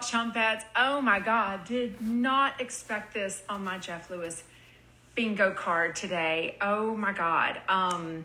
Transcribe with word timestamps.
Chumpettes. 0.00 0.62
Oh 0.76 1.00
my 1.00 1.20
God, 1.20 1.64
did 1.64 2.00
not 2.00 2.60
expect 2.60 3.14
this 3.14 3.42
on 3.48 3.64
my 3.64 3.78
Jeff 3.78 4.10
Lewis 4.10 4.42
bingo 5.14 5.52
card 5.52 5.96
today. 5.96 6.56
Oh 6.60 6.96
my 6.96 7.12
God. 7.12 7.60
Um, 7.68 8.24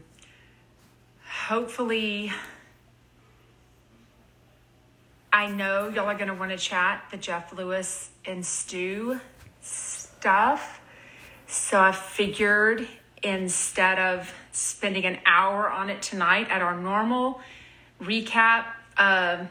hopefully, 1.27 2.31
I 5.31 5.47
know 5.47 5.89
y'all 5.89 6.05
are 6.05 6.15
going 6.15 6.29
to 6.29 6.33
want 6.33 6.51
to 6.51 6.57
chat 6.57 7.03
the 7.11 7.17
Jeff 7.17 7.51
Lewis 7.51 8.09
and 8.25 8.45
Stu 8.45 9.19
stuff. 9.61 10.79
So 11.47 11.79
I 11.79 11.91
figured 11.91 12.87
instead 13.21 13.99
of 13.99 14.33
spending 14.51 15.05
an 15.05 15.19
hour 15.25 15.69
on 15.69 15.89
it 15.89 16.01
tonight 16.01 16.47
at 16.49 16.61
our 16.61 16.77
normal 16.77 17.41
recap 18.01 18.65
uh, 18.97 19.45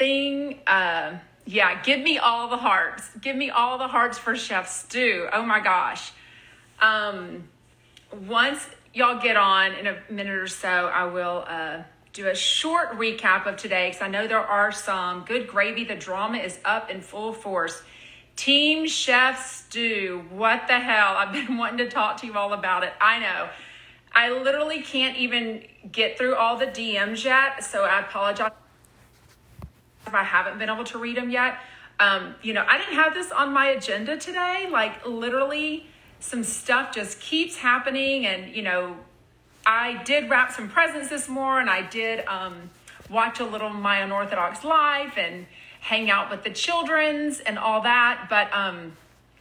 thing, 0.00 0.58
uh, 0.66 1.18
yeah, 1.44 1.82
give 1.82 2.00
me 2.00 2.18
all 2.18 2.48
the 2.48 2.56
hearts. 2.56 3.08
Give 3.20 3.36
me 3.36 3.50
all 3.50 3.78
the 3.78 3.86
hearts 3.86 4.18
for 4.18 4.34
Chef 4.34 4.68
Stu. 4.68 5.28
Oh 5.32 5.44
my 5.44 5.60
gosh. 5.60 6.10
Um, 6.80 7.48
once 8.26 8.66
y'all 8.94 9.20
get 9.20 9.36
on 9.36 9.74
in 9.74 9.86
a 9.86 9.98
minute 10.08 10.34
or 10.34 10.48
so, 10.48 10.68
I 10.68 11.04
will 11.04 11.44
uh, 11.46 11.82
do 12.14 12.28
a 12.28 12.34
short 12.34 12.92
recap 12.92 13.46
of 13.46 13.56
today 13.56 13.90
because 13.90 14.00
I 14.00 14.08
know 14.08 14.26
there 14.26 14.38
are 14.38 14.72
some. 14.72 15.24
Good 15.26 15.46
gravy. 15.46 15.84
The 15.84 15.96
drama 15.96 16.38
is 16.38 16.58
up 16.64 16.90
in 16.90 17.02
full 17.02 17.34
force. 17.34 17.82
Team 18.36 18.86
Chef 18.86 19.46
Stu, 19.46 20.24
what 20.30 20.66
the 20.66 20.78
hell? 20.78 21.14
I've 21.14 21.32
been 21.32 21.58
wanting 21.58 21.78
to 21.78 21.90
talk 21.90 22.22
to 22.22 22.26
you 22.26 22.38
all 22.38 22.54
about 22.54 22.84
it. 22.84 22.92
I 23.00 23.18
know. 23.18 23.50
I 24.12 24.30
literally 24.30 24.82
can't 24.82 25.16
even 25.18 25.62
get 25.92 26.16
through 26.16 26.36
all 26.36 26.56
the 26.56 26.66
DMs 26.66 27.22
yet, 27.22 27.62
so 27.62 27.84
I 27.84 28.00
apologize 28.00 28.52
I 30.06 30.24
haven't 30.24 30.58
been 30.58 30.70
able 30.70 30.84
to 30.84 30.98
read 30.98 31.16
them 31.16 31.30
yet. 31.30 31.58
Um, 31.98 32.34
you 32.42 32.54
know, 32.54 32.64
I 32.66 32.78
didn't 32.78 32.94
have 32.94 33.14
this 33.14 33.30
on 33.30 33.52
my 33.52 33.66
agenda 33.68 34.16
today. 34.16 34.68
Like, 34.70 35.06
literally, 35.06 35.86
some 36.18 36.44
stuff 36.44 36.94
just 36.94 37.20
keeps 37.20 37.56
happening, 37.56 38.26
and 38.26 38.54
you 38.54 38.62
know, 38.62 38.96
I 39.66 40.02
did 40.04 40.30
wrap 40.30 40.52
some 40.52 40.68
presents 40.68 41.10
this 41.10 41.28
morning. 41.28 41.68
I 41.68 41.82
did 41.82 42.26
um, 42.26 42.70
watch 43.10 43.40
a 43.40 43.44
little 43.44 43.70
My 43.70 43.98
Unorthodox 43.98 44.64
Life 44.64 45.18
and 45.18 45.46
hang 45.80 46.10
out 46.10 46.30
with 46.30 46.44
the 46.44 46.50
children's 46.50 47.40
and 47.40 47.58
all 47.58 47.82
that. 47.82 48.26
But 48.30 48.52
um, 48.54 48.96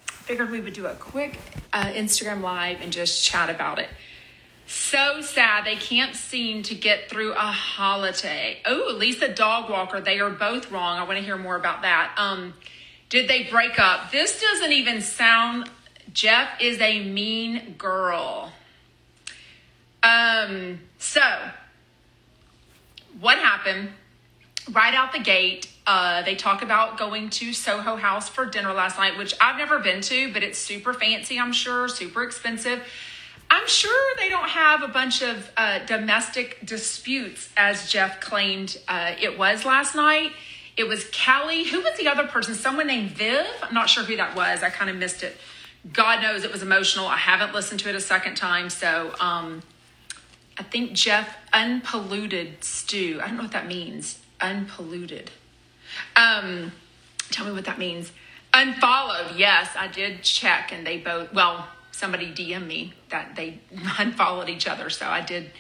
figured 0.06 0.52
we 0.52 0.60
would 0.60 0.74
do 0.74 0.86
a 0.86 0.96
quick 0.96 1.40
uh, 1.74 1.86
Instagram 1.86 2.42
live 2.42 2.82
and 2.82 2.92
just 2.92 3.24
chat 3.24 3.50
about 3.50 3.80
it. 3.80 3.90
So 4.72 5.22
sad 5.22 5.66
they 5.66 5.78
can't 5.78 6.16
seem 6.16 6.62
to 6.64 6.76
get 6.76 7.10
through 7.10 7.32
a 7.34 7.38
holiday. 7.40 8.60
Oh, 8.66 8.94
Lisa 8.96 9.28
Dog 9.34 9.68
Walker, 9.68 10.00
they 10.00 10.20
are 10.20 10.30
both 10.30 10.72
wrong. 10.72 11.00
I 11.00 11.04
want 11.06 11.18
to 11.18 11.26
hear 11.26 11.38
more 11.38 11.56
about 11.56 11.82
that. 11.82 12.14
Um, 12.18 12.54
did 13.10 13.28
they 13.28 13.46
break 13.50 13.80
up? 13.80 14.12
This 14.12 14.40
doesn't 14.40 14.72
even 14.72 15.02
sound. 15.02 15.72
Jeff 16.14 16.62
is 16.62 16.80
a 16.82 17.04
mean 17.04 17.74
girl. 17.80 18.54
Um, 20.04 20.82
so 21.00 21.22
what 23.20 23.40
happened? 23.40 23.90
Right 24.72 24.94
out 24.94 25.14
the 25.14 25.20
gate, 25.20 25.68
uh, 25.88 26.22
they 26.22 26.36
talk 26.36 26.62
about 26.62 27.00
going 27.00 27.32
to 27.32 27.54
Soho 27.54 27.96
House 27.96 28.30
for 28.30 28.46
dinner 28.46 28.74
last 28.74 29.00
night, 29.00 29.18
which 29.18 29.34
I've 29.42 29.58
never 29.58 29.80
been 29.80 30.02
to, 30.02 30.32
but 30.32 30.44
it's 30.44 30.60
super 30.60 30.94
fancy, 30.94 31.40
I'm 31.40 31.54
sure, 31.54 31.88
super 31.88 32.22
expensive. 32.22 32.84
I'm 33.52 33.68
sure 33.68 34.16
they 34.18 34.30
don't 34.30 34.50
have 34.50 34.84
a 34.84 34.88
bunch 34.88 35.22
of 35.22 35.52
uh, 35.58 35.80
domestic 35.86 36.64
disputes 36.66 37.50
as 37.58 37.92
Jeff 37.92 38.20
claimed 38.20 38.78
uh, 38.88 39.14
it 39.20 39.38
was 39.38 39.66
last 39.66 39.96
night. 39.96 40.32
It 40.78 40.88
was 40.88 41.06
Kelly. 41.12 41.64
Who 41.66 41.82
was 41.82 41.98
the 41.98 42.08
other 42.08 42.28
person? 42.28 42.54
Someone 42.54 42.88
named 42.88 43.12
Viv. 43.12 43.46
I'm 43.64 43.74
not 43.74 43.90
sure 43.90 44.04
who 44.04 44.16
that 44.18 44.36
was. 44.36 44.62
I 44.62 44.70
kind 44.70 44.90
of 44.90 44.98
missed 44.98 45.24
it. 45.24 45.36
God 45.92 46.22
knows 46.22 46.44
it 46.44 46.52
was 46.52 46.62
emotional. 46.62 47.08
I 47.08 47.18
haven't 47.18 47.54
listened 47.54 47.80
to 47.82 47.90
it 47.90 47.96
a 47.96 48.02
second 48.02 48.36
time. 48.36 48.70
So 48.70 49.14
um, 49.20 49.62
I 50.58 50.64
think 50.64 50.94
Jeff 50.94 51.36
unpolluted 51.52 52.64
Stu. 52.64 53.20
I 53.22 53.28
don't 53.28 53.38
know 53.38 53.44
what 53.44 53.54
that 53.54 53.68
means. 53.68 54.20
Unpolluted. 54.40 55.32
Um, 56.16 56.72
tell 57.32 57.46
me 57.46 57.52
what 57.52 57.66
that 57.66 57.80
means. 57.80 58.12
Unfollowed. 58.54 59.36
Yes, 59.38 59.70
I 59.78 59.88
did 59.88 60.24
check, 60.24 60.72
and 60.72 60.86
they 60.86 60.98
both. 60.98 61.34
Well, 61.34 61.68
somebody 62.00 62.34
DM 62.34 62.66
me 62.66 62.94
that 63.10 63.36
they 63.36 63.60
unfollowed 64.00 64.50
each 64.50 64.68
other, 64.68 64.90
so 64.90 65.06
I 65.06 65.22
did 65.22 65.52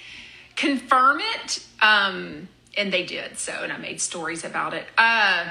confirm 0.56 1.20
it. 1.20 1.66
Um, 1.82 2.48
and 2.78 2.94
they 2.94 3.04
did. 3.04 3.38
So, 3.38 3.52
and 3.52 3.72
I 3.72 3.78
made 3.78 4.00
stories 4.00 4.46
about 4.46 4.74
it. 4.74 4.86
Uh, 4.98 5.50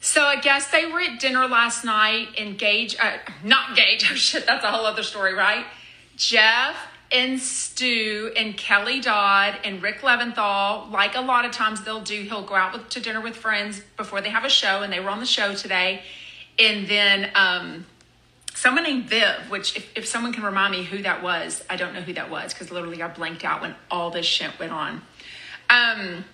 so 0.00 0.22
I 0.22 0.36
guess 0.40 0.70
they 0.70 0.86
were 0.86 1.00
at 1.00 1.20
dinner 1.20 1.46
last 1.46 1.84
night. 1.84 2.28
And 2.38 2.58
Gage, 2.58 2.96
uh, 2.98 3.18
not 3.44 3.76
Gage. 3.76 4.10
Oh 4.10 4.14
shit, 4.14 4.46
that's 4.46 4.64
a 4.64 4.70
whole 4.70 4.86
other 4.86 5.02
story, 5.02 5.34
right? 5.34 5.66
Jeff 6.16 6.76
and 7.10 7.40
Stu 7.40 8.32
and 8.36 8.56
Kelly 8.56 9.00
Dodd 9.00 9.58
and 9.64 9.82
Rick 9.82 10.00
Leventhal, 10.00 10.90
like 10.90 11.14
a 11.14 11.20
lot 11.20 11.44
of 11.44 11.52
times 11.52 11.82
they'll 11.82 12.02
do, 12.02 12.22
he'll 12.22 12.44
go 12.44 12.54
out 12.54 12.72
with, 12.72 12.88
to 12.90 13.00
dinner 13.00 13.20
with 13.20 13.36
friends 13.36 13.80
before 13.96 14.20
they 14.20 14.28
have 14.30 14.44
a 14.44 14.50
show, 14.50 14.82
and 14.82 14.92
they 14.92 15.00
were 15.00 15.10
on 15.10 15.20
the 15.20 15.26
show 15.26 15.54
today. 15.54 16.02
And 16.58 16.86
then 16.86 17.30
um, 17.34 17.86
someone 18.58 18.82
named 18.82 19.04
Viv, 19.04 19.50
which 19.50 19.76
if, 19.76 19.96
if 19.96 20.06
someone 20.06 20.32
can 20.32 20.42
remind 20.42 20.72
me 20.72 20.82
who 20.82 21.00
that 21.02 21.22
was, 21.22 21.64
I 21.70 21.76
don't 21.76 21.94
know 21.94 22.00
who 22.00 22.12
that 22.14 22.28
was 22.28 22.52
because 22.52 22.72
literally 22.72 23.00
I 23.00 23.06
blanked 23.06 23.44
out 23.44 23.62
when 23.62 23.76
all 23.88 24.10
this 24.10 24.26
shit 24.26 24.58
went 24.58 24.72
on. 24.72 25.00
Um, 25.70 26.24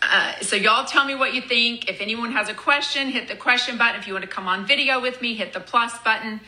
uh, 0.00 0.34
so 0.42 0.54
y'all 0.54 0.84
tell 0.84 1.04
me 1.04 1.16
what 1.16 1.34
you 1.34 1.40
think. 1.40 1.88
If 1.88 2.00
anyone 2.00 2.30
has 2.32 2.48
a 2.48 2.54
question, 2.54 3.08
hit 3.08 3.26
the 3.26 3.34
question 3.34 3.76
button. 3.76 3.98
If 3.98 4.06
you 4.06 4.12
want 4.12 4.24
to 4.24 4.30
come 4.30 4.46
on 4.46 4.64
video 4.64 5.00
with 5.00 5.20
me, 5.20 5.34
hit 5.34 5.52
the 5.52 5.60
plus 5.60 5.98
button. 6.04 6.40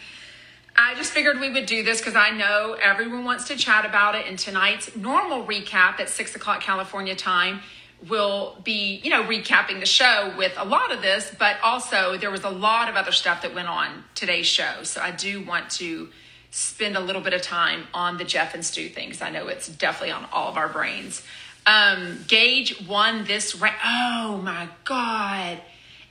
I 0.77 0.95
just 0.95 1.11
figured 1.11 1.41
we 1.41 1.51
would 1.51 1.67
do 1.67 1.83
this 1.83 1.99
because 1.99 2.15
I 2.15 2.31
know 2.31 2.77
everyone 2.81 3.25
wants 3.25 3.49
to 3.49 3.57
chat 3.57 3.85
about 3.85 4.15
it. 4.15 4.27
And 4.29 4.39
tonight's 4.39 4.95
normal 4.95 5.45
recap 5.45 5.99
at 5.99 6.09
six 6.11 6.37
o'clock 6.37 6.61
California 6.61 7.17
time 7.17 7.61
will 8.09 8.57
be, 8.63 9.01
you 9.03 9.11
know, 9.11 9.25
recapping 9.25 9.81
the 9.81 9.87
show 9.87 10.33
with 10.37 10.53
a 10.57 10.65
lot 10.65 10.93
of 10.93 11.03
this, 11.03 11.35
but 11.39 11.57
also 11.63 12.17
there 12.17 12.31
was 12.31 12.45
a 12.45 12.51
lot 12.51 12.89
of 12.89 12.95
other 12.97 13.13
stuff 13.13 13.43
that 13.43 13.55
went 13.55 13.69
on 13.69 14.05
today's 14.15 14.47
show. 14.47 14.83
So 14.83 15.01
I 15.01 15.11
do 15.11 15.43
want 15.43 15.71
to 15.71 16.09
spend 16.51 16.97
a 16.97 17.01
little 17.01 17.23
bit 17.23 17.33
of 17.33 17.43
time 17.43 17.87
on 17.93 18.19
the 18.19 18.25
Jeff 18.25 18.55
and 18.55 18.65
Stu 18.65 18.89
thing 18.89 19.09
because 19.09 19.23
I 19.23 19.31
know 19.31 19.49
it's 19.49 19.69
definitely 19.69 20.13
on 20.13 20.27
all 20.33 20.49
of 20.49 20.57
our 20.57 20.69
brains. 20.69 21.23
Um, 21.67 22.25
Gage 22.29 22.87
won 22.87 23.25
this. 23.25 23.57
Ra- 23.57 23.75
oh 23.85 24.41
my 24.43 24.69
God. 24.85 25.61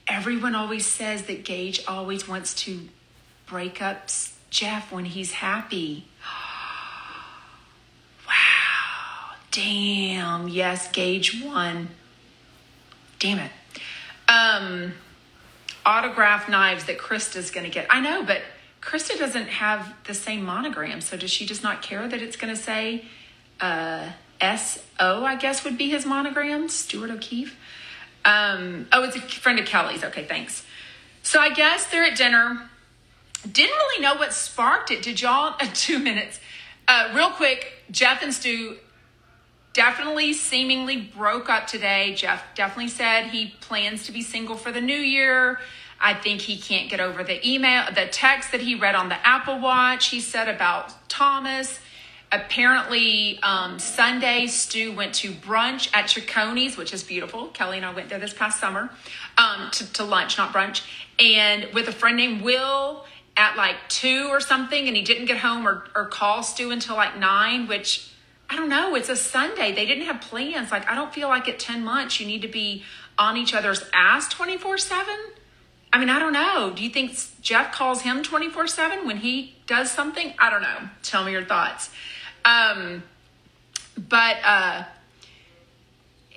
Everyone 0.07 0.53
always 0.53 0.85
says 0.85 1.23
that 1.23 1.45
Gage 1.45 1.83
always 1.87 2.27
wants 2.27 2.53
to 2.65 2.81
break 3.45 3.81
up 3.81 4.09
Jeff 4.49 4.91
when 4.91 5.05
he's 5.05 5.31
happy. 5.31 6.05
wow. 8.27 8.33
Damn. 9.55 10.49
Yes, 10.49 10.91
Gage 10.91 11.41
won. 11.43 11.89
Damn 13.19 13.39
it. 13.39 13.51
Um, 14.27 14.93
autograph 15.85 16.49
knives 16.49 16.85
that 16.85 16.97
Krista's 16.97 17.51
going 17.51 17.63
to 17.65 17.71
get. 17.71 17.87
I 17.89 18.01
know, 18.01 18.23
but 18.23 18.41
Krista 18.81 19.17
doesn't 19.17 19.47
have 19.47 19.93
the 20.05 20.13
same 20.13 20.43
monogram. 20.43 20.99
So 20.99 21.15
does 21.15 21.31
she 21.31 21.45
just 21.45 21.63
not 21.63 21.81
care 21.81 22.05
that 22.05 22.21
it's 22.21 22.35
going 22.35 22.53
to 22.53 22.61
say 22.61 23.05
uh, 23.61 24.09
S-O, 24.41 25.23
I 25.23 25.35
guess 25.35 25.63
would 25.63 25.77
be 25.77 25.89
his 25.89 26.05
monogram? 26.05 26.67
Stuart 26.67 27.11
O'Keeffe? 27.11 27.55
Um, 28.25 28.87
oh, 28.91 29.03
it's 29.03 29.15
a 29.15 29.21
friend 29.21 29.57
of 29.57 29.65
Kelly's. 29.65 30.03
Okay, 30.03 30.25
thanks. 30.25 30.65
So 31.23 31.39
I 31.39 31.53
guess 31.53 31.85
they're 31.87 32.03
at 32.03 32.17
dinner 32.17 32.69
didn't 33.51 33.75
really 33.75 34.01
know 34.01 34.15
what 34.15 34.33
sparked 34.33 34.91
it. 34.91 35.01
Did 35.01 35.21
y'all? 35.21 35.55
Uh, 35.59 35.67
two 35.73 35.99
minutes. 35.99 36.39
Uh, 36.87 37.11
real 37.15 37.31
quick, 37.31 37.73
Jeff 37.91 38.21
and 38.21 38.33
Stu 38.33 38.77
definitely 39.75 40.31
seemingly 40.31 40.95
broke 40.95 41.49
up 41.49 41.67
today. 41.67 42.15
Jeff 42.15 42.43
definitely 42.55 42.87
said 42.87 43.27
he 43.27 43.53
plans 43.59 44.05
to 44.05 44.11
be 44.13 44.21
single 44.21 44.55
for 44.55 44.71
the 44.71 44.81
new 44.81 44.95
year. 44.95 45.59
I 45.99 46.13
think 46.13 46.41
he 46.41 46.57
can't 46.57 46.89
get 46.89 47.01
over 47.01 47.23
the 47.23 47.45
email, 47.47 47.83
the 47.93 48.07
text 48.07 48.53
that 48.53 48.61
he 48.61 48.75
read 48.75 48.95
on 48.95 49.09
the 49.09 49.27
Apple 49.27 49.59
Watch. 49.59 50.07
He 50.07 50.21
said 50.21 50.47
about 50.47 50.93
Thomas. 51.09 51.79
Apparently, 52.31 53.37
um, 53.43 53.77
Sunday, 53.77 54.47
Stu 54.47 54.93
went 54.93 55.13
to 55.15 55.31
brunch 55.31 55.89
at 55.93 56.05
Cecconi's, 56.05 56.77
which 56.77 56.93
is 56.93 57.03
beautiful. 57.03 57.47
Kelly 57.47 57.77
and 57.77 57.85
I 57.85 57.93
went 57.93 58.09
there 58.09 58.19
this 58.19 58.33
past 58.33 58.59
summer 58.59 58.89
um, 59.37 59.69
to, 59.71 59.93
to 59.93 60.03
lunch, 60.03 60.37
not 60.37 60.53
brunch, 60.53 60.85
and 61.19 61.65
with 61.73 61.87
a 61.87 61.93
friend 61.93 62.17
named 62.17 62.41
Will 62.41 63.05
at 63.37 63.57
like 63.57 63.75
two 63.89 64.27
or 64.29 64.39
something 64.39 64.87
and 64.87 64.95
he 64.95 65.03
didn't 65.03 65.25
get 65.25 65.37
home 65.37 65.67
or, 65.67 65.85
or 65.93 66.05
call 66.05 66.43
Stu 66.43 66.71
until 66.71 66.95
like 66.95 67.17
nine, 67.17 67.67
which 67.67 68.09
I 68.49 68.55
don't 68.55 68.69
know. 68.69 68.95
It's 68.95 69.09
a 69.09 69.15
Sunday. 69.15 69.73
They 69.73 69.85
didn't 69.85 70.05
have 70.05 70.21
plans. 70.21 70.71
Like, 70.71 70.87
I 70.87 70.95
don't 70.95 71.13
feel 71.13 71.29
like 71.29 71.49
at 71.49 71.59
10 71.59 71.83
months 71.83 72.19
you 72.19 72.27
need 72.27 72.43
to 72.43 72.47
be 72.47 72.83
on 73.17 73.37
each 73.37 73.53
other's 73.53 73.83
ass 73.93 74.27
24 74.29 74.77
7. 74.77 75.15
I 75.91 75.97
mean, 75.97 76.09
I 76.09 76.19
don't 76.19 76.33
know. 76.33 76.73
Do 76.75 76.83
you 76.83 76.89
think 76.89 77.17
Jeff 77.41 77.71
calls 77.71 78.01
him 78.01 78.21
24 78.21 78.67
7 78.67 79.07
when 79.07 79.17
he 79.17 79.55
does 79.65 79.91
something? 79.91 80.33
I 80.37 80.49
don't 80.49 80.61
know. 80.61 80.89
Tell 81.03 81.23
me 81.23 81.31
your 81.31 81.45
thoughts. 81.45 81.89
Um, 82.43 83.03
but 83.97 84.37
uh, 84.43 84.83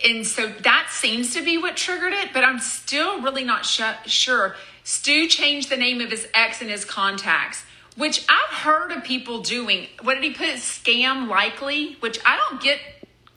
and 0.06 0.26
so 0.26 0.48
that 0.48 0.88
seems 0.90 1.34
to 1.34 1.44
be 1.44 1.58
what 1.58 1.76
triggered 1.76 2.12
it, 2.12 2.32
but 2.32 2.44
I'm 2.44 2.60
still 2.60 3.20
really 3.20 3.44
not 3.44 3.66
sh- 3.66 3.82
sure. 4.06 4.54
Stu 4.84 5.26
changed 5.26 5.70
the 5.70 5.76
name 5.76 6.00
of 6.00 6.10
his 6.10 6.28
ex 6.32 6.62
in 6.62 6.68
his 6.68 6.84
contacts, 6.84 7.64
which 7.98 8.24
I've 8.28 8.54
heard 8.58 8.92
of 8.92 9.02
people 9.02 9.40
doing. 9.42 9.88
What 10.02 10.14
did 10.14 10.22
he 10.22 10.30
put? 10.32 10.46
Scam 10.54 11.28
likely, 11.28 11.96
which 11.98 12.20
I 12.24 12.36
don't 12.36 12.62
get 12.62 12.78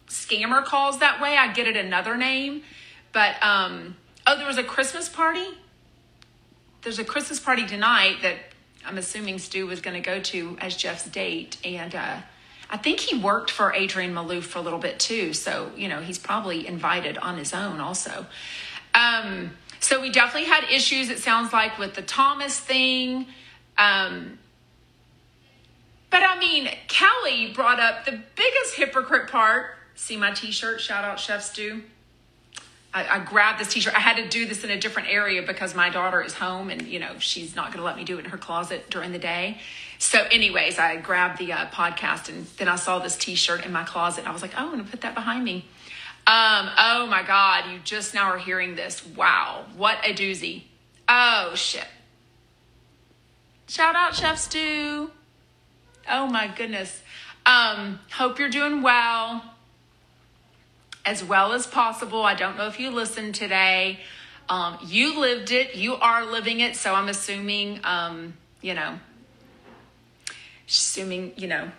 scammer 0.08 0.64
calls 0.64 1.00
that 1.00 1.20
way. 1.20 1.36
I 1.36 1.52
get 1.52 1.68
it 1.68 1.76
another 1.76 2.16
name. 2.16 2.62
But 3.12 3.42
um, 3.42 3.98
oh, 4.28 4.38
there 4.38 4.46
was 4.46 4.60
a 4.60 4.64
Christmas 4.64 5.10
party. 5.10 5.48
There's 6.84 7.00
a 7.00 7.04
Christmas 7.04 7.40
party 7.40 7.66
tonight 7.66 8.18
that 8.22 8.36
I'm 8.86 9.00
assuming 9.00 9.40
Stu 9.40 9.66
was 9.66 9.82
going 9.82 10.00
to 10.00 10.08
go 10.08 10.20
to 10.20 10.58
as 10.62 10.76
Jeff's 10.76 11.06
date, 11.06 11.58
and 11.66 11.94
uh, 11.96 12.18
I 12.70 12.78
think 12.78 13.00
he 13.00 13.18
worked 13.18 13.50
for 13.50 13.76
Adrienne 13.76 14.14
Maloof 14.14 14.44
for 14.44 14.60
a 14.60 14.62
little 14.62 14.80
bit 14.80 15.00
too. 15.00 15.34
So 15.34 15.72
you 15.76 15.88
know 15.88 16.02
he's 16.02 16.20
probably 16.20 16.68
invited 16.68 17.18
on 17.18 17.38
his 17.38 17.54
own 17.54 17.80
also. 17.80 18.28
Um, 18.94 19.52
so 19.80 20.02
we 20.02 20.12
definitely 20.12 20.50
had 20.50 20.66
issues. 20.72 21.10
It 21.10 21.18
sounds 21.18 21.52
like 21.52 21.80
with 21.80 21.96
the 21.96 22.04
Thomas 22.04 22.60
thing. 22.60 23.26
Um, 23.78 24.38
Kelly 26.88 27.52
brought 27.54 27.80
up 27.80 28.06
the 28.06 28.20
biggest 28.36 28.76
hypocrite 28.76 29.30
part. 29.30 29.76
See 29.96 30.18
my 30.18 30.32
T-shirt. 30.32 30.82
Shout 30.82 31.04
out 31.04 31.20
Chef 31.20 31.44
Stu. 31.44 31.84
I, 32.94 33.08
I, 33.08 33.20
grabbed 33.20 33.60
this 33.60 33.70
t-shirt. 33.70 33.96
I 33.96 34.00
had 34.00 34.18
to 34.18 34.28
do 34.28 34.46
this 34.46 34.66
in 34.66 34.70
a 34.70 34.78
different 34.78 35.10
area 35.10 35.42
because 35.42 35.74
my 35.74 35.90
daughter 35.90 36.22
is 36.22 36.34
home 36.34 36.70
and, 36.70 36.82
you 36.82 37.00
know, 37.00 37.20
she's 37.20 37.56
not 37.56 37.68
going 37.68 37.78
to 37.78 37.86
let 37.86 37.96
me 37.96 38.04
do 38.04 38.18
it 38.20 38.26
in 38.26 38.32
her 38.32 38.38
closet 38.38 38.90
during 38.90 39.14
the 39.14 39.20
day. 39.20 39.60
So 39.98 40.22
anyways, 40.30 40.78
I 40.78 40.98
grabbed 40.98 41.40
the 41.40 41.54
uh, 41.54 41.68
podcast 41.68 42.28
and 42.28 42.46
then 42.58 42.68
I 42.68 42.76
saw 42.76 43.00
this 43.00 43.16
t-shirt 43.16 43.66
in 43.66 43.72
my 43.72 43.84
closet. 43.84 44.28
I 44.28 44.32
was 44.32 44.42
like, 44.42 44.52
oh, 44.56 44.66
I'm 44.66 44.72
going 44.72 44.84
to 44.84 44.92
put 44.92 45.02
that 45.02 45.16
behind 45.16 45.46
me. 45.46 45.66
Um, 46.28 46.70
oh 46.78 47.08
my 47.10 47.24
God, 47.26 47.72
you 47.72 47.80
just 47.84 48.14
now 48.14 48.26
are 48.26 48.38
hearing 48.38 48.76
this. 48.76 49.06
Wow. 49.06 49.66
What 49.78 49.98
a 50.04 50.14
doozy. 50.14 50.64
Oh 51.08 51.54
shit. 51.56 51.88
Shout 53.68 53.96
out 53.96 54.16
Chef 54.16 54.38
Stu. 54.38 55.12
Oh 56.10 56.28
my 56.28 56.48
goodness. 56.48 57.02
Um, 57.46 58.00
hope 58.12 58.40
you're 58.40 58.50
doing 58.50 58.82
well 58.82 59.44
as 61.06 61.24
well 61.24 61.54
as 61.54 61.66
possible. 61.66 62.24
I 62.24 62.36
don't 62.36 62.58
know 62.58 62.68
if 62.68 62.80
you 62.80 62.92
listened 62.92 63.36
today. 63.36 64.00
Um, 64.50 64.78
you 64.86 65.20
lived 65.20 65.52
it, 65.52 65.76
you 65.76 65.96
are 65.96 66.26
living 66.26 66.60
it. 66.60 66.76
So 66.76 66.94
I'm 66.94 67.08
assuming, 67.08 67.80
um, 67.84 68.34
you 68.62 68.74
know, 68.74 69.00
assuming, 70.68 71.34
you 71.38 71.48
know, 71.48 71.72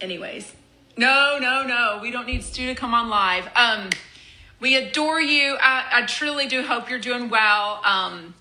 anyways. 0.00 0.54
No, 0.96 1.38
no, 1.40 1.64
no. 1.64 1.98
We 2.00 2.10
don't 2.10 2.26
need 2.26 2.44
Stu 2.44 2.66
to 2.68 2.74
come 2.74 2.94
on 2.94 3.08
live. 3.08 3.48
Um, 3.56 3.90
we 4.60 4.76
adore 4.76 5.20
you. 5.20 5.56
I, 5.60 5.86
I 5.90 6.06
truly 6.06 6.46
do 6.46 6.62
hope 6.62 6.88
you're 6.88 7.00
doing 7.00 7.28
well. 7.28 7.80
Um, 7.84 8.34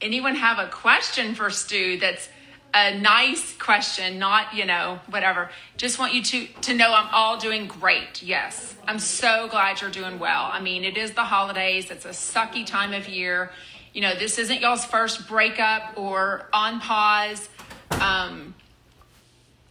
anyone 0.00 0.34
have 0.34 0.58
a 0.58 0.68
question 0.68 1.34
for 1.34 1.50
Stu 1.50 1.98
that's 1.98 2.28
a 2.74 2.98
nice 2.98 3.56
question, 3.56 4.18
not, 4.18 4.54
you 4.54 4.64
know, 4.64 5.00
whatever. 5.08 5.50
Just 5.76 5.98
want 5.98 6.14
you 6.14 6.22
to 6.22 6.46
to 6.62 6.74
know 6.74 6.92
I'm 6.92 7.08
all 7.12 7.38
doing 7.38 7.66
great. 7.66 8.22
Yes. 8.22 8.74
I'm 8.86 8.98
so 8.98 9.48
glad 9.48 9.80
you're 9.80 9.90
doing 9.90 10.18
well. 10.18 10.48
I 10.50 10.60
mean, 10.60 10.84
it 10.84 10.96
is 10.96 11.12
the 11.12 11.24
holidays. 11.24 11.90
It's 11.90 12.04
a 12.04 12.10
sucky 12.10 12.64
time 12.64 12.92
of 12.92 13.08
year. 13.08 13.50
You 13.92 14.02
know, 14.02 14.14
this 14.14 14.38
isn't 14.38 14.60
y'all's 14.60 14.84
first 14.84 15.28
breakup 15.28 15.96
or 15.96 16.48
on 16.52 16.80
pause. 16.80 17.48
Um, 17.90 18.54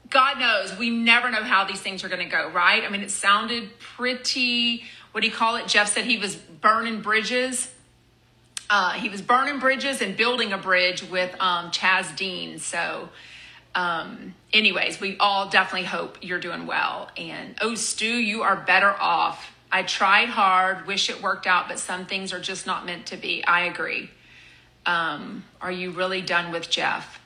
God 0.10 0.40
knows, 0.40 0.78
we 0.78 0.90
never 0.90 1.30
know 1.30 1.44
how 1.44 1.66
these 1.66 1.82
things 1.82 2.04
are 2.04 2.10
going 2.10 2.24
to 2.24 2.30
go, 2.30 2.50
right? 2.50 2.84
I 2.84 2.90
mean, 2.90 3.02
it 3.02 3.12
sounded 3.12 3.78
pretty, 3.80 4.84
what 5.12 5.22
do 5.22 5.28
you 5.28 5.34
call 5.34 5.58
it? 5.58 5.68
Jeff 5.68 5.94
said 5.94 6.06
he 6.06 6.18
was 6.18 6.36
burning 6.36 7.02
bridges 7.02 7.72
uh, 8.70 8.92
he 8.94 9.10
was 9.10 9.22
burning 9.22 9.60
bridges 9.60 10.02
and 10.02 10.18
building 10.18 10.54
a 10.54 10.58
bridge 10.58 11.04
with 11.04 11.34
um, 11.40 11.72
Chaz 11.72 12.16
Dean. 12.16 12.60
So, 12.60 13.10
um, 13.76 14.34
anyways, 14.52 15.00
we 15.00 15.18
all 15.18 15.50
definitely 15.50 15.88
hope 15.88 16.18
you're 16.22 16.40
doing 16.40 16.68
well. 16.68 17.10
And 17.16 17.56
oh, 17.62 17.76
Stu, 17.76 18.08
you 18.08 18.44
are 18.44 18.56
better 18.56 18.92
off. 18.92 19.54
I 19.72 19.84
tried 19.84 20.30
hard, 20.30 20.88
wish 20.88 21.10
it 21.10 21.22
worked 21.22 21.46
out, 21.46 21.68
but 21.68 21.80
some 21.80 22.06
things 22.06 22.34
are 22.34 22.40
just 22.40 22.66
not 22.66 22.86
meant 22.86 23.08
to 23.08 23.18
be. 23.18 23.44
I 23.44 23.66
agree. 23.66 24.10
Um, 24.86 25.44
are 25.62 25.72
you 25.72 25.92
really 25.92 26.22
done 26.22 26.52
with 26.52 26.70
Jeff? 26.70 27.20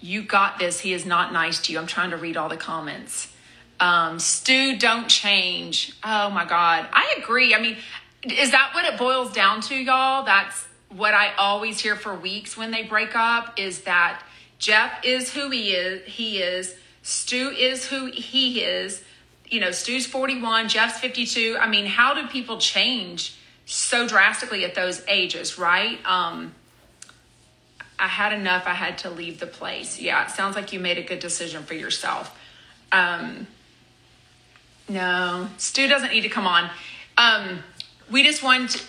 You 0.00 0.22
got 0.22 0.58
this. 0.58 0.80
He 0.80 0.92
is 0.92 1.06
not 1.06 1.32
nice 1.32 1.60
to 1.62 1.72
you. 1.72 1.78
I'm 1.78 1.86
trying 1.86 2.10
to 2.10 2.16
read 2.16 2.36
all 2.36 2.48
the 2.48 2.56
comments. 2.56 3.32
Um, 3.80 4.18
Stu, 4.18 4.76
don't 4.76 5.08
change. 5.08 5.92
Oh 6.02 6.30
my 6.30 6.44
God. 6.44 6.88
I 6.92 7.16
agree. 7.18 7.54
I 7.54 7.60
mean, 7.60 7.76
is 8.32 8.50
that 8.52 8.70
what 8.74 8.84
it 8.84 8.98
boils 8.98 9.32
down 9.32 9.60
to, 9.62 9.74
y'all? 9.74 10.24
That's 10.24 10.66
what 10.90 11.14
I 11.14 11.34
always 11.34 11.80
hear 11.80 11.96
for 11.96 12.14
weeks 12.14 12.56
when 12.56 12.70
they 12.70 12.82
break 12.82 13.14
up 13.14 13.58
is 13.58 13.82
that 13.82 14.22
Jeff 14.58 15.04
is 15.04 15.32
who 15.32 15.50
he 15.50 15.70
is. 15.70 16.04
He 16.06 16.38
is. 16.38 16.74
Stu 17.02 17.50
is 17.50 17.86
who 17.86 18.06
he 18.06 18.60
is. 18.60 19.02
You 19.46 19.60
know, 19.60 19.70
Stu's 19.70 20.06
41, 20.06 20.68
Jeff's 20.68 20.98
52. 20.98 21.56
I 21.58 21.68
mean, 21.68 21.86
how 21.86 22.14
do 22.14 22.26
people 22.26 22.58
change 22.58 23.36
so 23.66 24.06
drastically 24.08 24.64
at 24.64 24.74
those 24.74 25.02
ages, 25.08 25.58
right? 25.58 25.98
Um, 26.04 26.54
I 27.98 28.08
had 28.08 28.32
enough. 28.32 28.66
I 28.66 28.74
had 28.74 28.98
to 28.98 29.10
leave 29.10 29.40
the 29.40 29.46
place. 29.46 30.00
Yeah, 30.00 30.24
it 30.24 30.30
sounds 30.30 30.54
like 30.54 30.72
you 30.72 30.80
made 30.80 30.98
a 30.98 31.02
good 31.02 31.18
decision 31.18 31.64
for 31.64 31.74
yourself. 31.74 32.36
Um, 32.92 33.46
no, 34.88 35.48
Stu 35.58 35.88
doesn't 35.88 36.12
need 36.12 36.22
to 36.22 36.28
come 36.28 36.46
on. 36.46 36.70
Um, 37.16 37.62
we 38.10 38.22
just 38.22 38.42
want 38.42 38.86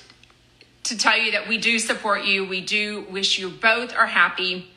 to 0.83 0.97
tell 0.97 1.17
you 1.17 1.31
that 1.31 1.47
we 1.47 1.57
do 1.57 1.79
support 1.79 2.25
you. 2.25 2.47
We 2.47 2.61
do 2.61 3.05
wish 3.09 3.37
you 3.37 3.49
both 3.49 3.95
are 3.95 4.07
happy. 4.07 4.69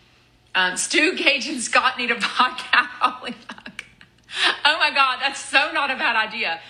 Um, 0.55 0.77
Stu 0.77 1.17
Gage 1.17 1.49
and 1.49 1.61
Scott 1.61 1.99
need 1.99 2.11
a 2.11 2.17
podcast. 2.17 2.87
Holy 3.01 3.33
fuck. 3.33 3.85
Oh 4.65 4.79
my 4.79 4.91
God, 4.95 5.19
that's 5.21 5.41
so 5.41 5.73
not 5.73 5.91
a 5.91 5.97
bad 5.97 6.17
idea. 6.17 6.61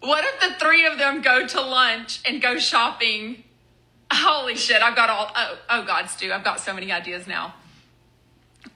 What 0.00 0.24
if 0.24 0.40
the 0.40 0.58
three 0.58 0.84
of 0.86 0.98
them 0.98 1.22
go 1.22 1.46
to 1.46 1.60
lunch 1.60 2.20
and 2.26 2.42
go 2.42 2.58
shopping? 2.58 3.44
Holy 4.12 4.56
shit, 4.56 4.82
I've 4.82 4.96
got 4.96 5.08
all, 5.08 5.30
oh, 5.34 5.58
oh 5.70 5.84
God, 5.84 6.06
Stu, 6.10 6.32
I've 6.32 6.44
got 6.44 6.60
so 6.60 6.74
many 6.74 6.90
ideas 6.90 7.26
now. 7.26 7.54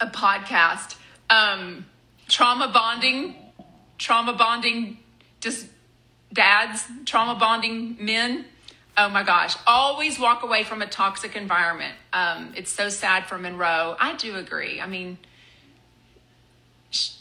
A 0.01 0.07
podcast, 0.07 0.97
um, 1.29 1.85
trauma 2.29 2.69
bonding, 2.73 3.35
trauma 3.99 4.35
bonding, 4.35 4.99
just 5.41 5.67
dads, 6.33 6.85
trauma 7.05 7.39
bonding 7.39 7.97
men, 8.01 8.45
oh 8.97 9.09
my 9.09 9.23
gosh, 9.23 9.57
always 9.67 10.19
walk 10.19 10.43
away 10.43 10.65
from 10.65 10.83
a 10.83 10.87
toxic 10.87 11.37
environment. 11.37 11.95
Um, 12.13 12.53
it's 12.57 12.71
so 12.71 12.89
sad 12.89 13.27
for 13.27 13.39
Monroe. 13.39 13.97
I 13.99 14.15
do 14.17 14.37
agree. 14.37 14.81
I 14.81 14.87
mean, 14.87 15.19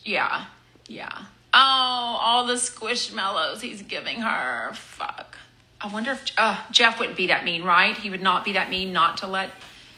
yeah, 0.03 0.45
yeah. 0.87 1.25
Oh, 1.53 2.17
all 2.21 2.45
the 2.45 2.53
squishmallows 2.53 3.61
he's 3.61 3.81
giving 3.81 4.21
her. 4.21 4.73
Fuck. 4.73 5.37
I 5.79 5.87
wonder 5.87 6.11
if 6.11 6.25
uh, 6.37 6.59
Jeff 6.71 6.99
wouldn't 6.99 7.17
be 7.17 7.27
that 7.27 7.45
mean, 7.45 7.63
right? 7.63 7.97
He 7.97 8.09
would 8.09 8.21
not 8.21 8.43
be 8.43 8.53
that 8.53 8.69
mean 8.69 8.91
not 8.93 9.17
to 9.17 9.27
let 9.27 9.51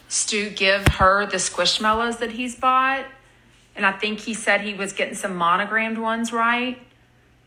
Stu 0.08 0.50
give 0.50 0.88
her 0.88 1.26
the 1.26 1.38
squishmallows 1.38 2.20
that 2.20 2.32
he's 2.32 2.56
bought. 2.56 3.06
And 3.76 3.86
I 3.86 3.92
think 3.92 4.20
he 4.20 4.34
said 4.34 4.62
he 4.62 4.74
was 4.74 4.94
getting 4.94 5.16
some 5.16 5.36
monogrammed 5.36 5.98
ones, 5.98 6.34
right? 6.34 6.80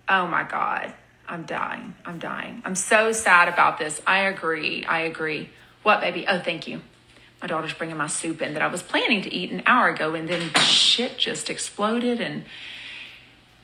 Oh 0.09 0.27
my 0.27 0.45
God. 0.45 0.95
I'm 1.31 1.45
dying. 1.45 1.95
I'm 2.05 2.19
dying. 2.19 2.61
I'm 2.65 2.75
so 2.75 3.13
sad 3.13 3.49
about 3.49 3.79
this. 3.79 4.03
I 4.05 4.23
agree. 4.23 4.85
I 4.85 5.03
agree. 5.03 5.49
What, 5.85 6.01
baby? 6.01 6.27
Oh, 6.27 6.41
thank 6.41 6.67
you. 6.67 6.81
My 7.41 7.47
daughter's 7.47 7.73
bringing 7.73 7.97
my 7.97 8.09
soup 8.09 8.43
in 8.43 8.55
that 8.55 8.63
I 8.63 8.67
was 8.67 8.83
planning 8.83 9.23
to 9.23 9.33
eat 9.33 9.53
an 9.53 9.63
hour 9.65 9.89
ago, 9.91 10.15
and 10.15 10.29
then 10.29 10.51
shit 10.55 11.17
just 11.17 11.49
exploded. 11.49 12.21
And 12.21 12.45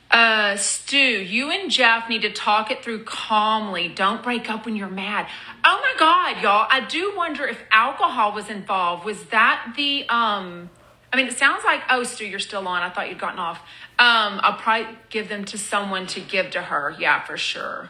uh, 0.09 0.55
Stu, 0.55 0.97
you 0.97 1.51
and 1.51 1.69
Jeff 1.69 2.07
need 2.07 2.21
to 2.21 2.31
talk 2.31 2.71
it 2.71 2.83
through 2.83 3.03
calmly. 3.03 3.89
Don't 3.89 4.23
break 4.23 4.49
up 4.49 4.65
when 4.65 4.77
you're 4.77 4.87
mad. 4.87 5.27
Oh 5.63 5.79
my 5.81 5.93
God, 5.99 6.41
y'all! 6.41 6.67
I 6.71 6.79
do 6.87 7.13
wonder 7.17 7.45
if 7.45 7.61
alcohol 7.69 8.31
was 8.31 8.49
involved. 8.49 9.03
Was 9.03 9.25
that 9.25 9.73
the 9.75 10.07
um? 10.07 10.69
I 11.11 11.17
mean, 11.17 11.27
it 11.27 11.37
sounds 11.37 11.63
like 11.63 11.81
oh, 11.89 12.03
Stu, 12.03 12.25
you're 12.25 12.39
still 12.39 12.67
on. 12.67 12.81
I 12.81 12.89
thought 12.89 13.09
you'd 13.09 13.19
gotten 13.19 13.39
off. 13.39 13.59
Um, 13.99 14.39
I'll 14.43 14.57
probably 14.57 14.95
give 15.09 15.29
them 15.29 15.45
to 15.45 15.57
someone 15.57 16.07
to 16.07 16.19
give 16.19 16.51
to 16.51 16.61
her. 16.61 16.95
Yeah, 16.99 17.23
for 17.23 17.37
sure. 17.37 17.89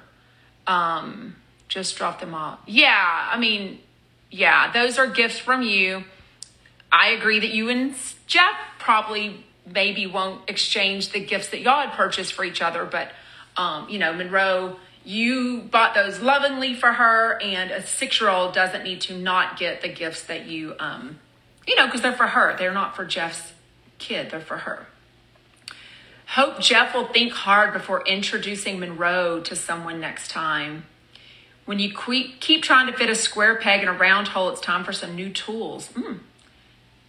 Um, 0.66 1.36
just 1.68 1.98
drop 1.98 2.20
them 2.20 2.34
off. 2.34 2.60
Yeah, 2.66 3.30
I 3.32 3.38
mean, 3.38 3.80
yeah, 4.30 4.72
those 4.72 4.98
are 4.98 5.08
gifts 5.08 5.40
from 5.40 5.62
you. 5.62 6.04
I 6.92 7.10
agree 7.10 7.40
that 7.40 7.50
you 7.50 7.70
and 7.70 7.94
Jeff 8.28 8.56
probably 8.80 9.44
maybe 9.66 10.06
won't 10.06 10.50
exchange 10.50 11.12
the 11.12 11.20
gifts 11.20 11.50
that 11.50 11.62
y'all 11.62 11.86
had 11.86 11.94
purchased 11.94 12.34
for 12.34 12.44
each 12.46 12.62
other, 12.62 12.86
but 12.86 13.12
um, 13.58 13.90
you 13.90 14.00
know, 14.00 14.14
Monroe, 14.14 14.78
you 15.04 15.62
bought 15.72 15.96
those 15.96 16.20
lovingly 16.20 16.76
for 16.76 16.94
her, 16.94 17.42
and 17.42 17.72
a 17.72 17.86
six-year-old 17.86 18.54
doesn't 18.54 18.84
need 18.84 19.02
to 19.02 19.18
not 19.18 19.58
get 19.58 19.82
the 19.82 19.88
gifts 19.88 20.24
that 20.24 20.46
you, 20.46 20.76
um, 20.80 21.20
you 21.68 21.76
know, 21.76 21.86
because 21.86 22.02
they're 22.02 22.14
for 22.14 22.28
her. 22.28 22.56
They're 22.58 22.74
not 22.74 22.96
for 22.96 23.06
Jeff's 23.06 23.54
kid. 24.00 24.32
They're 24.32 24.40
for 24.40 24.58
her. 24.58 24.88
Hope 26.28 26.60
Jeff 26.60 26.94
will 26.94 27.08
think 27.08 27.34
hard 27.34 27.74
before 27.74 28.06
introducing 28.06 28.80
Monroe 28.80 29.40
to 29.42 29.56
someone 29.56 30.00
next 30.00 30.30
time. 30.30 30.86
When 31.66 31.80
you 31.80 31.94
keep 32.40 32.64
trying 32.64 32.88
to 32.88 32.94
fit 32.94 33.10
a 33.10 33.16
square 33.16 33.56
peg 33.58 33.82
in 33.82 33.90
a 33.90 33.94
round 33.94 34.30
hole, 34.30 34.50
it's 34.50 34.62
time 34.62 34.84
for 34.84 34.94
some 34.94 35.16
new 35.16 35.30
tools. 35.30 35.90
Mm. 35.90 36.20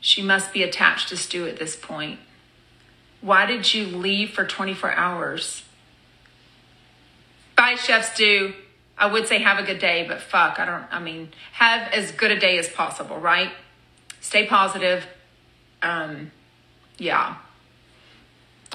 She 0.00 0.22
must 0.22 0.52
be 0.52 0.62
attached 0.62 1.08
to 1.08 1.16
Stu 1.16 1.46
at 1.46 1.58
this 1.58 1.76
point. 1.76 2.18
Why 3.20 3.46
did 3.46 3.72
you 3.72 3.86
leave 3.86 4.30
for 4.30 4.44
24 4.44 4.92
hours? 4.92 5.64
Bye, 7.56 7.74
Chef 7.74 8.14
Stu. 8.14 8.54
I 8.96 9.06
would 9.06 9.28
say 9.28 9.38
have 9.38 9.58
a 9.58 9.62
good 9.62 9.78
day, 9.78 10.04
but 10.08 10.20
fuck, 10.20 10.58
I 10.58 10.64
don't, 10.64 10.84
I 10.90 10.98
mean, 10.98 11.30
have 11.52 11.92
as 11.92 12.10
good 12.12 12.32
a 12.32 12.38
day 12.38 12.58
as 12.58 12.68
possible, 12.68 13.16
right? 13.16 13.50
Stay 14.20 14.46
positive. 14.46 15.06
Um, 15.82 16.30
yeah. 16.98 17.36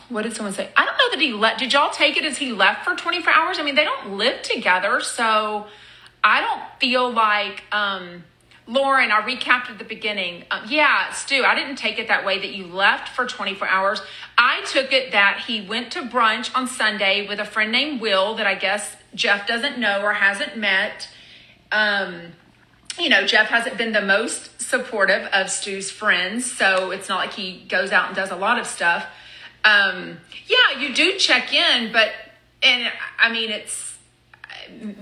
What 0.10 0.24
did 0.24 0.36
someone 0.36 0.54
say? 0.54 0.70
I 0.76 0.86
don't 0.86 0.98
know 0.98 1.10
that 1.12 1.20
he 1.20 1.34
left. 1.34 1.60
Did 1.60 1.74
y'all 1.74 1.92
take 1.92 2.18
it 2.18 2.26
as 2.26 2.38
he 2.38 2.52
left 2.52 2.86
for 2.86 2.96
24 2.96 3.32
hours? 3.32 3.60
I 3.60 3.64
mean, 3.64 3.76
they 3.76 3.84
don't 3.84 4.18
live 4.18 4.42
together, 4.42 5.02
so 5.02 5.68
I 6.24 6.42
don't 6.42 6.62
feel 6.80 7.12
like, 7.12 7.64
um, 7.72 8.24
Lauren, 8.66 9.12
I 9.12 9.22
recapped 9.22 9.70
at 9.70 9.78
the 9.78 9.84
beginning. 9.84 10.46
Uh, 10.50 10.66
yeah, 10.70 11.12
Stu, 11.12 11.44
I 11.44 11.56
didn't 11.56 11.76
take 11.76 12.00
it 12.00 12.08
that 12.08 12.26
way 12.26 12.40
that 12.40 12.54
you 12.54 12.66
left 12.68 13.10
for 13.10 13.26
24 13.26 13.68
hours. 13.68 14.02
I 14.38 14.64
took 14.66 14.94
it 14.94 15.12
that 15.12 15.44
he 15.48 15.62
went 15.68 15.92
to 15.94 16.02
brunch 16.02 16.56
on 16.56 16.68
Sunday 16.68 17.28
with 17.28 17.40
a 17.40 17.46
friend 17.46 17.72
named 17.72 18.00
Will 18.00 18.36
that 18.36 18.48
I 18.48 18.56
guess 18.56 18.96
Jeff 19.14 19.48
doesn't 19.48 19.78
know 19.78 20.02
or 20.02 20.14
hasn't 20.14 20.58
met. 20.58 21.10
Um, 21.72 22.34
you 23.00 23.10
know, 23.10 23.26
Jeff 23.26 23.48
hasn't 23.48 23.78
been 23.78 23.92
the 23.92 24.02
most 24.02 24.62
supportive 24.62 25.28
of 25.34 25.50
Stu's 25.50 25.90
friends, 25.92 26.52
so 26.52 26.92
it's 26.92 27.10
not 27.10 27.18
like 27.18 27.34
he 27.34 27.64
goes 27.68 27.92
out 27.92 28.08
and 28.08 28.16
does 28.16 28.32
a 28.32 28.36
lot 28.36 28.60
of 28.60 28.68
stuff. 28.68 29.06
Um, 29.64 30.18
yeah, 30.48 30.80
you 30.80 30.94
do 30.94 31.18
check 31.18 31.54
in, 31.54 31.92
but, 31.92 32.12
and 32.62 32.92
I 33.20 33.32
mean, 33.32 33.50
it's, 33.50 33.98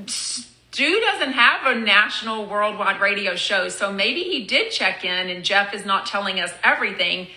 Stu 0.08 1.02
doesn't 1.02 1.34
have 1.34 1.66
a 1.66 1.80
national 1.80 2.46
worldwide 2.46 3.02
radio 3.02 3.36
show, 3.36 3.70
so 3.70 3.92
maybe 3.92 4.24
he 4.24 4.46
did 4.46 4.72
check 4.72 5.04
in 5.04 5.30
and 5.30 5.44
Jeff 5.44 5.74
is 5.74 5.86
not 5.86 6.06
telling 6.06 6.40
us 6.40 6.54
everything. 6.64 7.28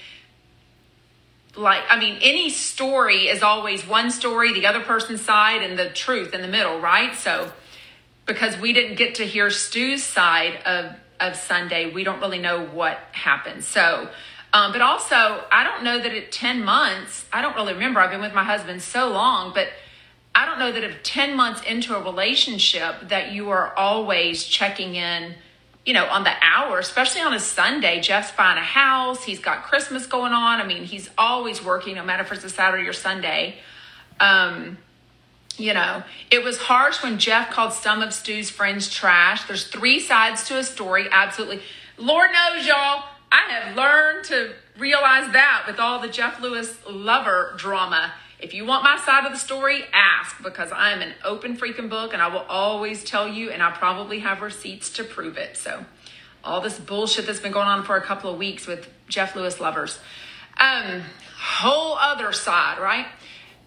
Like, 1.57 1.83
I 1.89 1.99
mean, 1.99 2.19
any 2.23 2.51
story 2.51 3.29
is 3.29 3.43
always 3.43 3.87
one 3.87 4.11
story, 4.11 4.53
the 4.53 4.67
other 4.67 4.81
person's 4.81 5.21
side, 5.21 5.63
and 5.63 5.79
the 5.79 5.89
truth 5.89 6.35
in 6.35 6.43
the 6.43 6.49
middle, 6.49 6.81
right? 6.81 7.15
So, 7.15 7.53
because 8.27 8.59
we 8.59 8.73
didn't 8.73 8.97
get 8.97 9.17
to 9.17 9.27
hear 9.27 9.51
Stu's 9.51 10.03
side 10.03 10.57
of, 10.65 10.95
of 11.21 11.37
Sunday, 11.37 11.91
we 11.93 12.05
don't 12.05 12.21
really 12.21 12.39
know 12.39 12.65
what 12.65 12.99
happened. 13.13 13.65
So, 13.65 14.09
um, 14.53 14.73
but 14.73 14.81
also, 14.81 15.45
I 15.51 15.65
don't 15.65 15.83
know 15.85 15.99
that 15.99 16.13
at 16.13 16.33
10 16.33 16.65
months, 16.65 17.27
I 17.33 17.43
don't 17.43 17.57
really 17.57 17.75
remember. 17.75 18.01
I've 18.01 18.11
been 18.11 18.21
with 18.21 18.35
my 18.35 18.45
husband 18.45 18.83
so 18.83 19.09
long, 19.11 19.53
but 19.53 19.69
I 20.35 20.47
don't 20.47 20.59
know 20.59 20.73
that 20.73 20.83
if 20.83 21.03
10 21.03 21.37
months 21.37 21.63
into 21.63 21.97
a 21.97 22.03
relationship 22.03 23.09
that 23.09 23.33
you 23.33 23.51
are 23.51 23.75
always 23.77 24.45
checking 24.45 24.95
in, 24.95 25.35
you 25.85 25.93
know, 25.93 26.07
on 26.07 26.25
the 26.25 26.33
hour, 26.41 26.79
especially 26.79 27.21
on 27.21 27.35
a 27.35 27.41
Sunday. 27.41 28.01
Jeff's 28.01 28.33
buying 28.33 28.59
a 28.59 28.63
house. 28.63 29.23
He's 29.23 29.39
got 29.39 29.65
Christmas 29.65 30.07
going 30.07 30.33
on. 30.33 30.61
I 30.61 30.67
mean, 30.67 30.85
he's 30.85 31.11
always 31.19 31.63
working, 31.63 31.97
no 31.97 32.05
matter 32.05 32.23
if 32.23 32.33
it's 32.33 32.45
a 32.45 32.49
Saturday 32.49 32.89
or 32.89 32.93
Sunday. 32.93 33.57
Um, 34.19 34.79
you 35.57 35.73
know, 35.75 36.03
it 36.31 36.43
was 36.43 36.59
harsh 36.59 37.03
when 37.03 37.19
Jeff 37.19 37.51
called 37.51 37.73
some 37.73 38.03
of 38.03 38.13
Stu's 38.13 38.51
friends 38.51 38.93
trash. 38.93 39.45
There's 39.45 39.67
three 39.69 40.01
sides 40.01 40.49
to 40.49 40.59
a 40.59 40.65
story. 40.65 41.07
Absolutely. 41.11 41.61
Lord 41.97 42.31
knows, 42.33 42.67
y'all, 42.67 43.05
I 43.31 43.51
have 43.51 43.77
learned 43.77 44.25
to 44.27 44.53
realize 44.79 45.33
that 45.33 45.65
with 45.67 45.79
all 45.79 46.01
the 46.01 46.09
Jeff 46.09 46.41
Lewis 46.41 46.77
lover 46.89 47.55
drama. 47.57 48.13
If 48.41 48.53
you 48.53 48.67
want 48.67 48.85
my 48.85 48.99
side 48.99 49.25
of 49.25 49.33
the 49.33 49.39
story, 49.39 49.85
ask 49.93 50.43
because 50.43 50.73
I 50.73 50.91
am 50.91 51.01
an 51.01 51.15
open 51.25 51.57
freaking 51.57 51.89
book 51.89 52.13
and 52.13 52.21
I 52.21 52.29
will 52.29 52.45
always 52.49 53.05
tell 53.05 53.29
you, 53.29 53.51
and 53.51 53.63
I 53.63 53.71
probably 53.71 54.19
have 54.21 54.43
receipts 54.43 54.91
to 54.91 55.05
prove 55.05 55.39
it. 55.39 55.57
So, 55.57 55.85
all 56.43 56.61
this 56.61 56.79
bullshit 56.79 57.27
that's 57.27 57.41
been 57.41 57.53
going 57.53 57.69
on 57.69 57.85
for 57.85 57.97
a 57.97 58.03
couple 58.03 58.31
of 58.31 58.39
weeks 58.39 58.67
with 58.67 58.89
Jeff 59.09 59.35
Lewis 59.35 59.61
lovers. 59.61 59.99
Um, 60.59 61.03
whole 61.39 61.97
other 61.97 62.33
side, 62.33 62.79
right? 62.79 63.07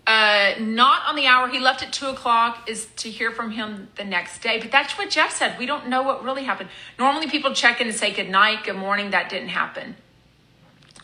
Uh, 0.08 0.54
not 0.60 1.06
on 1.06 1.18
the 1.18 1.26
hour. 1.26 1.50
He 1.50 1.60
left 1.60 1.84
at 1.84 1.92
two 1.92 2.08
o'clock 2.08 2.70
is 2.70 2.88
to 2.96 3.10
hear 3.10 3.30
from 3.30 3.52
him 3.52 3.90
the 3.98 4.06
next 4.06 4.42
day. 4.42 4.58
But 4.58 4.72
that's 4.72 4.98
what 4.98 5.10
Jeff 5.10 5.36
said. 5.36 5.60
We 5.60 5.66
don't 5.66 5.90
know 5.90 6.02
what 6.02 6.24
really 6.24 6.46
happened. 6.46 6.70
Normally 6.98 7.28
people 7.28 7.54
check 7.54 7.82
in 7.82 7.88
and 7.88 7.96
say 7.96 8.14
good 8.14 8.30
night, 8.30 8.64
good 8.64 8.78
morning. 8.78 9.12
That 9.12 9.30
didn't 9.30 9.50
happen. 9.50 9.98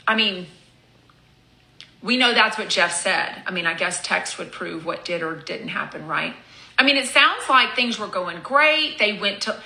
I 0.07 0.15
mean, 0.15 0.48
we 2.01 2.15
know 2.15 2.33
that's 2.33 2.57
what 2.57 2.69
Jeff 2.69 2.93
said. 2.93 3.43
I 3.45 3.51
mean, 3.51 3.65
I 3.65 3.74
guess 3.74 4.01
text 4.01 4.38
would 4.38 4.53
prove 4.53 4.86
what 4.86 5.03
did 5.03 5.22
or 5.22 5.36
didn't 5.36 5.67
happen, 5.67 6.07
right? 6.07 6.33
I 6.77 6.83
mean, 6.83 6.95
it 6.95 7.07
sounds 7.07 7.50
like 7.50 7.75
things 7.75 8.00
were 8.00 8.07
going 8.07 8.39
great. 8.41 9.00
They 9.00 9.19
went 9.19 9.41
to, 9.41 9.62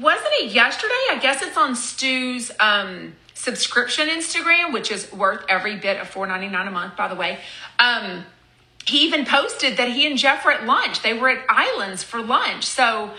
wasn't 0.00 0.32
it 0.40 0.50
yesterday? 0.50 0.92
I 1.10 1.18
guess 1.22 1.42
it's 1.42 1.56
on 1.56 1.76
Stu's 1.76 2.50
um, 2.58 3.14
subscription 3.34 4.08
Instagram, 4.08 4.72
which 4.72 4.90
is 4.90 5.12
worth 5.12 5.44
every 5.48 5.76
bit 5.76 6.00
of 6.00 6.10
$4.99 6.12 6.66
a 6.66 6.70
month, 6.72 6.96
by 6.96 7.06
the 7.06 7.14
way. 7.14 7.38
Um, 7.78 8.24
he 8.88 9.04
even 9.06 9.24
posted 9.24 9.76
that 9.76 9.90
he 9.90 10.06
and 10.06 10.18
Jeff 10.18 10.44
were 10.44 10.52
at 10.52 10.66
lunch. 10.66 11.02
They 11.02 11.14
were 11.14 11.28
at 11.28 11.44
Islands 11.48 12.02
for 12.02 12.20
lunch. 12.20 12.64
So, 12.64 13.12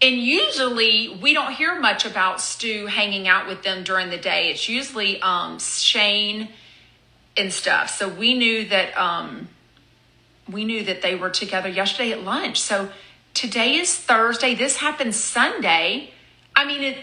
and 0.00 0.16
usually 0.16 1.08
we 1.20 1.32
don't 1.32 1.52
hear 1.52 1.78
much 1.80 2.04
about 2.04 2.40
Stu 2.40 2.86
hanging 2.86 3.26
out 3.26 3.46
with 3.46 3.62
them 3.62 3.84
during 3.84 4.10
the 4.10 4.18
day. 4.18 4.50
It's 4.50 4.68
usually 4.68 5.20
um, 5.22 5.58
Shane 5.58 6.48
and 7.36 7.52
stuff. 7.52 7.90
So 7.90 8.08
we 8.08 8.34
knew 8.34 8.66
that 8.66 8.96
um, 8.96 9.48
we 10.50 10.64
knew 10.64 10.84
that 10.84 11.02
they 11.02 11.14
were 11.14 11.30
together 11.30 11.68
yesterday 11.68 12.12
at 12.12 12.22
lunch. 12.22 12.60
So 12.60 12.90
today 13.32 13.76
is 13.76 13.94
Thursday. 13.94 14.54
This 14.54 14.76
happened 14.76 15.14
Sunday. 15.14 16.10
I 16.54 16.64
mean, 16.64 16.82
it, 16.82 16.98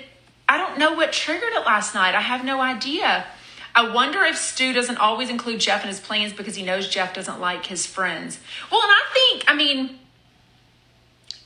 I 0.48 0.58
don't 0.58 0.78
know 0.78 0.94
what 0.94 1.12
triggered 1.12 1.54
it 1.54 1.66
last 1.66 1.96
night. 1.96 2.14
I 2.14 2.22
have 2.22 2.46
no 2.46 2.62
idea. 2.62 3.26
I 3.74 3.94
wonder 3.94 4.24
if 4.24 4.38
Stu 4.38 4.74
doesn't 4.74 4.98
always 4.98 5.30
include 5.30 5.60
Jeff 5.60 5.84
in 5.84 5.88
his 5.88 6.00
plans 6.00 6.34
because 6.34 6.56
he 6.56 6.64
knows 6.64 6.88
Jeff 6.88 7.14
doesn't 7.14 7.40
like 7.40 7.66
his 7.66 7.86
friends. 7.86 8.40
Well, 8.72 8.82
and 8.82 8.92
I 8.92 9.02
think, 9.14 9.44
I 9.48 9.56
mean, 9.56 10.00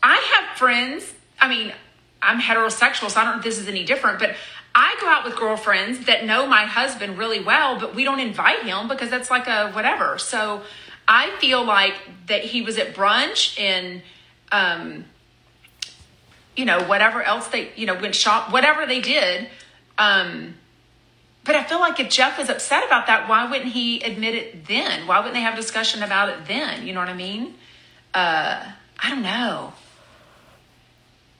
I 0.01 0.15
have 0.33 0.57
friends. 0.57 1.13
I 1.39 1.47
mean, 1.47 1.73
I'm 2.21 2.39
heterosexual, 2.39 3.09
so 3.09 3.19
I 3.19 3.23
don't 3.23 3.33
know 3.33 3.37
if 3.39 3.43
this 3.43 3.59
is 3.59 3.67
any 3.67 3.83
different, 3.83 4.19
but 4.19 4.35
I 4.73 4.97
go 4.99 5.07
out 5.07 5.23
with 5.23 5.35
girlfriends 5.35 6.05
that 6.07 6.25
know 6.25 6.47
my 6.47 6.65
husband 6.65 7.17
really 7.17 7.39
well, 7.39 7.79
but 7.79 7.95
we 7.95 8.03
don't 8.03 8.19
invite 8.19 8.63
him 8.63 8.87
because 8.87 9.09
that's 9.09 9.29
like 9.29 9.47
a 9.47 9.71
whatever. 9.71 10.17
So 10.17 10.63
I 11.07 11.29
feel 11.39 11.63
like 11.63 11.93
that 12.27 12.43
he 12.43 12.61
was 12.61 12.77
at 12.77 12.95
brunch 12.95 13.59
and, 13.59 14.01
um, 14.51 15.05
you 16.57 16.65
know, 16.65 16.83
whatever 16.83 17.21
else 17.21 17.47
they, 17.47 17.71
you 17.75 17.85
know, 17.85 17.93
went 17.95 18.15
shop, 18.15 18.51
whatever 18.51 18.85
they 18.85 18.99
did. 18.99 19.47
Um, 19.97 20.55
but 21.45 21.55
I 21.55 21.63
feel 21.63 21.79
like 21.79 21.99
if 21.99 22.09
Jeff 22.09 22.39
was 22.39 22.49
upset 22.49 22.85
about 22.85 23.05
that, 23.07 23.29
why 23.29 23.49
wouldn't 23.49 23.71
he 23.71 24.01
admit 24.01 24.33
it 24.33 24.67
then? 24.67 25.05
Why 25.05 25.19
wouldn't 25.19 25.35
they 25.35 25.41
have 25.41 25.53
a 25.53 25.57
discussion 25.57 26.01
about 26.01 26.29
it 26.29 26.45
then? 26.47 26.87
You 26.87 26.93
know 26.93 26.99
what 26.99 27.09
I 27.09 27.13
mean? 27.13 27.53
Uh, 28.13 28.63
I 28.97 29.09
don't 29.09 29.21
know. 29.21 29.73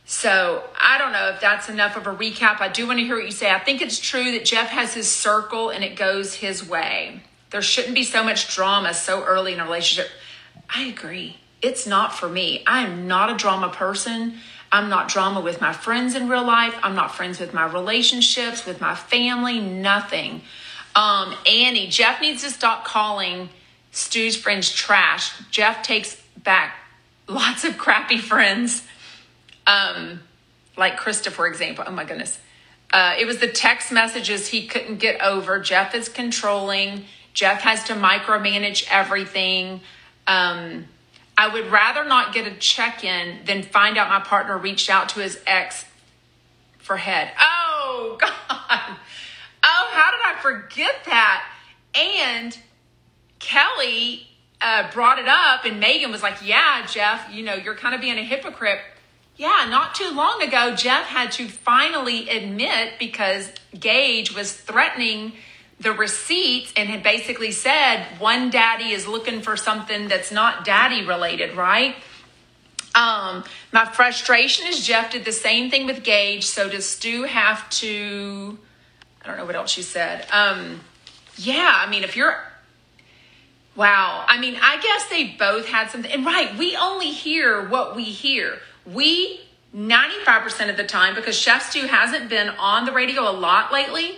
So 0.05 0.63
I 0.79 0.99
don't 0.99 1.11
know 1.11 1.29
if 1.29 1.41
that's 1.41 1.67
enough 1.67 1.97
of 1.97 2.05
a 2.05 2.13
recap. 2.13 2.61
I 2.61 2.67
do 2.67 2.85
want 2.85 2.99
to 2.99 3.05
hear 3.05 3.15
what 3.15 3.25
you 3.25 3.31
say. 3.31 3.49
I 3.49 3.57
think 3.57 3.81
it's 3.81 3.99
true 3.99 4.31
that 4.33 4.45
Jeff 4.45 4.67
has 4.69 4.93
his 4.93 5.11
circle 5.11 5.71
and 5.71 5.83
it 5.83 5.95
goes 5.95 6.35
his 6.35 6.67
way. 6.67 7.23
There 7.49 7.61
shouldn't 7.63 7.95
be 7.95 8.03
so 8.03 8.23
much 8.23 8.53
drama 8.53 8.93
so 8.93 9.23
early 9.23 9.53
in 9.53 9.59
a 9.59 9.63
relationship. 9.63 10.11
I 10.69 10.83
agree. 10.83 11.37
It's 11.63 11.87
not 11.87 12.13
for 12.13 12.29
me. 12.29 12.63
I 12.67 12.83
am 12.83 13.07
not 13.07 13.31
a 13.31 13.35
drama 13.35 13.69
person. 13.69 14.37
I'm 14.75 14.89
not 14.89 15.07
drama 15.07 15.39
with 15.39 15.61
my 15.61 15.71
friends 15.71 16.15
in 16.15 16.27
real 16.27 16.45
life. 16.45 16.75
I'm 16.83 16.95
not 16.95 17.15
friends 17.15 17.39
with 17.39 17.53
my 17.53 17.65
relationships, 17.65 18.65
with 18.65 18.81
my 18.81 18.93
family, 18.93 19.61
nothing. 19.61 20.41
Um, 20.93 21.33
Annie, 21.49 21.87
Jeff 21.87 22.19
needs 22.19 22.43
to 22.43 22.49
stop 22.49 22.83
calling 22.83 23.47
Stu's 23.91 24.35
friends 24.35 24.69
trash. 24.69 25.31
Jeff 25.49 25.81
takes 25.81 26.21
back 26.43 26.75
lots 27.29 27.63
of 27.63 27.77
crappy 27.77 28.17
friends. 28.17 28.85
Um, 29.65 30.19
like 30.75 30.99
Krista, 30.99 31.31
for 31.31 31.47
example. 31.47 31.85
Oh 31.87 31.91
my 31.91 32.03
goodness. 32.03 32.37
Uh, 32.91 33.15
it 33.17 33.25
was 33.25 33.37
the 33.37 33.47
text 33.47 33.93
messages 33.93 34.47
he 34.47 34.67
couldn't 34.67 34.97
get 34.97 35.21
over. 35.21 35.57
Jeff 35.57 35.95
is 35.95 36.09
controlling. 36.09 37.05
Jeff 37.33 37.61
has 37.61 37.85
to 37.85 37.93
micromanage 37.93 38.85
everything. 38.91 39.79
Um, 40.27 40.89
I 41.37 41.49
would 41.53 41.71
rather 41.71 42.05
not 42.05 42.33
get 42.33 42.47
a 42.47 42.55
check 42.55 43.03
in 43.03 43.39
than 43.45 43.63
find 43.63 43.97
out 43.97 44.09
my 44.09 44.21
partner 44.21 44.57
reached 44.57 44.89
out 44.89 45.09
to 45.09 45.19
his 45.19 45.39
ex 45.45 45.85
for 46.77 46.97
head. 46.97 47.31
Oh, 47.39 48.17
God. 48.21 48.31
Oh, 49.67 49.89
how 49.91 50.11
did 50.11 50.21
I 50.23 50.39
forget 50.41 50.95
that? 51.05 51.43
And 51.95 52.57
Kelly 53.39 54.27
uh, 54.61 54.91
brought 54.91 55.19
it 55.19 55.27
up, 55.27 55.65
and 55.65 55.79
Megan 55.79 56.11
was 56.11 56.23
like, 56.23 56.37
Yeah, 56.43 56.85
Jeff, 56.85 57.27
you 57.31 57.43
know, 57.43 57.55
you're 57.55 57.75
kind 57.75 57.95
of 57.95 58.01
being 58.01 58.17
a 58.17 58.23
hypocrite. 58.23 58.79
Yeah, 59.37 59.67
not 59.69 59.95
too 59.95 60.11
long 60.11 60.41
ago, 60.41 60.75
Jeff 60.75 61.07
had 61.07 61.33
to 61.33 61.49
finally 61.49 62.29
admit 62.29 62.93
because 62.99 63.51
Gage 63.77 64.33
was 64.33 64.53
threatening 64.53 65.33
the 65.79 65.91
receipts 65.91 66.73
and 66.75 66.89
had 66.89 67.03
basically 67.03 67.51
said 67.51 68.05
one 68.19 68.49
daddy 68.49 68.91
is 68.91 69.07
looking 69.07 69.41
for 69.41 69.57
something 69.57 70.07
that's 70.07 70.31
not 70.31 70.65
daddy 70.65 71.05
related, 71.05 71.55
right? 71.55 71.95
Um, 72.95 73.43
my 73.73 73.85
frustration 73.85 74.67
is 74.67 74.85
Jeff 74.85 75.11
did 75.11 75.25
the 75.25 75.33
same 75.33 75.69
thing 75.69 75.85
with 75.85 76.03
Gage. 76.03 76.45
So 76.45 76.69
does 76.69 76.87
Stu 76.87 77.23
have 77.23 77.69
to? 77.71 78.57
I 79.21 79.27
don't 79.27 79.37
know 79.37 79.45
what 79.45 79.55
else 79.55 79.71
she 79.71 79.81
said. 79.81 80.25
Um, 80.31 80.79
yeah, 81.35 81.73
I 81.75 81.89
mean, 81.89 82.03
if 82.03 82.15
you're 82.15 82.37
Wow. 83.75 84.23
I 84.27 84.39
mean, 84.39 84.57
I 84.61 84.79
guess 84.81 85.09
they 85.09 85.35
both 85.37 85.67
had 85.67 85.89
something. 85.89 86.11
And 86.11 86.25
right, 86.25 86.57
we 86.57 86.77
only 86.77 87.11
hear 87.11 87.67
what 87.67 87.95
we 87.95 88.05
hear. 88.05 88.59
We, 88.85 89.41
95% 89.75 90.69
of 90.69 90.77
the 90.77 90.85
time, 90.85 91.15
because 91.15 91.37
Chef 91.37 91.69
Stu 91.69 91.87
hasn't 91.87 92.29
been 92.29 92.49
on 92.49 92.85
the 92.85 92.93
radio 92.93 93.29
a 93.29 93.33
lot 93.33 93.73
lately, 93.73 94.17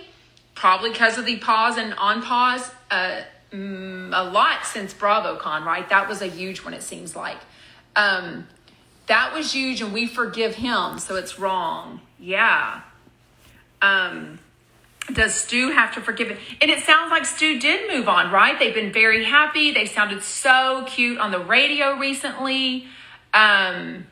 probably 0.58 0.90
because 0.90 1.16
of 1.18 1.24
the 1.24 1.36
pause 1.36 1.76
and 1.76 1.94
on 1.94 2.20
pause, 2.20 2.68
uh, 2.90 3.20
mm, 3.52 4.10
a 4.12 4.30
lot 4.30 4.66
since 4.66 4.92
BravoCon, 4.92 5.64
right? 5.64 5.88
That 5.88 6.08
was 6.08 6.20
a 6.20 6.26
huge 6.26 6.64
one, 6.64 6.74
it 6.74 6.82
seems 6.82 7.14
like. 7.14 7.38
Um, 7.94 8.48
that 9.06 9.32
was 9.32 9.52
huge, 9.52 9.80
and 9.80 9.92
we 9.92 10.06
forgive 10.08 10.56
him, 10.56 10.98
so 10.98 11.14
it's 11.14 11.38
wrong. 11.38 12.00
Yeah. 12.18 12.80
Um, 13.80 14.40
does 15.12 15.32
Stu 15.32 15.70
have 15.70 15.94
to 15.94 16.00
forgive 16.00 16.32
it? 16.32 16.38
And 16.60 16.70
it 16.70 16.80
sounds 16.80 17.12
like 17.12 17.24
Stu 17.24 17.60
did 17.60 17.90
move 17.90 18.08
on, 18.08 18.32
right? 18.32 18.58
They've 18.58 18.74
been 18.74 18.92
very 18.92 19.24
happy. 19.24 19.72
They 19.72 19.86
sounded 19.86 20.24
so 20.24 20.84
cute 20.88 21.18
on 21.18 21.30
the 21.30 21.38
radio 21.38 21.96
recently. 21.96 22.88
Um, 23.32 24.06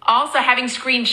also, 0.00 0.38
having 0.38 0.68
screen 0.68 1.04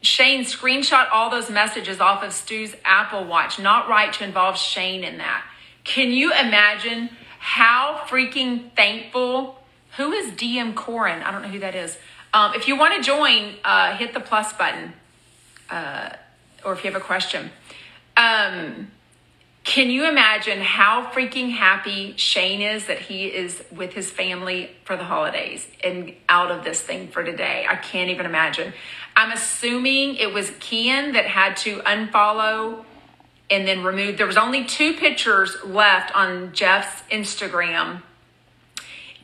Shane 0.00 0.44
screenshot 0.44 1.08
all 1.12 1.30
those 1.30 1.50
messages 1.50 2.00
off 2.00 2.22
of 2.22 2.32
Stu's 2.32 2.74
Apple 2.84 3.24
Watch. 3.24 3.58
Not 3.58 3.88
right 3.88 4.12
to 4.14 4.24
involve 4.24 4.56
Shane 4.56 5.02
in 5.04 5.18
that. 5.18 5.44
Can 5.84 6.10
you 6.10 6.32
imagine 6.32 7.10
how 7.38 8.04
freaking 8.06 8.72
thankful? 8.76 9.58
Who 9.96 10.12
is 10.12 10.32
DM 10.32 10.74
Corin? 10.74 11.22
I 11.22 11.32
don't 11.32 11.42
know 11.42 11.48
who 11.48 11.60
that 11.60 11.74
is. 11.74 11.98
Um, 12.32 12.52
if 12.54 12.68
you 12.68 12.76
want 12.76 12.94
to 12.96 13.02
join, 13.02 13.54
uh, 13.64 13.96
hit 13.96 14.14
the 14.14 14.20
plus 14.20 14.52
button, 14.52 14.92
uh, 15.70 16.10
or 16.64 16.74
if 16.74 16.84
you 16.84 16.90
have 16.90 17.00
a 17.00 17.04
question. 17.04 17.50
Um, 18.16 18.90
can 19.64 19.90
you 19.90 20.08
imagine 20.08 20.60
how 20.60 21.10
freaking 21.12 21.50
happy 21.50 22.14
Shane 22.16 22.62
is 22.62 22.86
that 22.86 23.00
he 23.00 23.26
is 23.26 23.62
with 23.70 23.92
his 23.92 24.10
family 24.10 24.70
for 24.84 24.96
the 24.96 25.04
holidays 25.04 25.66
and 25.84 26.14
out 26.28 26.50
of 26.50 26.64
this 26.64 26.80
thing 26.80 27.08
for 27.08 27.22
today? 27.22 27.66
I 27.68 27.76
can't 27.76 28.08
even 28.10 28.24
imagine. 28.24 28.72
I'm 29.18 29.32
assuming 29.32 30.14
it 30.14 30.32
was 30.32 30.48
Kian 30.52 31.14
that 31.14 31.26
had 31.26 31.56
to 31.58 31.80
unfollow 31.80 32.84
and 33.50 33.66
then 33.66 33.82
remove. 33.82 34.16
There 34.16 34.28
was 34.28 34.36
only 34.36 34.64
two 34.64 34.94
pictures 34.94 35.56
left 35.64 36.14
on 36.14 36.52
Jeff's 36.52 37.02
Instagram. 37.10 38.02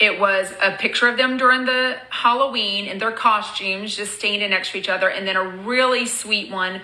It 0.01 0.19
was 0.19 0.53
a 0.61 0.73
picture 0.73 1.07
of 1.07 1.17
them 1.17 1.37
during 1.37 1.65
the 1.65 1.97
Halloween 2.11 2.87
in 2.87 2.99
their 2.99 3.13
costumes, 3.13 3.95
just 3.95 4.19
standing 4.19 4.51
next 4.51 4.73
to 4.73 4.79
each 4.79 4.89
other, 4.89 5.09
and 5.09 5.29
then 5.29 5.37
a 5.37 5.45
really 5.45 6.07
sweet 6.07 6.51
one 6.51 6.81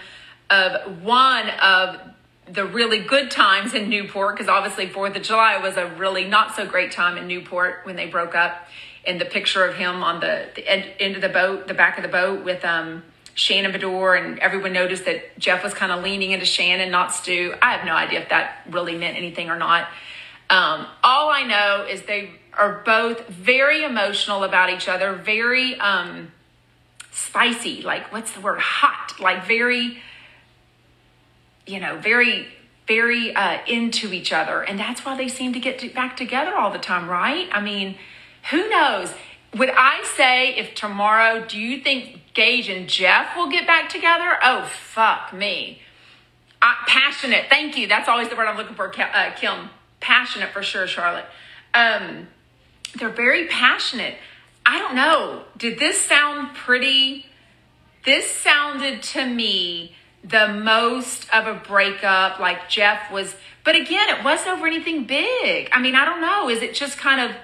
of 0.49 1.02
one 1.02 1.50
of 1.50 1.99
the 2.47 2.64
really 2.64 3.00
good 3.00 3.29
times 3.29 3.75
in 3.75 3.88
Newport, 3.88 4.37
because 4.37 4.49
obviously 4.49 4.87
Fourth 4.87 5.17
of 5.17 5.23
July 5.23 5.57
was 5.57 5.76
a 5.76 5.87
really 5.97 6.29
not 6.29 6.55
so 6.55 6.64
great 6.64 6.93
time 6.93 7.19
in 7.19 7.26
Newport 7.26 7.81
when 7.83 7.97
they 7.97 8.07
broke 8.07 8.37
up. 8.37 8.69
And 9.07 9.21
the 9.21 9.25
picture 9.25 9.64
of 9.64 9.76
him 9.76 10.02
on 10.02 10.21
the, 10.21 10.49
the 10.54 10.66
end, 10.69 10.85
end 10.99 11.16
of 11.16 11.23
the 11.23 11.28
boat, 11.28 11.69
the 11.69 11.75
back 11.75 11.97
of 11.97 12.02
the 12.02 12.09
boat 12.09 12.45
with 12.45 12.64
um, 12.64 13.02
Shannon 13.35 13.73
Beador, 13.73 14.21
and 14.21 14.38
everyone 14.40 14.73
noticed 14.73 15.07
that 15.07 15.38
Jeff 15.38 15.64
was 15.64 15.73
kind 15.73 15.90
of 15.90 16.04
leaning 16.04 16.33
into 16.33 16.45
Shannon, 16.45 16.90
not 16.90 17.14
Stu. 17.14 17.54
I 17.62 17.73
have 17.73 17.87
no 17.87 17.95
idea 17.95 18.21
if 18.21 18.28
that 18.28 18.62
really 18.69 18.97
meant 18.97 19.16
anything 19.16 19.49
or 19.49 19.57
not. 19.57 19.88
Um, 20.50 20.87
all 21.02 21.30
I 21.30 21.45
know 21.45 21.87
is 21.88 22.02
they 22.02 22.33
are 22.52 22.83
both 22.85 23.28
very 23.28 23.85
emotional 23.85 24.45
about 24.45 24.71
each 24.71 24.88
other, 24.88 25.14
very 25.14 25.78
um, 25.80 26.33
spicy, 27.11 27.83
like 27.83 28.12
what's 28.12 28.33
the 28.33 28.40
word? 28.40 28.59
Hot, 28.59 29.19
like 29.21 29.47
very 29.47 30.02
you 31.70 31.81
know, 31.81 31.96
very, 31.98 32.46
very 32.87 33.35
uh, 33.35 33.59
into 33.66 34.12
each 34.12 34.33
other. 34.33 34.62
And 34.62 34.79
that's 34.79 35.05
why 35.05 35.16
they 35.16 35.29
seem 35.29 35.53
to 35.53 35.61
get 35.61 35.79
to, 35.81 35.88
back 35.88 36.16
together 36.16 36.55
all 36.57 36.70
the 36.70 36.79
time, 36.79 37.09
right? 37.09 37.48
I 37.53 37.61
mean, 37.61 37.96
who 38.50 38.68
knows? 38.68 39.12
Would 39.57 39.70
I 39.70 40.05
say 40.16 40.57
if 40.57 40.74
tomorrow, 40.74 41.44
do 41.44 41.59
you 41.59 41.81
think 41.83 42.20
Gage 42.35 42.68
and 42.68 42.88
Jeff 42.88 43.37
will 43.37 43.50
get 43.50 43.66
back 43.66 43.88
together? 43.88 44.38
Oh, 44.42 44.64
fuck 44.64 45.33
me. 45.33 45.81
I, 46.62 46.76
passionate. 46.87 47.46
Thank 47.48 47.76
you. 47.76 47.87
That's 47.87 48.09
always 48.09 48.29
the 48.29 48.37
word 48.37 48.46
I'm 48.46 48.57
looking 48.57 48.76
for, 48.76 48.92
uh, 49.00 49.33
Kim. 49.37 49.70
Passionate 49.98 50.50
for 50.50 50.62
sure, 50.62 50.87
Charlotte. 50.87 51.26
Um, 51.74 52.29
they're 52.98 53.09
very 53.09 53.46
passionate. 53.48 54.14
I 54.64 54.79
don't 54.79 54.94
know. 54.94 55.44
Did 55.57 55.79
this 55.79 56.00
sound 56.00 56.55
pretty? 56.55 57.26
This 58.05 58.31
sounded 58.31 59.03
to 59.03 59.26
me 59.26 59.94
the 60.22 60.48
most 60.48 61.26
of 61.33 61.46
a 61.46 61.55
breakup 61.55 62.38
like 62.38 62.68
Jeff 62.68 63.11
was 63.11 63.35
but 63.64 63.74
again 63.74 64.09
it 64.11 64.22
wasn't 64.22 64.50
over 64.50 64.66
anything 64.66 65.05
big 65.05 65.70
I 65.72 65.81
mean 65.81 65.94
I 65.94 66.05
don't 66.05 66.20
know 66.20 66.50
is 66.50 66.62
it 66.62 66.74
just 66.74 66.98
kind 66.98 67.22
of 67.22 67.35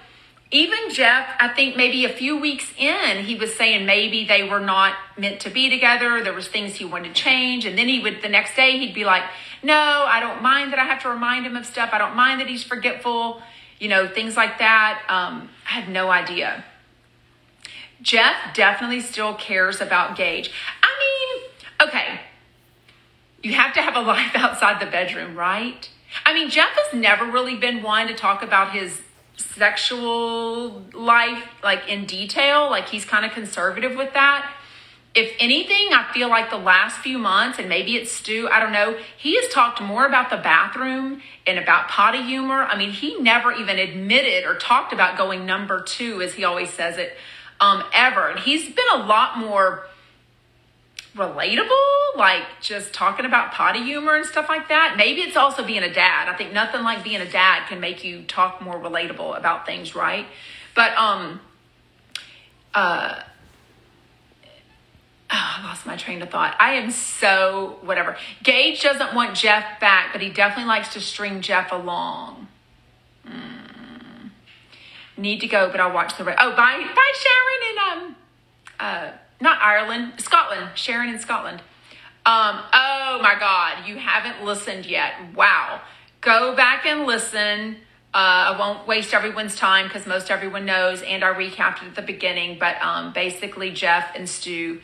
even 0.51 0.91
Jeff 0.91 1.29
I 1.41 1.49
think 1.49 1.77
maybe 1.77 2.05
a 2.05 2.09
few 2.09 2.39
weeks 2.39 2.73
in 2.79 3.25
he 3.25 3.35
was 3.35 3.55
saying 3.57 3.85
maybe 3.85 4.25
they 4.25 4.49
were 4.49 4.61
not 4.61 4.95
meant 5.19 5.41
to 5.41 5.51
be 5.51 5.69
together. 5.69 6.23
There 6.23 6.33
was 6.33 6.49
things 6.49 6.77
he 6.77 6.85
wanted 6.85 7.15
to 7.15 7.21
change. 7.21 7.65
And 7.65 7.77
then 7.77 7.89
he 7.89 8.01
would 8.01 8.23
the 8.23 8.29
next 8.29 8.55
day 8.55 8.79
he'd 8.79 8.95
be 8.95 9.05
like 9.05 9.25
no 9.63 9.75
I 9.75 10.21
don't 10.21 10.43
mind 10.43 10.73
that 10.73 10.79
I 10.79 10.85
have 10.85 11.03
to 11.03 11.09
remind 11.09 11.47
him 11.47 11.57
of 11.57 11.67
stuff. 11.67 11.91
I 11.93 11.99
don't 11.99 12.17
mind 12.17 12.41
that 12.41 12.49
he's 12.49 12.65
forgetful 12.65 13.43
you 13.79 13.89
know 13.89 14.09
things 14.09 14.37
like 14.37 14.59
that. 14.59 15.03
Um, 15.09 15.51
I 15.67 15.81
have 15.81 15.89
no 15.89 16.11
idea. 16.11 16.65
Jeff 18.01 18.55
definitely 18.55 19.01
still 19.01 19.35
cares 19.35 19.81
about 19.81 20.17
Gage. 20.17 20.51
I 20.83 20.89
mean 21.01 21.89
okay 21.89 22.21
you 23.43 23.55
have 23.55 23.73
to 23.75 23.83
have 23.83 23.97
a 23.97 24.01
life 24.15 24.35
outside 24.35 24.81
the 24.81 24.91
bedroom, 24.91 25.37
right? 25.37 25.89
I 26.25 26.33
mean, 26.33 26.51
Jeff 26.51 26.71
has 26.71 26.99
never 26.99 27.25
really 27.25 27.57
been 27.57 27.83
one 27.83 28.07
to 28.09 28.15
talk 28.15 28.43
about 28.43 28.73
his 28.73 29.03
sexual 29.37 30.83
life 30.93 31.43
like 31.63 31.89
in 31.89 32.07
detail. 32.07 32.71
Like 32.71 32.89
he's 32.89 33.05
kind 33.05 33.25
of 33.25 33.33
conservative 33.33 33.97
with 33.97 34.13
that. 34.15 34.53
If 35.15 35.33
anything, 35.41 35.95
I 35.95 36.11
feel 36.13 36.29
like 36.29 36.51
the 36.51 36.59
last 36.59 36.99
few 36.99 37.17
months, 37.17 37.59
and 37.59 37.71
maybe 37.71 37.97
it's 37.97 38.13
Stu, 38.13 38.51
I 38.53 38.61
don't 38.61 38.73
know, 38.73 38.99
he 39.17 39.37
has 39.37 39.51
talked 39.51 39.81
more 39.81 40.05
about 40.05 40.29
the 40.29 40.37
bathroom 40.37 41.23
and 41.47 41.59
about 41.59 41.89
potty 41.89 42.21
humor. 42.23 42.65
I 42.65 42.77
mean, 42.77 42.91
he 42.91 43.19
never 43.19 43.51
even 43.51 43.79
admitted 43.79 44.45
or 44.45 44.57
talked 44.57 44.93
about 44.93 45.17
going 45.17 45.47
number 45.47 45.81
two, 45.81 46.21
as 46.21 46.35
he 46.35 46.45
always 46.45 46.69
says 46.69 46.99
it, 46.99 47.17
um, 47.61 47.83
ever. 47.95 48.29
And 48.29 48.41
he's 48.41 48.67
been 48.67 48.85
a 48.93 48.99
lot 48.99 49.39
more 49.39 49.87
relatable, 51.17 52.17
like 52.17 52.43
just 52.61 52.93
talking 52.93 53.25
about 53.25 53.53
potty 53.53 53.83
humor 53.83 54.15
and 54.15 54.27
stuff 54.27 54.49
like 54.49 54.69
that. 54.69 54.95
Maybe 54.97 55.23
it's 55.23 55.37
also 55.37 55.65
being 55.65 55.83
a 55.83 55.93
dad. 55.93 56.29
I 56.29 56.37
think 56.37 56.53
nothing 56.53 56.83
like 56.83 57.03
being 57.03 57.21
a 57.21 57.31
dad 57.31 57.67
can 57.69 57.81
make 57.81 58.05
you 58.05 58.23
talk 58.23 58.61
more 58.61 58.79
relatable 58.79 59.37
about 59.37 59.67
things, 59.67 59.95
right? 59.95 60.27
But 60.75 60.97
um 60.97 61.41
uh 62.75 63.23
Oh, 65.29 65.55
I 65.59 65.65
lost 65.65 65.85
my 65.87 65.97
train 65.97 66.23
of 66.23 66.31
thought. 66.31 66.57
I 66.61 66.75
am 66.75 66.93
so 66.93 67.79
whatever. 67.83 68.17
Gage 68.45 68.81
doesn't 68.81 69.13
want 69.13 69.35
Jeff 69.35 69.81
back, 69.81 70.13
but 70.13 70.23
he 70.23 70.31
definitely 70.31 70.69
likes 70.69 70.93
to 70.93 71.01
string 71.01 71.41
Jeff 71.41 71.73
along. 71.73 72.47
Mm. 73.29 74.31
Need 75.17 75.41
to 75.41 75.49
go, 75.49 75.69
but 75.69 75.81
I'll 75.81 75.93
watch 75.93 76.17
the. 76.17 76.23
rest. 76.23 76.39
oh, 76.41 76.51
bye, 76.51 76.87
bye, 76.95 77.13
Sharon 77.19 77.61
and 77.71 77.79
um, 77.79 78.17
uh, 78.79 79.11
not 79.41 79.59
Ireland, 79.61 80.15
Scotland, 80.19 80.71
Sharon 80.75 81.09
in 81.09 81.19
Scotland. 81.19 81.61
Um, 82.25 82.61
oh 82.73 83.21
my 83.23 83.37
God, 83.39 83.87
you 83.87 83.97
haven't 83.97 84.45
listened 84.45 84.87
yet. 84.87 85.13
Wow. 85.35 85.81
Go 86.21 86.57
back 86.57 86.85
and 86.87 87.07
listen. 87.07 87.77
Uh, 88.13 88.55
I 88.55 88.59
won't 88.59 88.89
waste 88.89 89.15
everyone's 89.15 89.55
time 89.55 89.87
because 89.87 90.07
most 90.07 90.31
everyone 90.31 90.65
knows, 90.65 91.03
and 91.03 91.23
I 91.23 91.33
recapped 91.35 91.83
it 91.83 91.89
at 91.89 91.95
the 91.95 92.03
beginning. 92.03 92.59
But 92.59 92.81
um, 92.83 93.13
basically, 93.13 93.71
Jeff 93.71 94.11
and 94.17 94.29
Stu 94.29 94.81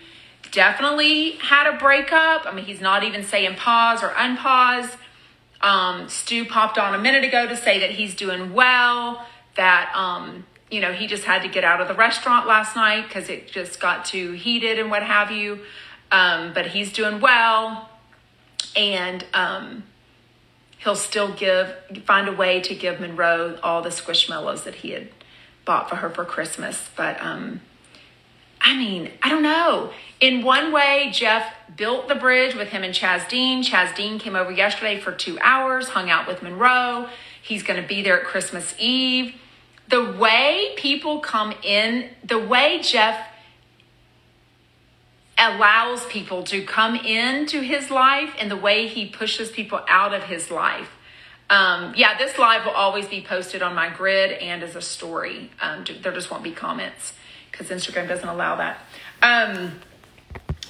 definitely 0.53 1.33
had 1.33 1.67
a 1.67 1.79
breakup. 1.79 2.47
I 2.47 2.53
mean, 2.55 2.65
he's 2.65 2.81
not 2.81 3.05
even 3.05 3.25
saying 3.25 3.57
pause 3.57 4.03
or 4.03 4.11
unpause. 4.11 4.97
Um, 5.63 6.09
Stu 6.09 6.45
popped 6.45 6.79
on 6.79 6.95
a 6.95 6.99
minute 6.99 7.25
ago 7.25 7.49
to 7.49 7.57
say 7.57 7.81
that 7.81 7.91
he's 7.91 8.15
doing 8.15 8.53
well, 8.53 9.27
that 9.57 9.93
um, 9.97 10.45
you 10.73 10.81
know, 10.81 10.93
he 10.93 11.07
just 11.07 11.25
had 11.25 11.43
to 11.43 11.49
get 11.49 11.65
out 11.65 11.83
of 11.83 11.89
the 11.89 11.95
restaurant 11.95 12.47
last 12.47 12.75
night 12.75 13.07
because 13.07 13.29
it 13.29 13.47
just 13.47 13.79
got 13.79 14.07
too 14.07 14.33
heated 14.33 14.79
and 14.79 14.91
what 14.91 15.03
have 15.03 15.31
you. 15.31 15.61
Um, 16.11 16.53
but 16.55 16.69
he's 16.69 16.93
doing 16.93 17.21
well, 17.21 17.91
and 18.75 19.25
um, 19.35 19.85
he'll 20.79 20.97
still 20.97 21.33
give 21.33 21.75
find 22.05 22.29
a 22.29 22.33
way 22.33 22.61
to 22.63 22.75
give 22.75 23.01
Monroe 23.01 23.59
all 23.63 23.83
the 23.83 23.91
squishmallows 23.91 24.65
that 24.65 24.77
he 24.77 24.91
had 24.91 25.09
bought 25.65 25.91
for 25.91 25.97
her 25.97 26.09
for 26.09 26.25
Christmas. 26.25 26.89
But 26.97 27.21
um, 27.21 27.61
I 28.61 28.77
mean, 28.77 29.11
I 29.23 29.29
don't 29.29 29.43
know. 29.43 29.93
In 30.21 30.43
one 30.43 30.73
way, 30.73 31.11
Jeff 31.13 31.53
built 31.77 32.09
the 32.09 32.15
bridge 32.15 32.55
with 32.55 32.69
him 32.69 32.83
and 32.83 32.95
Chaz 32.95 33.29
Dean. 33.29 33.63
Chaz 33.63 33.95
Dean 33.95 34.19
came 34.19 34.37
over 34.37 34.51
yesterday 34.51 34.99
for 34.99 35.13
two 35.13 35.39
hours, 35.41 35.89
hung 35.89 36.09
out 36.09 36.27
with 36.27 36.43
Monroe. 36.43 37.09
He's 37.43 37.63
going 37.63 37.81
to 37.81 37.87
be 37.87 38.03
there 38.03 38.21
at 38.21 38.27
Christmas 38.27 38.75
Eve. 38.79 39.35
The 39.93 40.11
way 40.11 40.73
people 40.77 41.21
come 41.21 41.53
in, 41.63 42.09
the 42.25 42.39
way 42.39 42.81
Jeff 42.83 43.29
allows 45.37 46.07
people 46.07 46.45
to 46.45 46.65
come 46.65 46.97
into 46.97 47.61
his 47.61 47.91
life 47.91 48.35
and 48.39 48.51
the 48.51 48.57
way 48.57 48.89
he 48.89 49.05
pushes 49.05 49.51
people 49.51 49.83
out 49.87 50.15
of 50.15 50.25
his 50.25 50.51
life. 50.51 50.89
Um, 51.51 51.93
yeah, 51.95 52.17
this 52.17 52.39
live 52.39 52.65
will 52.65 52.73
always 52.73 53.07
be 53.07 53.21
posted 53.21 53.61
on 53.61 53.75
my 53.75 53.91
grid 53.91 54.33
and 54.33 54.63
as 54.63 54.77
a 54.77 54.81
story. 54.81 55.51
Um, 55.61 55.85
there 56.01 56.13
just 56.13 56.31
won't 56.31 56.43
be 56.43 56.53
comments 56.53 57.13
because 57.51 57.69
Instagram 57.69 58.09
doesn't 58.09 58.27
allow 58.27 58.57
that. 58.57 58.79
Um, 59.21 59.73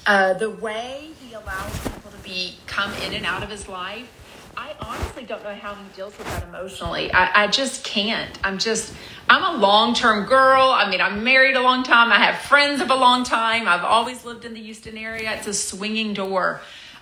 uh, 0.04 0.34
the 0.34 0.50
way 0.50 1.10
he 1.24 1.32
allows 1.32 1.78
people 1.78 2.10
to 2.10 2.18
be 2.24 2.56
come 2.66 2.92
in 2.94 3.14
and 3.14 3.24
out 3.24 3.44
of 3.44 3.50
his 3.50 3.68
life, 3.68 4.10
I 4.56 4.74
honestly 4.80 5.24
don't 5.24 5.42
know 5.42 5.54
how 5.54 5.74
he 5.74 5.84
deals 5.96 6.16
with 6.18 6.26
that 6.26 6.44
emotionally. 6.44 7.12
I, 7.12 7.44
I 7.44 7.46
just 7.46 7.84
can't. 7.84 8.38
I'm 8.44 8.58
just, 8.58 8.92
I'm 9.28 9.56
a 9.56 9.58
long 9.58 9.94
term 9.94 10.26
girl. 10.26 10.68
I 10.68 10.90
mean, 10.90 11.00
I'm 11.00 11.24
married 11.24 11.56
a 11.56 11.62
long 11.62 11.82
time. 11.82 12.12
I 12.12 12.18
have 12.18 12.42
friends 12.42 12.80
of 12.80 12.90
a 12.90 12.94
long 12.94 13.24
time. 13.24 13.66
I've 13.66 13.84
always 13.84 14.24
lived 14.24 14.44
in 14.44 14.54
the 14.54 14.62
Houston 14.62 14.98
area. 14.98 15.32
It's 15.34 15.46
a 15.46 15.54
swinging 15.54 16.12
door. 16.12 16.60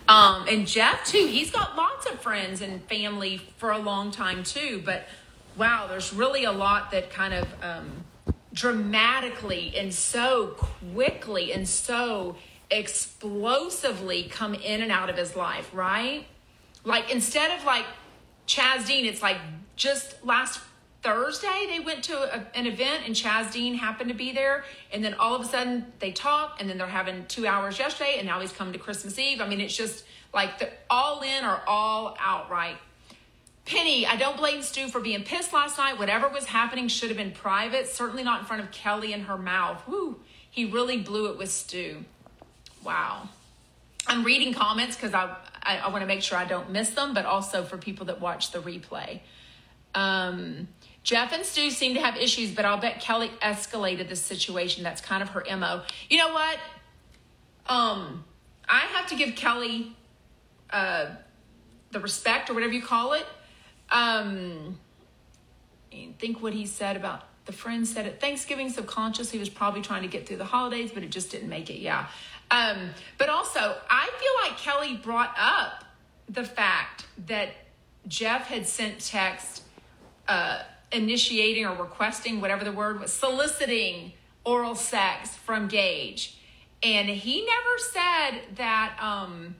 Um, 0.08 0.46
and 0.48 0.66
Jeff, 0.66 1.04
too, 1.04 1.26
he's 1.26 1.50
got 1.50 1.76
lots 1.76 2.06
of 2.06 2.20
friends 2.20 2.62
and 2.62 2.82
family 2.84 3.40
for 3.58 3.70
a 3.70 3.78
long 3.78 4.10
time, 4.10 4.42
too. 4.42 4.82
But 4.84 5.06
wow, 5.56 5.86
there's 5.88 6.12
really 6.12 6.44
a 6.44 6.52
lot 6.52 6.90
that 6.92 7.10
kind 7.10 7.34
of 7.34 7.46
um, 7.62 8.04
dramatically 8.52 9.74
and 9.76 9.92
so 9.92 10.48
quickly 10.94 11.52
and 11.52 11.68
so 11.68 12.36
explosively 12.70 14.24
come 14.24 14.54
in 14.54 14.82
and 14.82 14.92
out 14.92 15.10
of 15.10 15.16
his 15.16 15.36
life, 15.36 15.70
right? 15.72 16.26
Like 16.84 17.12
instead 17.12 17.58
of 17.58 17.64
like 17.64 17.86
Chaz 18.46 18.86
Dean, 18.86 19.04
it's 19.04 19.22
like 19.22 19.38
just 19.76 20.24
last 20.24 20.60
Thursday 21.02 21.66
they 21.68 21.80
went 21.80 22.04
to 22.04 22.14
a, 22.14 22.46
an 22.56 22.66
event 22.66 23.04
and 23.06 23.14
Chaz 23.14 23.52
Dean 23.52 23.74
happened 23.74 24.08
to 24.10 24.16
be 24.16 24.32
there, 24.32 24.64
and 24.92 25.04
then 25.04 25.14
all 25.14 25.34
of 25.34 25.42
a 25.42 25.44
sudden 25.44 25.86
they 25.98 26.12
talk, 26.12 26.56
and 26.60 26.68
then 26.68 26.78
they're 26.78 26.86
having 26.86 27.26
two 27.26 27.46
hours 27.46 27.78
yesterday, 27.78 28.16
and 28.18 28.26
now 28.26 28.40
he's 28.40 28.52
coming 28.52 28.72
to 28.72 28.78
Christmas 28.78 29.18
Eve. 29.18 29.40
I 29.40 29.48
mean, 29.48 29.60
it's 29.60 29.76
just 29.76 30.04
like 30.32 30.58
the 30.58 30.68
all 30.88 31.22
in 31.22 31.44
or 31.44 31.60
all 31.66 32.16
out, 32.20 32.50
right? 32.50 32.76
Penny, 33.66 34.04
I 34.04 34.16
don't 34.16 34.36
blame 34.36 34.62
Stu 34.62 34.88
for 34.88 35.00
being 35.00 35.22
pissed 35.22 35.52
last 35.52 35.78
night. 35.78 35.98
Whatever 35.98 36.28
was 36.28 36.46
happening 36.46 36.88
should 36.88 37.08
have 37.08 37.18
been 37.18 37.30
private, 37.30 37.86
certainly 37.86 38.24
not 38.24 38.40
in 38.40 38.46
front 38.46 38.62
of 38.62 38.70
Kelly 38.72 39.12
and 39.12 39.24
her 39.24 39.38
mouth. 39.38 39.86
Whoo, 39.86 40.18
he 40.50 40.64
really 40.64 40.96
blew 40.96 41.30
it 41.30 41.38
with 41.38 41.50
Stu. 41.50 42.04
Wow. 42.82 43.28
I'm 44.10 44.24
reading 44.24 44.52
comments 44.52 44.96
because 44.96 45.14
I, 45.14 45.36
I, 45.62 45.78
I 45.78 45.88
want 45.90 46.02
to 46.02 46.06
make 46.06 46.20
sure 46.20 46.36
I 46.36 46.44
don't 46.44 46.70
miss 46.70 46.90
them, 46.90 47.14
but 47.14 47.24
also 47.26 47.62
for 47.62 47.78
people 47.78 48.06
that 48.06 48.20
watch 48.20 48.50
the 48.50 48.58
replay. 48.58 49.20
Um, 49.94 50.66
Jeff 51.04 51.32
and 51.32 51.46
Stu 51.46 51.70
seem 51.70 51.94
to 51.94 52.00
have 52.00 52.16
issues, 52.16 52.50
but 52.50 52.64
I'll 52.64 52.80
bet 52.80 53.00
Kelly 53.00 53.30
escalated 53.40 54.08
the 54.08 54.16
situation. 54.16 54.82
That's 54.82 55.00
kind 55.00 55.22
of 55.22 55.28
her 55.30 55.44
MO. 55.56 55.82
You 56.08 56.18
know 56.18 56.32
what? 56.32 56.58
Um, 57.66 58.24
I 58.68 58.80
have 58.80 59.06
to 59.10 59.14
give 59.14 59.36
Kelly 59.36 59.96
uh, 60.70 61.06
the 61.92 62.00
respect 62.00 62.50
or 62.50 62.54
whatever 62.54 62.72
you 62.72 62.82
call 62.82 63.12
it 63.12 63.26
um, 63.90 64.78
think 66.18 66.42
what 66.42 66.52
he 66.52 66.66
said 66.66 66.96
about 66.96 67.26
the 67.46 67.52
friend 67.52 67.86
said 67.86 68.06
at 68.06 68.20
Thanksgiving 68.20 68.70
subconscious 68.70 69.30
he 69.30 69.38
was 69.38 69.48
probably 69.48 69.82
trying 69.82 70.02
to 70.02 70.08
get 70.08 70.26
through 70.26 70.36
the 70.36 70.44
holidays, 70.44 70.92
but 70.92 71.02
it 71.02 71.10
just 71.10 71.30
didn't 71.30 71.48
make 71.48 71.70
it. 71.70 71.80
Yeah. 71.80 72.06
Um, 72.50 72.90
but 73.18 73.28
also, 73.28 73.76
I 73.88 74.10
feel 74.18 74.50
like 74.50 74.58
Kelly 74.58 74.96
brought 74.96 75.34
up 75.38 75.84
the 76.28 76.44
fact 76.44 77.06
that 77.26 77.50
Jeff 78.08 78.46
had 78.46 78.66
sent 78.66 79.00
text 79.00 79.62
uh, 80.26 80.62
initiating 80.92 81.66
or 81.66 81.76
requesting, 81.76 82.40
whatever 82.40 82.64
the 82.64 82.72
word 82.72 83.00
was, 83.00 83.12
soliciting 83.12 84.12
oral 84.44 84.74
sex 84.74 85.36
from 85.36 85.68
Gage. 85.68 86.36
And 86.82 87.08
he 87.08 87.44
never 87.44 87.78
said 87.78 88.56
that 88.56 88.96
um, 89.00 89.54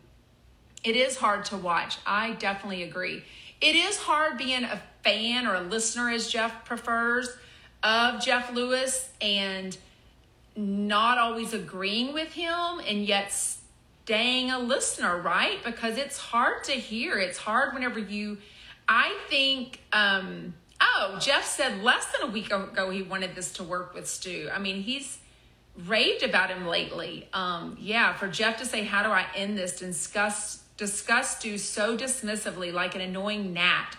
it 0.83 0.97
is 0.97 1.17
hard 1.17 1.45
to 1.47 1.57
watch. 1.57 1.99
I 2.07 2.33
definitely 2.33 2.83
agree 2.83 3.23
it 3.61 3.77
is 3.77 3.99
hard 3.99 4.39
being 4.39 4.65
a 4.65 4.81
fan 5.05 5.47
or 5.47 5.55
a 5.55 5.61
listener, 5.61 6.09
as 6.09 6.29
Jeff 6.29 6.65
prefers, 6.65 7.29
of 7.83 8.23
Jeff 8.23 8.53
Lewis 8.55 9.11
and 9.21 9.77
not 10.57 11.19
always 11.19 11.53
agreeing 11.53 12.13
with 12.13 12.33
him 12.33 12.81
and 12.87 13.05
yet 13.05 13.33
staying 13.33 14.51
a 14.51 14.59
listener, 14.59 15.21
right? 15.21 15.63
Because 15.65 15.97
it's 15.97 16.19
hard 16.19 16.65
to 16.65 16.73
hear. 16.73 17.19
It's 17.19 17.39
hard 17.39 17.75
whenever 17.75 17.99
you, 17.99 18.39
I 18.89 19.17
think, 19.29 19.81
um, 19.93 20.55
oh, 20.81 21.19
Jeff 21.21 21.45
said 21.45 21.83
less 21.83 22.07
than 22.13 22.29
a 22.29 22.33
week 22.33 22.53
ago 22.53 22.91
he 22.91 23.03
wanted 23.03 23.35
this 23.35 23.53
to 23.55 23.63
work 23.63 23.95
with 23.95 24.09
Stu. 24.09 24.51
I 24.53 24.59
mean, 24.59 24.83
he's 24.83 25.19
raved 25.87 26.23
about 26.23 26.51
him 26.51 26.67
lately. 26.67 27.29
Um, 27.33 27.77
yeah, 27.81 28.15
for 28.15 28.29
Jeff 28.29 28.59
to 28.59 28.67
say, 28.67 28.85
how 28.85 29.03
do 29.03 29.11
I 29.11 29.27
end 29.35 29.57
this? 29.57 29.79
Discuss 29.79 30.65
discuss 30.77 31.37
Stu 31.37 31.59
so 31.59 31.95
dismissively 31.95 32.73
like 32.73 32.95
an 32.95 33.03
annoying 33.03 33.53
gnat. 33.53 33.97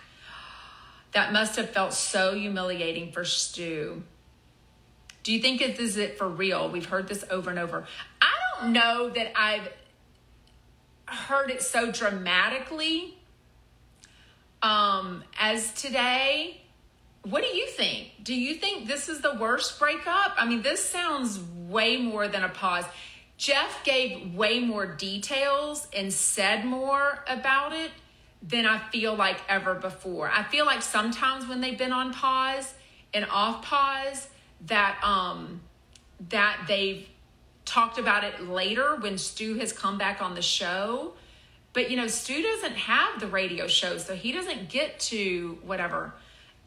That 1.12 1.32
must 1.32 1.56
have 1.56 1.70
felt 1.70 1.92
so 1.92 2.34
humiliating 2.34 3.12
for 3.12 3.24
Stu. 3.24 4.02
Do 5.22 5.32
you 5.32 5.40
think 5.40 5.60
this 5.60 5.78
is 5.78 5.96
it 5.96 6.18
for 6.18 6.28
real? 6.28 6.68
We've 6.70 6.86
heard 6.86 7.08
this 7.08 7.24
over 7.30 7.50
and 7.50 7.58
over. 7.58 7.86
I 8.20 8.32
don't 8.60 8.72
know 8.72 9.10
that 9.10 9.32
I've 9.36 9.68
heard 11.06 11.50
it 11.50 11.62
so 11.62 11.92
dramatically 11.92 13.16
um, 14.62 15.22
as 15.38 15.72
today. 15.74 16.60
What 17.24 17.42
do 17.42 17.48
you 17.48 17.68
think? 17.68 18.24
Do 18.24 18.34
you 18.34 18.54
think 18.54 18.88
this 18.88 19.08
is 19.08 19.20
the 19.20 19.34
worst 19.34 19.78
breakup? 19.78 20.34
I 20.36 20.46
mean, 20.46 20.62
this 20.62 20.84
sounds 20.84 21.38
way 21.68 21.96
more 21.98 22.26
than 22.26 22.42
a 22.42 22.48
pause. 22.48 22.84
Jeff 23.36 23.84
gave 23.84 24.34
way 24.34 24.60
more 24.60 24.86
details 24.86 25.86
and 25.94 26.12
said 26.12 26.64
more 26.64 27.24
about 27.28 27.72
it 27.72 27.90
than 28.42 28.66
I 28.66 28.78
feel 28.90 29.14
like 29.14 29.38
ever 29.48 29.74
before. 29.74 30.28
I 30.28 30.42
feel 30.42 30.66
like 30.66 30.82
sometimes 30.82 31.46
when 31.46 31.60
they've 31.60 31.78
been 31.78 31.92
on 31.92 32.12
pause 32.12 32.74
and 33.14 33.24
off 33.30 33.62
pause 33.64 34.28
that 34.66 35.02
um 35.02 35.60
that 36.30 36.64
they've 36.68 37.08
talked 37.64 37.98
about 37.98 38.24
it 38.24 38.48
later 38.48 38.96
when 38.96 39.18
Stu 39.18 39.54
has 39.58 39.72
come 39.72 39.98
back 39.98 40.20
on 40.20 40.34
the 40.34 40.42
show. 40.42 41.14
But 41.72 41.90
you 41.90 41.96
know, 41.96 42.06
Stu 42.06 42.42
doesn't 42.42 42.76
have 42.76 43.20
the 43.20 43.26
radio 43.26 43.66
show, 43.66 43.98
so 43.98 44.14
he 44.14 44.32
doesn't 44.32 44.68
get 44.68 45.00
to 45.00 45.58
whatever 45.64 46.12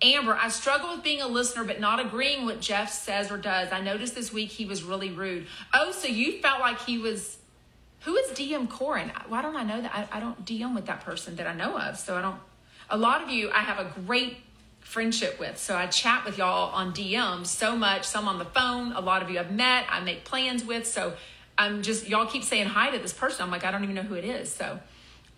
Amber, 0.02 0.36
I 0.36 0.50
struggle 0.50 0.92
with 0.92 1.04
being 1.04 1.22
a 1.22 1.28
listener 1.28 1.64
but 1.64 1.80
not 1.80 2.06
agreeing 2.06 2.46
what 2.46 2.60
Jeff 2.60 2.92
says 2.92 3.32
or 3.32 3.38
does. 3.38 3.72
I 3.72 3.82
noticed 3.82 4.14
this 4.14 4.32
week 4.32 4.50
he 4.50 4.66
was 4.66 4.84
really 4.84 5.10
rude. 5.10 5.48
Oh, 5.74 5.92
so 5.92 6.08
you 6.08 6.40
felt 6.42 6.60
like 6.60 6.82
he 6.82 6.98
was. 6.98 7.38
Who 8.02 8.16
is 8.18 8.38
DM 8.38 8.70
Corin? 8.70 9.12
Why 9.30 9.42
don't 9.42 9.56
I 9.56 9.64
know 9.64 9.82
that? 9.82 10.10
I, 10.12 10.18
I 10.18 10.20
don't 10.20 10.46
DM 10.46 10.76
with 10.76 10.86
that 10.88 11.04
person 11.04 11.38
that 11.38 11.48
I 11.48 11.54
know 11.54 11.80
of. 11.80 11.98
So 11.98 12.16
I 12.16 12.22
don't. 12.22 12.40
A 12.90 12.98
lot 12.98 13.24
of 13.24 13.30
you 13.30 13.50
I 13.52 13.60
have 13.60 13.80
a 13.80 14.00
great 14.06 14.38
friendship 14.86 15.40
with. 15.40 15.58
So 15.58 15.76
I 15.76 15.88
chat 15.88 16.24
with 16.26 16.38
y'all 16.38 16.72
on 16.74 16.94
DM 16.94 17.46
so 17.46 17.76
much, 17.76 18.06
some 18.06 18.28
on 18.28 18.38
the 18.38 18.46
phone. 18.46 18.94
A 18.94 19.02
lot 19.02 19.24
of 19.24 19.30
you 19.32 19.40
I've 19.40 19.52
met, 19.52 19.88
I 19.90 20.00
make 20.00 20.24
plans 20.24 20.64
with. 20.64 20.86
So 20.86 21.14
I'm 21.58 21.82
just, 21.82 22.08
y'all 22.08 22.28
keep 22.28 22.44
saying 22.44 22.68
hi 22.68 22.92
to 22.92 23.00
this 23.00 23.12
person. 23.12 23.44
I'm 23.44 23.52
like, 23.52 23.66
I 23.66 23.72
don't 23.72 23.84
even 23.84 23.96
know 23.96 24.04
who 24.04 24.14
it 24.14 24.24
is. 24.24 24.54
So 24.54 24.80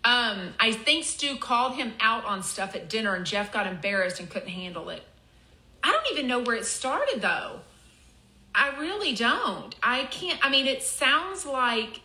um, 0.04 0.54
I 0.60 0.72
think 0.72 1.04
Stu 1.04 1.36
called 1.38 1.74
him 1.74 1.94
out 1.98 2.26
on 2.26 2.42
stuff 2.42 2.76
at 2.76 2.90
dinner 2.90 3.14
and 3.14 3.24
Jeff 3.24 3.50
got 3.50 3.66
embarrassed 3.66 4.20
and 4.20 4.28
couldn't 4.28 4.50
handle 4.50 4.90
it. 4.90 5.02
I 5.82 5.92
don't 5.92 6.12
even 6.12 6.28
know 6.28 6.40
where 6.40 6.54
it 6.54 6.66
started 6.66 7.22
though. 7.22 7.60
I 8.54 8.78
really 8.78 9.14
don't. 9.14 9.74
I 9.82 10.04
can't, 10.04 10.38
I 10.44 10.50
mean, 10.50 10.66
it 10.66 10.82
sounds 10.82 11.46
like 11.46 12.00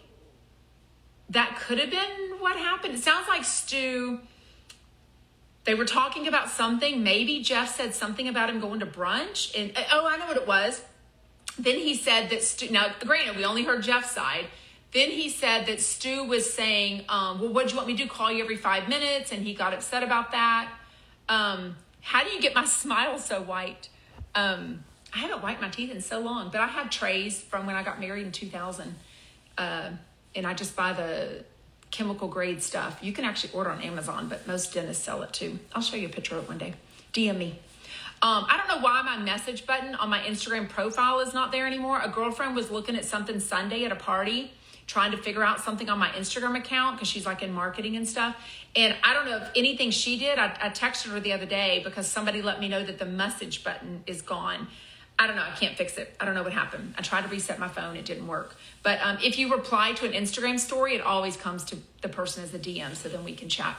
that 1.30 1.60
could 1.60 1.78
have 1.78 1.92
been 1.92 2.40
what 2.40 2.56
happened. 2.56 2.94
It 2.94 3.04
sounds 3.04 3.28
like 3.28 3.44
Stu, 3.44 4.22
they 5.66 5.76
were 5.76 5.86
talking 5.86 6.28
about 6.28 6.50
something. 6.50 7.04
Maybe 7.04 7.42
Jeff 7.42 7.76
said 7.76 7.94
something 7.94 8.28
about 8.28 8.50
him 8.50 8.60
going 8.60 8.82
to 8.82 8.86
brunch. 8.86 9.58
And 9.58 9.72
oh, 9.92 10.08
I 10.08 10.18
know 10.18 10.28
what 10.28 10.38
it 10.38 10.48
was. 10.48 10.84
Then 11.58 11.78
he 11.78 11.96
said 11.96 12.30
that 12.32 12.44
Stu, 12.44 12.70
now 12.72 12.88
granted, 13.00 13.38
we 13.38 13.46
only 13.46 13.64
heard 13.64 13.84
Jeff's 13.84 14.12
side 14.12 14.48
then 14.94 15.10
he 15.10 15.30
said 15.30 15.66
that 15.66 15.82
Stu 15.82 16.24
was 16.24 16.54
saying, 16.54 17.06
um, 17.10 17.42
Well, 17.42 17.52
what 17.52 17.68
do 17.68 17.72
you 17.72 17.78
want 17.78 17.88
me 17.88 17.98
to 17.98 18.04
do? 18.04 18.10
Call 18.10 18.32
you 18.32 18.44
every 18.44 18.56
five 18.56 18.88
minutes? 18.88 19.32
And 19.32 19.44
he 19.44 19.56
got 19.56 19.74
upset 19.74 20.04
about 20.04 20.32
that. 20.32 20.72
Um, 21.28 21.76
how 22.02 22.24
do 22.24 22.30
you 22.30 22.40
get 22.40 22.56
my 22.56 22.66
smile 22.66 23.18
so 23.18 23.42
white? 23.42 23.90
Um, 24.36 24.84
I 25.14 25.20
haven't 25.20 25.44
wiped 25.44 25.62
my 25.62 25.70
teeth 25.70 25.92
in 25.92 26.02
so 26.02 26.20
long, 26.20 26.50
but 26.50 26.62
I 26.62 26.68
have 26.68 26.90
trays 26.90 27.42
from 27.42 27.66
when 27.66 27.76
I 27.76 27.84
got 27.84 28.00
married 28.00 28.26
in 28.26 28.32
2000. 28.32 28.96
Uh, 29.58 29.92
and 30.36 30.48
I 30.48 30.54
just 30.54 30.76
buy 30.76 30.94
the 30.94 31.44
chemical 31.94 32.28
grade 32.28 32.62
stuff. 32.62 32.98
You 33.02 33.14
can 33.14 33.24
actually 33.24 33.54
order 33.54 33.70
on 33.70 33.82
Amazon, 33.82 34.28
but 34.28 34.48
most 34.48 34.74
dentists 34.74 35.04
sell 35.04 35.22
it 35.22 35.32
too. 35.32 35.60
I'll 35.74 35.82
show 35.82 35.96
you 35.96 36.08
a 36.08 36.10
picture 36.10 36.36
of 36.36 36.44
it 36.44 36.50
one 36.50 36.58
day. 36.58 36.74
DM 37.14 37.38
me. 37.38 37.60
Um, 38.24 38.46
I 38.50 38.58
don't 38.58 38.68
know 38.68 38.84
why 38.84 39.02
my 39.04 39.18
message 39.18 39.68
button 39.68 39.94
on 39.96 40.10
my 40.10 40.20
Instagram 40.20 40.68
profile 40.68 41.20
is 41.20 41.34
not 41.34 41.52
there 41.52 41.68
anymore. 41.68 42.02
A 42.04 42.10
girlfriend 42.10 42.56
was 42.56 42.72
looking 42.72 42.96
at 42.96 43.06
something 43.06 43.40
Sunday 43.40 43.86
at 43.86 43.92
a 43.92 43.96
party, 43.96 44.52
trying 44.88 45.12
to 45.12 45.18
figure 45.18 45.44
out 45.44 45.60
something 45.60 45.88
on 45.88 46.00
my 46.00 46.10
Instagram 46.10 46.58
account 46.58 46.96
because 46.96 47.08
she's 47.08 47.26
like 47.28 47.44
in 47.44 47.54
marketing 47.54 47.96
and 47.96 48.08
stuff. 48.08 48.36
And 48.76 48.96
I 49.04 49.14
don't 49.14 49.26
know 49.26 49.38
if 49.38 49.50
anything 49.56 49.92
she 49.92 50.18
did. 50.18 50.40
I, 50.40 50.46
I 50.62 50.70
texted 50.70 51.12
her 51.12 51.20
the 51.20 51.34
other 51.34 51.46
day 51.46 51.82
because 51.84 52.08
somebody 52.08 52.42
let 52.42 52.60
me 52.60 52.70
know 52.70 52.84
that 52.84 52.98
the 52.98 53.06
message 53.06 53.64
button 53.64 54.04
is 54.08 54.24
gone. 54.24 54.68
I 55.20 55.28
don't 55.28 55.36
know. 55.36 55.44
I 55.44 55.56
can't 55.56 55.78
fix 55.78 55.98
it. 55.98 56.16
I 56.20 56.26
don't 56.26 56.34
know 56.34 56.44
what 56.44 56.54
happened. 56.54 56.96
I 56.98 57.02
tried 57.02 57.22
to 57.24 57.28
reset 57.30 57.60
my 57.60 57.68
phone. 57.68 57.96
It 57.96 58.06
didn't 58.06 58.28
work. 58.28 58.56
But 58.82 59.00
um, 59.02 59.18
if 59.24 59.38
you 59.38 59.54
reply 59.54 59.94
to 59.94 60.06
an 60.06 60.14
Instagram 60.14 60.60
story, 60.60 60.96
it 60.96 61.02
always 61.02 61.38
comes 61.38 61.64
to 61.66 61.78
the 62.02 62.10
person 62.10 62.44
as 62.44 62.54
a 62.54 62.60
DM, 62.60 62.96
so 62.96 63.10
then 63.10 63.24
we 63.24 63.34
can 63.34 63.48
chat. 63.48 63.78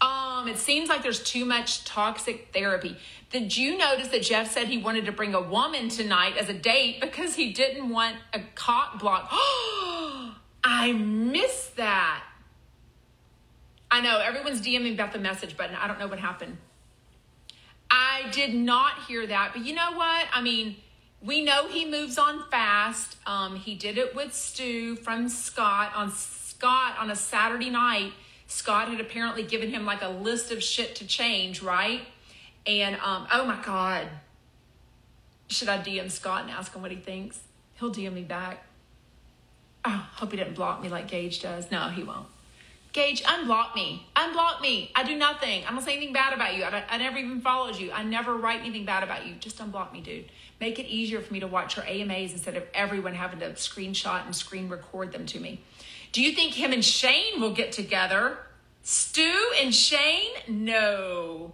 Um, 0.00 0.48
it 0.48 0.56
seems 0.56 0.88
like 0.88 1.02
there's 1.02 1.22
too 1.22 1.44
much 1.44 1.84
toxic 1.84 2.48
therapy. 2.54 2.96
Did 3.30 3.56
you 3.56 3.76
notice 3.76 4.08
that 4.08 4.22
Jeff 4.22 4.50
said 4.50 4.68
he 4.68 4.78
wanted 4.78 5.06
to 5.06 5.12
bring 5.12 5.34
a 5.34 5.40
woman 5.40 5.88
tonight 5.88 6.36
as 6.38 6.48
a 6.48 6.54
date 6.54 7.00
because 7.00 7.34
he 7.34 7.52
didn't 7.52 7.90
want 7.90 8.16
a 8.32 8.40
cock 8.54 8.98
block? 8.98 9.28
I 10.64 10.92
missed 10.92 11.76
that. 11.76 12.22
I 13.90 14.00
know 14.00 14.18
everyone's 14.18 14.62
DMing 14.62 14.94
about 14.94 15.12
the 15.12 15.18
message 15.18 15.56
button. 15.56 15.76
I 15.76 15.86
don't 15.86 15.98
know 15.98 16.06
what 16.06 16.20
happened. 16.20 16.56
I 17.90 18.30
did 18.32 18.54
not 18.54 19.04
hear 19.08 19.26
that, 19.26 19.52
but 19.52 19.64
you 19.64 19.74
know 19.74 19.92
what? 19.92 20.26
I 20.32 20.42
mean, 20.42 20.76
we 21.22 21.42
know 21.42 21.68
he 21.68 21.90
moves 21.90 22.18
on 22.18 22.44
fast. 22.50 23.16
Um, 23.26 23.56
he 23.56 23.74
did 23.74 23.98
it 23.98 24.14
with 24.14 24.34
Stu 24.34 24.96
from 24.96 25.28
Scott 25.28 25.92
on 25.94 26.12
Scott 26.12 26.96
on 26.98 27.10
a 27.10 27.16
Saturday 27.16 27.70
night 27.70 28.12
Scott 28.50 28.88
had 28.88 29.00
apparently 29.00 29.44
given 29.44 29.70
him 29.70 29.86
like 29.86 30.02
a 30.02 30.08
list 30.08 30.50
of 30.50 30.60
shit 30.60 30.96
to 30.96 31.06
change, 31.06 31.62
right? 31.62 32.00
And 32.66 32.96
um, 32.96 33.28
oh 33.32 33.46
my 33.46 33.62
God. 33.62 34.08
Should 35.46 35.68
I 35.68 35.78
DM 35.78 36.10
Scott 36.10 36.42
and 36.42 36.50
ask 36.50 36.74
him 36.74 36.82
what 36.82 36.90
he 36.90 36.96
thinks? 36.96 37.38
He'll 37.78 37.94
DM 37.94 38.12
me 38.12 38.22
back. 38.22 38.64
Oh, 39.84 40.04
hope 40.14 40.32
he 40.32 40.36
didn't 40.36 40.54
block 40.54 40.82
me 40.82 40.88
like 40.88 41.06
Gage 41.06 41.40
does. 41.40 41.70
No, 41.70 41.90
he 41.90 42.02
won't. 42.02 42.26
Gage, 42.92 43.22
unblock 43.22 43.74
me. 43.76 44.06
Unblock 44.16 44.60
me. 44.60 44.90
I 44.96 45.04
do 45.04 45.16
nothing. 45.16 45.64
I 45.64 45.70
don't 45.70 45.82
say 45.82 45.96
anything 45.96 46.12
bad 46.12 46.32
about 46.32 46.56
you. 46.56 46.64
I, 46.64 46.84
I 46.88 46.98
never 46.98 47.18
even 47.18 47.40
followed 47.40 47.76
you. 47.76 47.92
I 47.92 48.02
never 48.02 48.36
write 48.36 48.60
anything 48.60 48.84
bad 48.84 49.04
about 49.04 49.26
you. 49.26 49.34
Just 49.34 49.58
unblock 49.58 49.92
me, 49.92 50.00
dude. 50.00 50.24
Make 50.60 50.78
it 50.78 50.86
easier 50.86 51.20
for 51.20 51.32
me 51.32 51.40
to 51.40 51.46
watch 51.46 51.76
your 51.76 51.86
AMAs 51.86 52.32
instead 52.32 52.56
of 52.56 52.64
everyone 52.74 53.14
having 53.14 53.38
to 53.40 53.50
screenshot 53.50 54.26
and 54.26 54.34
screen 54.34 54.68
record 54.68 55.12
them 55.12 55.24
to 55.26 55.38
me. 55.38 55.62
Do 56.12 56.20
you 56.22 56.32
think 56.32 56.54
him 56.54 56.72
and 56.72 56.84
Shane 56.84 57.40
will 57.40 57.54
get 57.54 57.70
together? 57.70 58.38
Stu 58.82 59.32
and 59.60 59.72
Shane? 59.72 60.32
No. 60.48 61.52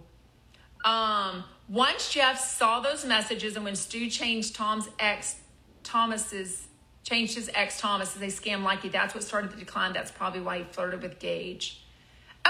Um, 0.83 1.43
once 1.69 2.11
Jeff 2.11 2.39
saw 2.39 2.79
those 2.79 3.05
messages 3.05 3.55
and 3.55 3.63
when 3.63 3.75
Stu 3.75 4.09
changed 4.09 4.55
Tom's 4.55 4.89
ex, 4.99 5.35
Thomas's, 5.83 6.66
changed 7.07 7.35
his 7.35 7.49
ex 7.53 7.79
Thomas 7.79 8.19
as 8.21 8.39
scam 8.39 8.63
like 8.63 8.83
you, 8.83 8.89
that's 8.89 9.13
what 9.13 9.23
started 9.23 9.51
the 9.51 9.55
decline. 9.55 9.93
That's 9.93 10.11
probably 10.11 10.41
why 10.41 10.59
he 10.59 10.63
flirted 10.65 11.01
with 11.01 11.19
Gage. 11.19 11.81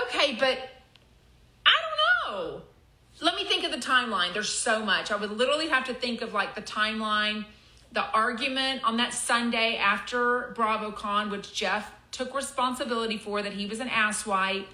Okay, 0.01 0.35
but 0.39 0.57
I 1.65 1.73
don't 1.83 2.33
know. 2.33 2.61
Let 3.21 3.35
me 3.35 3.43
think 3.43 3.63
of 3.63 3.71
the 3.71 3.77
timeline. 3.77 4.33
There's 4.33 4.49
so 4.49 4.83
much. 4.83 5.11
I 5.11 5.15
would 5.15 5.31
literally 5.31 5.67
have 5.67 5.85
to 5.85 5.93
think 5.93 6.21
of 6.21 6.33
like 6.33 6.55
the 6.55 6.61
timeline, 6.61 7.45
the 7.91 8.03
argument 8.05 8.83
on 8.83 8.97
that 8.97 9.13
Sunday 9.13 9.77
after 9.77 10.53
BravoCon, 10.57 11.29
which 11.29 11.53
Jeff 11.53 11.91
took 12.11 12.33
responsibility 12.35 13.17
for 13.17 13.43
that 13.43 13.53
he 13.53 13.67
was 13.67 13.79
an 13.79 13.89
asswipe 13.89 14.65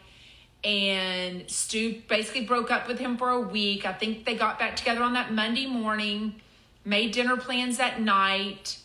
and 0.64 1.50
Stu 1.50 2.02
basically 2.08 2.46
broke 2.46 2.72
up 2.72 2.88
with 2.88 3.00
him 3.00 3.18
for 3.18 3.30
a 3.30 3.40
week. 3.42 3.86
I 3.86 3.92
think 3.92 4.26
they 4.26 4.36
got 4.36 4.60
back 4.60 4.78
together 4.78 5.04
on 5.04 5.14
that 5.14 5.34
Monday 5.34 5.68
morning, 5.68 6.36
made 6.86 7.12
dinner 7.12 7.36
plans 7.36 7.78
that 7.78 8.00
night. 8.00 8.78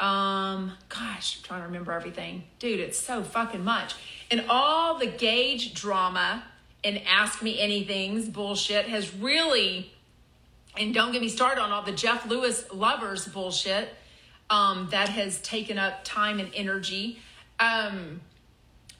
Um, 0.00 0.72
gosh, 0.88 1.38
I'm 1.38 1.42
trying 1.42 1.60
to 1.60 1.66
remember 1.66 1.92
everything. 1.92 2.44
Dude, 2.58 2.80
it's 2.80 2.98
so 2.98 3.22
fucking 3.22 3.64
much. 3.64 3.94
And 4.30 4.44
all 4.48 4.98
the 4.98 5.06
Gage 5.06 5.74
drama 5.74 6.44
and 6.84 7.00
ask 7.06 7.42
me 7.42 7.60
anything's 7.60 8.28
bullshit 8.28 8.86
has 8.86 9.14
really, 9.14 9.92
and 10.76 10.94
don't 10.94 11.12
get 11.12 11.20
me 11.20 11.28
started 11.28 11.60
on 11.60 11.72
all 11.72 11.82
the 11.82 11.92
Jeff 11.92 12.26
Lewis 12.26 12.64
lovers 12.72 13.26
bullshit 13.26 13.88
um, 14.50 14.88
that 14.92 15.08
has 15.08 15.40
taken 15.40 15.78
up 15.78 16.04
time 16.04 16.38
and 16.38 16.50
energy. 16.54 17.18
Um, 17.58 18.20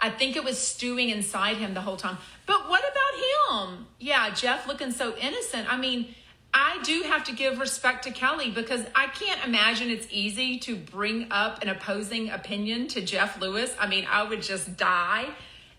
I 0.01 0.11
think 0.11 0.37
it 0.37 0.45
was 0.45 0.59
stewing 0.59 1.11
inside 1.11 1.57
him 1.57 1.75
the 1.75 1.81
whole 1.81 1.97
time. 1.97 2.19
But 2.47 2.69
what 2.69 2.81
about 2.83 3.69
him? 3.69 3.87
Yeah, 3.99 4.31
Jeff 4.31 4.67
looking 4.67 4.93
so 4.93 5.17
innocent. 5.17 5.73
I 5.73 5.77
mean, 5.77 6.15
I 6.61 6.83
do 6.83 7.03
have 7.03 7.23
to 7.25 7.33
give 7.33 7.61
respect 7.61 8.03
to 8.05 8.11
Kelly 8.11 8.51
because 8.51 8.85
I 8.93 9.07
can't 9.07 9.45
imagine 9.45 9.91
it's 9.91 10.09
easy 10.11 10.59
to 10.61 10.75
bring 10.75 11.29
up 11.31 11.63
an 11.63 11.69
opposing 11.69 12.31
opinion 12.31 12.89
to 12.89 13.01
Jeff 13.01 13.41
Lewis. 13.41 13.73
I 13.79 13.87
mean, 13.87 14.09
I 14.11 14.25
would 14.25 14.43
just 14.43 14.77
die 14.77 15.29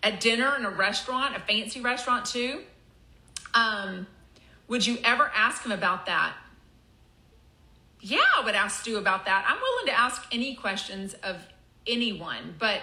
at 0.02 0.20
dinner 0.20 0.56
in 0.56 0.64
a 0.64 0.70
restaurant, 0.70 1.36
a 1.36 1.40
fancy 1.40 1.82
restaurant 1.82 2.24
too. 2.24 2.62
Um, 3.52 4.06
would 4.68 4.86
you 4.86 4.96
ever 5.04 5.30
ask 5.34 5.62
him 5.62 5.72
about 5.72 6.06
that? 6.06 6.32
Yeah, 8.00 8.20
I 8.38 8.42
would 8.42 8.54
ask 8.54 8.80
Stu 8.80 8.96
about 8.96 9.26
that. 9.26 9.44
I'm 9.46 9.60
willing 9.60 9.86
to 9.88 10.00
ask 10.00 10.24
any 10.32 10.54
questions 10.54 11.12
of 11.22 11.36
anyone, 11.86 12.54
but 12.58 12.80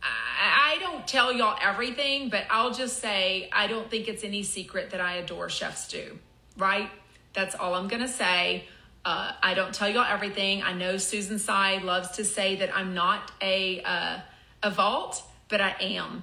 I 0.00 0.78
don't 0.78 1.08
tell 1.08 1.32
y'all 1.32 1.58
everything, 1.60 2.28
but 2.28 2.44
I'll 2.50 2.72
just 2.72 3.00
say 3.00 3.48
I 3.52 3.66
don't 3.66 3.90
think 3.90 4.06
it's 4.06 4.22
any 4.22 4.44
secret 4.44 4.90
that 4.90 5.00
I 5.00 5.14
adore 5.14 5.48
Chef 5.48 5.76
Stu, 5.76 6.18
right? 6.56 6.90
That's 7.32 7.54
all 7.54 7.74
I'm 7.74 7.88
going 7.88 8.02
to 8.02 8.08
say. 8.08 8.64
Uh, 9.04 9.32
I 9.42 9.54
don't 9.54 9.74
tell 9.74 9.88
y'all 9.88 10.04
everything. 10.04 10.62
I 10.62 10.72
know 10.74 10.96
Susan 10.96 11.38
Sy 11.38 11.78
loves 11.78 12.12
to 12.12 12.24
say 12.24 12.56
that 12.56 12.74
I'm 12.76 12.94
not 12.94 13.32
a 13.40 13.82
uh, 13.82 14.20
a 14.62 14.70
vault, 14.70 15.22
but 15.48 15.60
I 15.60 15.74
am. 15.80 16.22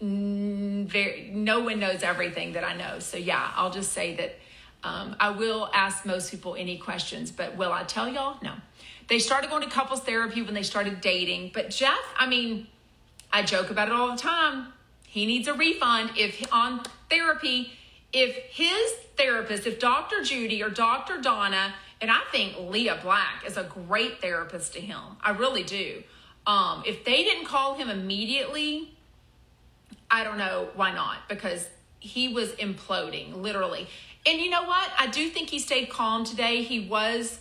Very, 0.00 1.30
no 1.32 1.60
one 1.60 1.78
knows 1.78 2.02
everything 2.02 2.52
that 2.52 2.64
I 2.64 2.76
know. 2.76 2.98
So 2.98 3.16
yeah, 3.16 3.52
I'll 3.54 3.70
just 3.70 3.92
say 3.92 4.16
that 4.16 4.38
um, 4.84 5.16
I 5.18 5.30
will 5.30 5.70
ask 5.72 6.04
most 6.04 6.30
people 6.30 6.54
any 6.54 6.76
questions, 6.76 7.30
but 7.30 7.56
will 7.56 7.72
I 7.72 7.84
tell 7.84 8.08
y'all? 8.08 8.38
No. 8.42 8.52
They 9.08 9.20
started 9.20 9.48
going 9.48 9.62
to 9.62 9.70
couples 9.70 10.00
therapy 10.00 10.42
when 10.42 10.54
they 10.54 10.64
started 10.64 11.00
dating, 11.00 11.52
but 11.54 11.70
Jeff, 11.70 11.98
I 12.16 12.26
mean 12.26 12.66
I 13.32 13.42
joke 13.42 13.70
about 13.70 13.88
it 13.88 13.94
all 13.94 14.10
the 14.10 14.20
time. 14.20 14.72
He 15.06 15.26
needs 15.26 15.48
a 15.48 15.54
refund 15.54 16.10
if 16.16 16.52
on 16.52 16.82
therapy, 17.08 17.72
if 18.12 18.36
his 18.50 18.92
therapist, 19.16 19.66
if 19.66 19.78
Dr. 19.78 20.22
Judy 20.22 20.62
or 20.62 20.70
Dr. 20.70 21.20
Donna, 21.20 21.74
and 22.00 22.10
I 22.10 22.20
think 22.30 22.56
Leah 22.58 22.98
Black 23.02 23.44
is 23.46 23.56
a 23.56 23.64
great 23.64 24.20
therapist 24.20 24.74
to 24.74 24.80
him. 24.80 25.00
I 25.22 25.30
really 25.30 25.62
do. 25.62 26.02
Um, 26.46 26.82
if 26.86 27.04
they 27.04 27.24
didn't 27.24 27.46
call 27.46 27.74
him 27.74 27.88
immediately, 27.88 28.94
I 30.10 30.22
don't 30.22 30.38
know 30.38 30.68
why 30.74 30.92
not, 30.92 31.28
because 31.28 31.68
he 31.98 32.28
was 32.28 32.50
imploding, 32.52 33.42
literally. 33.42 33.88
And 34.26 34.40
you 34.40 34.50
know 34.50 34.64
what? 34.64 34.90
I 34.98 35.06
do 35.08 35.28
think 35.28 35.50
he 35.50 35.58
stayed 35.58 35.88
calm 35.88 36.24
today. 36.24 36.62
He 36.62 36.86
was, 36.86 37.40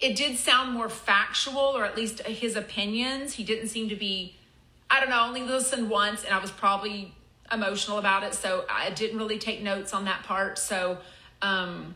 it 0.00 0.16
did 0.16 0.36
sound 0.36 0.72
more 0.72 0.88
factual, 0.88 1.58
or 1.58 1.84
at 1.84 1.96
least 1.96 2.20
his 2.20 2.54
opinions. 2.56 3.34
He 3.34 3.44
didn't 3.44 3.68
seem 3.68 3.88
to 3.88 3.96
be 3.96 4.36
I 4.90 5.00
don't 5.00 5.10
know, 5.10 5.24
only 5.26 5.42
listened 5.42 5.90
once 5.90 6.24
and 6.24 6.34
I 6.34 6.38
was 6.38 6.50
probably 6.50 7.12
emotional 7.52 7.98
about 7.98 8.22
it. 8.22 8.34
So 8.34 8.64
I 8.68 8.90
didn't 8.90 9.18
really 9.18 9.38
take 9.38 9.62
notes 9.62 9.92
on 9.92 10.04
that 10.06 10.24
part. 10.24 10.58
So, 10.58 10.98
um, 11.42 11.94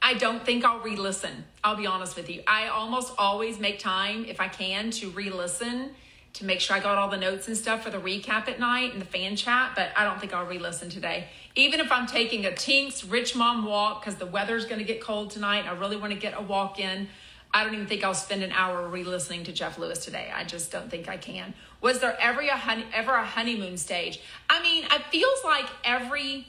I 0.00 0.14
don't 0.14 0.44
think 0.44 0.64
I'll 0.64 0.80
re 0.80 0.96
listen. 0.96 1.44
I'll 1.64 1.76
be 1.76 1.86
honest 1.86 2.16
with 2.16 2.30
you. 2.30 2.42
I 2.46 2.68
almost 2.68 3.12
always 3.18 3.58
make 3.58 3.78
time, 3.78 4.24
if 4.26 4.40
I 4.40 4.48
can, 4.48 4.90
to 4.92 5.10
re 5.10 5.28
listen 5.28 5.90
to 6.34 6.44
make 6.44 6.60
sure 6.60 6.76
I 6.76 6.80
got 6.80 6.98
all 6.98 7.08
the 7.08 7.16
notes 7.16 7.48
and 7.48 7.56
stuff 7.56 7.82
for 7.82 7.90
the 7.90 7.98
recap 7.98 8.48
at 8.48 8.60
night 8.60 8.92
and 8.92 9.02
the 9.02 9.06
fan 9.06 9.34
chat, 9.34 9.72
but 9.74 9.90
I 9.96 10.04
don't 10.04 10.20
think 10.20 10.32
I'll 10.32 10.46
re 10.46 10.58
listen 10.58 10.88
today. 10.88 11.26
Even 11.56 11.80
if 11.80 11.90
I'm 11.90 12.06
taking 12.06 12.46
a 12.46 12.54
Tinks 12.54 13.04
Rich 13.04 13.34
Mom 13.34 13.64
walk 13.64 14.00
because 14.00 14.16
the 14.16 14.26
weather's 14.26 14.64
going 14.64 14.78
to 14.78 14.84
get 14.84 15.00
cold 15.00 15.30
tonight, 15.30 15.64
I 15.66 15.72
really 15.72 15.96
want 15.96 16.12
to 16.12 16.18
get 16.18 16.34
a 16.38 16.42
walk 16.42 16.78
in. 16.78 17.08
I 17.52 17.64
don't 17.64 17.74
even 17.74 17.86
think 17.86 18.04
I'll 18.04 18.14
spend 18.14 18.42
an 18.42 18.52
hour 18.52 18.86
re-listening 18.88 19.44
to 19.44 19.52
Jeff 19.52 19.78
Lewis 19.78 20.04
today. 20.04 20.30
I 20.34 20.44
just 20.44 20.70
don't 20.70 20.90
think 20.90 21.08
I 21.08 21.16
can. 21.16 21.54
Was 21.80 22.00
there 22.00 22.16
ever 22.20 22.40
a 22.42 22.56
honey, 22.56 22.84
ever 22.92 23.14
a 23.14 23.24
honeymoon 23.24 23.76
stage? 23.76 24.20
I 24.50 24.62
mean, 24.62 24.84
it 24.84 25.04
feels 25.10 25.44
like 25.44 25.66
every 25.84 26.46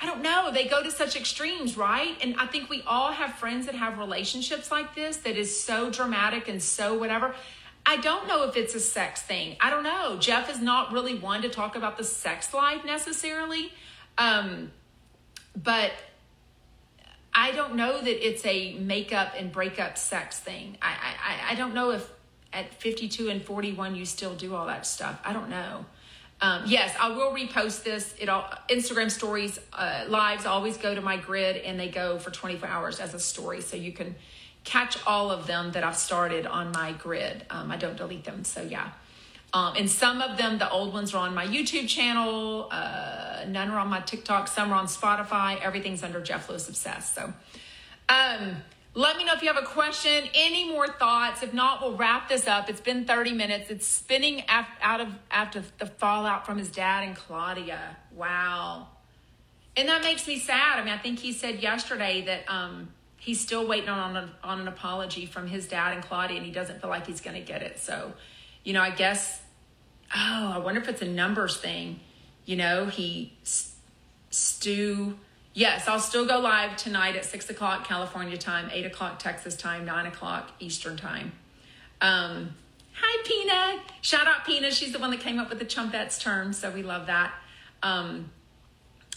I 0.00 0.06
don't 0.06 0.22
know, 0.22 0.52
they 0.52 0.66
go 0.66 0.82
to 0.82 0.92
such 0.92 1.16
extremes, 1.16 1.76
right? 1.76 2.16
And 2.22 2.36
I 2.38 2.46
think 2.46 2.70
we 2.70 2.82
all 2.86 3.10
have 3.10 3.34
friends 3.34 3.66
that 3.66 3.74
have 3.74 3.98
relationships 3.98 4.70
like 4.70 4.94
this 4.94 5.16
that 5.18 5.36
is 5.36 5.60
so 5.60 5.90
dramatic 5.90 6.46
and 6.46 6.62
so 6.62 6.96
whatever. 6.96 7.34
I 7.84 7.96
don't 7.96 8.28
know 8.28 8.44
if 8.44 8.56
it's 8.56 8.76
a 8.76 8.80
sex 8.80 9.22
thing. 9.22 9.56
I 9.60 9.70
don't 9.70 9.82
know. 9.82 10.16
Jeff 10.20 10.48
is 10.50 10.60
not 10.60 10.92
really 10.92 11.18
one 11.18 11.42
to 11.42 11.48
talk 11.48 11.74
about 11.74 11.96
the 11.96 12.04
sex 12.04 12.54
life 12.54 12.84
necessarily. 12.84 13.72
Um, 14.16 14.70
but 15.60 15.90
I 17.34 17.52
don't 17.52 17.76
know 17.76 18.00
that 18.00 18.26
it's 18.26 18.44
a 18.44 18.74
makeup 18.74 19.34
and 19.36 19.52
breakup 19.52 19.98
sex 19.98 20.38
thing. 20.40 20.76
I, 20.82 20.88
I, 20.88 21.52
I 21.52 21.54
don't 21.54 21.74
know 21.74 21.90
if 21.90 22.10
at 22.52 22.72
52 22.74 23.28
and 23.28 23.42
41 23.42 23.94
you 23.94 24.04
still 24.04 24.34
do 24.34 24.54
all 24.54 24.66
that 24.66 24.86
stuff. 24.86 25.20
I 25.24 25.32
don't 25.32 25.50
know. 25.50 25.84
Um, 26.40 26.62
yes, 26.66 26.94
I 27.00 27.10
will 27.10 27.32
repost 27.32 27.82
this. 27.82 28.14
It 28.18 28.28
all 28.28 28.48
Instagram 28.68 29.10
stories 29.10 29.58
uh, 29.72 30.04
lives 30.08 30.46
always 30.46 30.76
go 30.76 30.94
to 30.94 31.00
my 31.00 31.16
grid 31.16 31.56
and 31.56 31.78
they 31.78 31.88
go 31.88 32.18
for 32.18 32.30
24 32.30 32.68
hours 32.68 33.00
as 33.00 33.12
a 33.12 33.18
story, 33.18 33.60
so 33.60 33.76
you 33.76 33.92
can 33.92 34.14
catch 34.62 34.98
all 35.06 35.30
of 35.30 35.46
them 35.46 35.72
that 35.72 35.82
I've 35.82 35.96
started 35.96 36.46
on 36.46 36.70
my 36.72 36.92
grid. 36.92 37.44
Um, 37.50 37.72
I 37.72 37.76
don't 37.76 37.96
delete 37.96 38.24
them, 38.24 38.44
so 38.44 38.62
yeah. 38.62 38.90
Um, 39.52 39.74
and 39.76 39.90
some 39.90 40.20
of 40.20 40.36
them, 40.36 40.58
the 40.58 40.70
old 40.70 40.92
ones, 40.92 41.14
are 41.14 41.26
on 41.26 41.34
my 41.34 41.46
YouTube 41.46 41.88
channel. 41.88 42.68
Uh, 42.70 43.44
none 43.48 43.70
are 43.70 43.78
on 43.78 43.88
my 43.88 44.00
TikTok. 44.00 44.48
Some 44.48 44.72
are 44.72 44.76
on 44.76 44.86
Spotify. 44.86 45.60
Everything's 45.60 46.02
under 46.02 46.20
Jeff 46.20 46.48
Lewis 46.48 46.68
Obsessed. 46.68 47.14
So, 47.14 47.32
um, 48.08 48.56
let 48.94 49.16
me 49.16 49.24
know 49.24 49.32
if 49.34 49.42
you 49.42 49.48
have 49.48 49.62
a 49.62 49.66
question, 49.66 50.24
any 50.34 50.68
more 50.68 50.88
thoughts. 50.88 51.42
If 51.42 51.54
not, 51.54 51.80
we'll 51.80 51.96
wrap 51.96 52.28
this 52.28 52.46
up. 52.46 52.68
It's 52.68 52.80
been 52.80 53.04
30 53.04 53.32
minutes. 53.32 53.70
It's 53.70 53.86
spinning 53.86 54.42
out 54.48 55.00
of 55.00 55.08
after 55.30 55.62
the 55.78 55.86
fallout 55.86 56.44
from 56.44 56.58
his 56.58 56.68
dad 56.68 57.04
and 57.04 57.14
Claudia. 57.14 57.96
Wow. 58.14 58.88
And 59.76 59.88
that 59.88 60.02
makes 60.02 60.26
me 60.26 60.38
sad. 60.38 60.80
I 60.80 60.84
mean, 60.84 60.92
I 60.92 60.98
think 60.98 61.20
he 61.20 61.32
said 61.32 61.62
yesterday 61.62 62.22
that 62.22 62.44
um, 62.48 62.88
he's 63.18 63.40
still 63.40 63.66
waiting 63.66 63.88
on, 63.88 64.16
on, 64.16 64.30
on 64.42 64.60
an 64.60 64.68
apology 64.68 65.26
from 65.26 65.46
his 65.46 65.68
dad 65.68 65.94
and 65.94 66.02
Claudia, 66.02 66.36
and 66.36 66.44
he 66.44 66.50
doesn't 66.50 66.80
feel 66.80 66.90
like 66.90 67.06
he's 67.06 67.20
going 67.20 67.36
to 67.36 67.46
get 67.46 67.62
it. 67.62 67.78
So, 67.78 68.12
you 68.64 68.72
know, 68.72 68.82
I 68.82 68.90
guess, 68.90 69.40
oh, 70.14 70.52
I 70.54 70.58
wonder 70.58 70.80
if 70.80 70.88
it's 70.88 71.02
a 71.02 71.08
numbers 71.08 71.56
thing. 71.56 72.00
You 72.44 72.56
know, 72.56 72.86
he, 72.86 73.32
Stu. 74.30 75.18
yes, 75.54 75.88
I'll 75.88 76.00
still 76.00 76.26
go 76.26 76.38
live 76.38 76.76
tonight 76.76 77.16
at 77.16 77.24
six 77.24 77.48
o'clock 77.50 77.86
California 77.86 78.36
time, 78.36 78.70
eight 78.72 78.86
o'clock 78.86 79.18
Texas 79.18 79.56
time, 79.56 79.84
nine 79.84 80.06
o'clock 80.06 80.50
Eastern 80.60 80.96
time. 80.96 81.32
Um, 82.00 82.54
hi, 82.94 83.22
Pina. 83.24 83.82
Shout 84.00 84.26
out 84.26 84.44
Pina. 84.44 84.70
She's 84.70 84.92
the 84.92 84.98
one 84.98 85.10
that 85.10 85.20
came 85.20 85.38
up 85.38 85.50
with 85.50 85.58
the 85.58 85.64
Chumpettes 85.64 86.20
term, 86.20 86.52
so 86.52 86.70
we 86.70 86.82
love 86.82 87.06
that. 87.06 87.34
Um, 87.82 88.30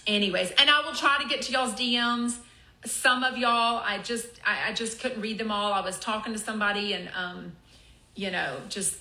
anyways, 0.08 0.52
and 0.52 0.70
I 0.70 0.82
will 0.86 0.94
try 0.96 1.18
to 1.22 1.28
get 1.28 1.44
to 1.44 1.52
y'all's 1.52 1.74
DMs. 1.74 2.38
Some 2.86 3.24
of 3.24 3.38
y'all, 3.38 3.82
I 3.86 4.00
just, 4.04 4.28
I, 4.46 4.70
I 4.70 4.74
just 4.74 5.00
couldn't 5.00 5.22
read 5.22 5.38
them 5.38 5.52
all. 5.52 5.72
I 5.72 5.82
was 5.82 6.00
talking 6.00 6.34
to 6.34 6.40
somebody 6.40 6.94
and, 6.94 7.10
um, 7.16 7.52
you 8.16 8.32
know, 8.32 8.58
just 8.70 8.98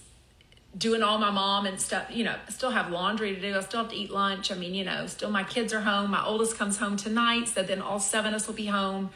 doing 0.77 1.03
all 1.03 1.19
my 1.19 1.31
mom 1.31 1.67
and 1.67 1.81
stuff, 1.81 2.07
you 2.11 2.25
know, 2.25 2.35
I 2.47 2.51
still 2.51 2.71
have 2.71 2.91
laundry 2.91 3.35
to 3.35 3.41
do. 3.41 3.57
I 3.57 3.61
still 3.61 3.81
have 3.83 3.91
to 3.91 3.97
eat 3.97 4.11
lunch. 4.11 4.53
I 4.53 4.55
mean, 4.55 4.75
you 4.75 4.85
know, 4.85 5.07
still 5.07 5.31
my 5.31 5.43
kids 5.43 5.73
are 5.73 5.81
home. 5.81 6.11
My 6.11 6.25
oldest 6.25 6.57
comes 6.57 6.79
home 6.79 6.97
tonight. 6.97 7.49
So 7.49 7.63
then 7.63 7.83
all 7.83 7.99
seven 7.99 8.35
of 8.35 8.41
us 8.41 8.47
will 8.47 8.55
be 8.55 8.67
home. 8.67 9.11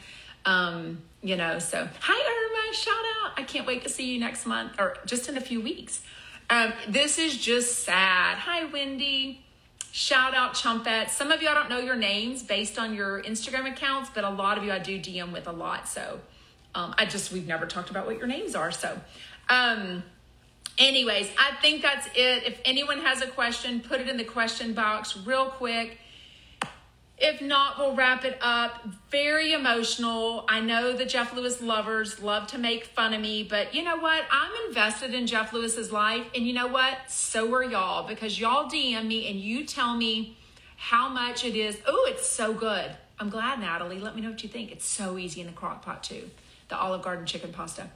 Um, 0.45 1.03
you 1.23 1.37
know, 1.37 1.59
so 1.59 1.89
hi 2.01 2.13
Irma, 2.13 2.75
shout 2.75 2.95
out. 2.95 3.33
I 3.39 3.45
can't 3.45 3.67
wait 3.67 3.83
to 3.85 3.89
see 3.89 4.13
you 4.13 4.21
next 4.21 4.45
month 4.47 4.79
or 4.79 4.97
just 5.07 5.29
in 5.29 5.37
a 5.37 5.41
few 5.41 5.61
weeks. 5.61 6.03
Um, 6.51 6.75
this 6.89 7.19
is 7.19 7.39
just 7.39 7.85
sad. 7.85 8.37
Hi 8.39 8.65
Wendy. 8.67 9.43
Shout 9.91 10.35
out 10.35 10.55
Chumpet. 10.55 11.09
Some 11.09 11.31
of 11.31 11.41
you 11.41 11.49
I 11.49 11.55
don't 11.55 11.71
know 11.71 11.79
your 11.79 11.97
names 11.97 12.43
based 12.43 12.79
on 12.79 12.95
your 12.95 13.23
Instagram 13.23 13.71
accounts, 13.73 14.11
but 14.13 14.25
a 14.25 14.29
lot 14.29 14.59
of 14.59 14.65
you 14.65 14.73
I 14.73 14.81
do 14.81 14.99
DM 14.99 15.33
with 15.33 15.47
a 15.47 15.53
lot. 15.53 15.89
So 15.89 16.21
um, 16.75 16.95
I 16.99 17.07
just 17.07 17.33
we've 17.33 17.47
never 17.47 17.65
talked 17.65 17.91
about 17.91 18.05
what 18.07 18.19
your 18.19 18.27
names 18.27 18.55
are. 18.55 18.71
So 18.71 19.01
um 19.49 20.03
anyways, 20.79 21.31
I 21.39 21.55
think 21.61 21.83
that's 21.83 22.07
it. 22.09 22.45
If 22.45 22.61
anyone 22.65 23.01
has 23.01 23.23
a 23.23 23.27
question, 23.27 23.81
put 23.81 24.01
it 24.01 24.09
in 24.09 24.17
the 24.17 24.25
question 24.25 24.73
box 24.73 25.17
real 25.17 25.47
quick. 25.47 25.99
If 27.17 27.41
not, 27.41 27.79
we'll 27.79 27.95
wrap 27.95 28.25
it 28.25 28.39
up. 28.41 28.87
Very 29.11 29.53
emotional. 29.53 30.45
I 30.49 30.61
know 30.61 30.97
the 30.97 31.07
Jeff 31.07 31.33
Lewis 31.33 31.63
lovers 31.63 32.21
love 32.21 32.49
to 32.49 32.59
make 32.59 32.87
fun 32.87 33.15
of 33.15 33.21
me, 33.21 33.45
but 33.45 33.73
you 33.73 33.85
know 33.85 33.97
what? 33.97 34.25
I'm 34.33 34.51
invested 34.69 35.15
in 35.15 35.29
Jeff 35.29 35.53
Lewis's 35.53 35.93
life. 35.93 36.27
And 36.35 36.45
you 36.45 36.53
know 36.53 36.67
what? 36.67 36.99
So 37.09 37.55
are 37.55 37.63
y'all 37.63 38.07
because 38.09 38.41
y'all 38.41 38.69
DM 38.69 39.07
me 39.07 39.29
and 39.29 39.39
you 39.39 39.65
tell 39.65 39.97
me 39.97 40.37
how 40.77 41.09
much 41.09 41.45
it 41.45 41.55
is. 41.55 41.79
Oh, 41.87 42.07
it's 42.11 42.29
so 42.29 42.53
good. 42.53 42.91
I'm 43.19 43.31
glad, 43.31 43.61
Natalie. 43.61 44.01
Let 44.01 44.17
me 44.17 44.21
know 44.21 44.31
what 44.31 44.43
you 44.43 44.49
think. 44.49 44.73
It's 44.73 44.87
so 44.87 45.17
easy 45.17 45.41
in 45.41 45.47
the 45.47 45.53
crock 45.53 45.83
pot, 45.83 46.03
too. 46.03 46.29
The 46.69 46.77
Olive 46.77 47.03
Garden 47.03 47.27
chicken 47.27 47.53
pasta. 47.53 47.89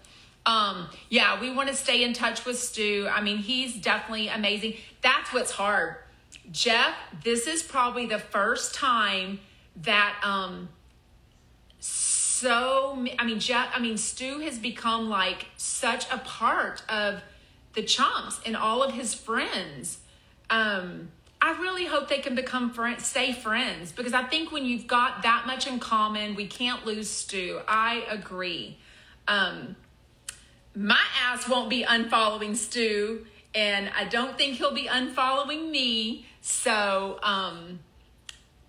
Um, 0.49 0.89
yeah, 1.11 1.39
we 1.39 1.53
want 1.53 1.69
to 1.69 1.75
stay 1.75 2.03
in 2.03 2.15
touch 2.15 2.47
with 2.47 2.59
Stu. 2.59 3.07
I 3.13 3.21
mean, 3.21 3.37
he's 3.37 3.75
definitely 3.77 4.29
amazing. 4.29 4.77
That's 5.03 5.31
what's 5.31 5.51
hard. 5.51 5.97
Jeff, 6.51 6.95
this 7.23 7.47
is 7.47 7.63
probably 7.63 8.07
the 8.07 8.19
first 8.19 8.75
time 8.75 9.41
that 9.83 10.19
um 10.25 10.71
so 11.79 13.07
I 13.19 13.25
mean 13.25 13.39
Jeff 13.39 13.69
I 13.75 13.79
mean 13.79 13.99
Stu 13.99 14.39
has 14.41 14.59
become 14.59 15.09
like 15.09 15.47
such 15.57 16.11
a 16.11 16.19
part 16.19 16.83
of 16.89 17.23
the 17.75 17.83
chumps 17.83 18.41
and 18.47 18.57
all 18.57 18.83
of 18.83 18.95
his 18.95 19.15
friends. 19.15 19.99
Um 20.49 21.11
I 21.41 21.53
really 21.61 21.85
hope 21.85 22.09
they 22.09 22.19
can 22.19 22.35
become 22.35 22.73
friends, 22.73 23.07
stay 23.07 23.33
friends 23.33 23.93
because 23.93 24.15
I 24.15 24.25
think 24.25 24.51
when 24.51 24.65
you've 24.65 24.87
got 24.87 25.23
that 25.23 25.47
much 25.47 25.67
in 25.67 25.79
common, 25.79 26.35
we 26.35 26.47
can't 26.47 26.87
lose 26.87 27.11
Stu. 27.11 27.61
I 27.69 28.05
agree. 28.09 28.79
Um 29.29 29.77
my 30.79 31.01
ass 31.25 31.49
won't 31.49 31.69
be 31.69 31.83
unfollowing 31.83 32.55
Stu, 32.55 33.27
and 33.53 33.91
I 33.97 34.05
don't 34.05 34.39
think 34.39 34.59
he'll 34.59 34.73
be 34.73 34.87
unfollowing 34.87 35.73
me. 35.73 36.27
So, 36.41 37.19
um, 37.25 37.81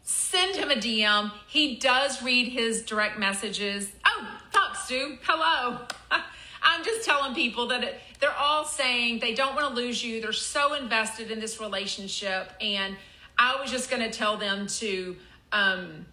send 0.02 0.56
him 0.56 0.72
a 0.72 0.76
DM. 0.76 1.32
He 1.48 1.76
does 1.76 2.24
read 2.24 2.48
his 2.52 2.82
direct 2.82 3.20
messages. 3.20 3.92
Oh, 4.08 4.28
talk, 4.52 4.76
Stu. 4.76 5.20
Hello. 5.22 5.82
I'm 6.64 6.84
just 6.84 7.06
telling 7.06 7.36
people 7.36 7.68
that 7.68 7.84
it, 7.84 8.00
they're 8.20 8.36
all 8.36 8.66
saying 8.66 9.20
they 9.20 9.36
don't 9.36 9.56
want 9.56 9.70
to 9.70 9.76
lose 9.80 10.04
you. 10.04 10.20
They're 10.20 10.34
so 10.34 10.74
invested 10.74 11.30
in 11.30 11.40
this 11.40 11.62
relationship, 11.62 12.52
and 12.60 12.98
I 13.38 13.62
was 13.62 13.70
just 13.70 13.92
going 13.92 14.02
to 14.02 14.10
tell 14.10 14.36
them 14.36 14.66
to 14.66 15.16
um, 15.52 16.08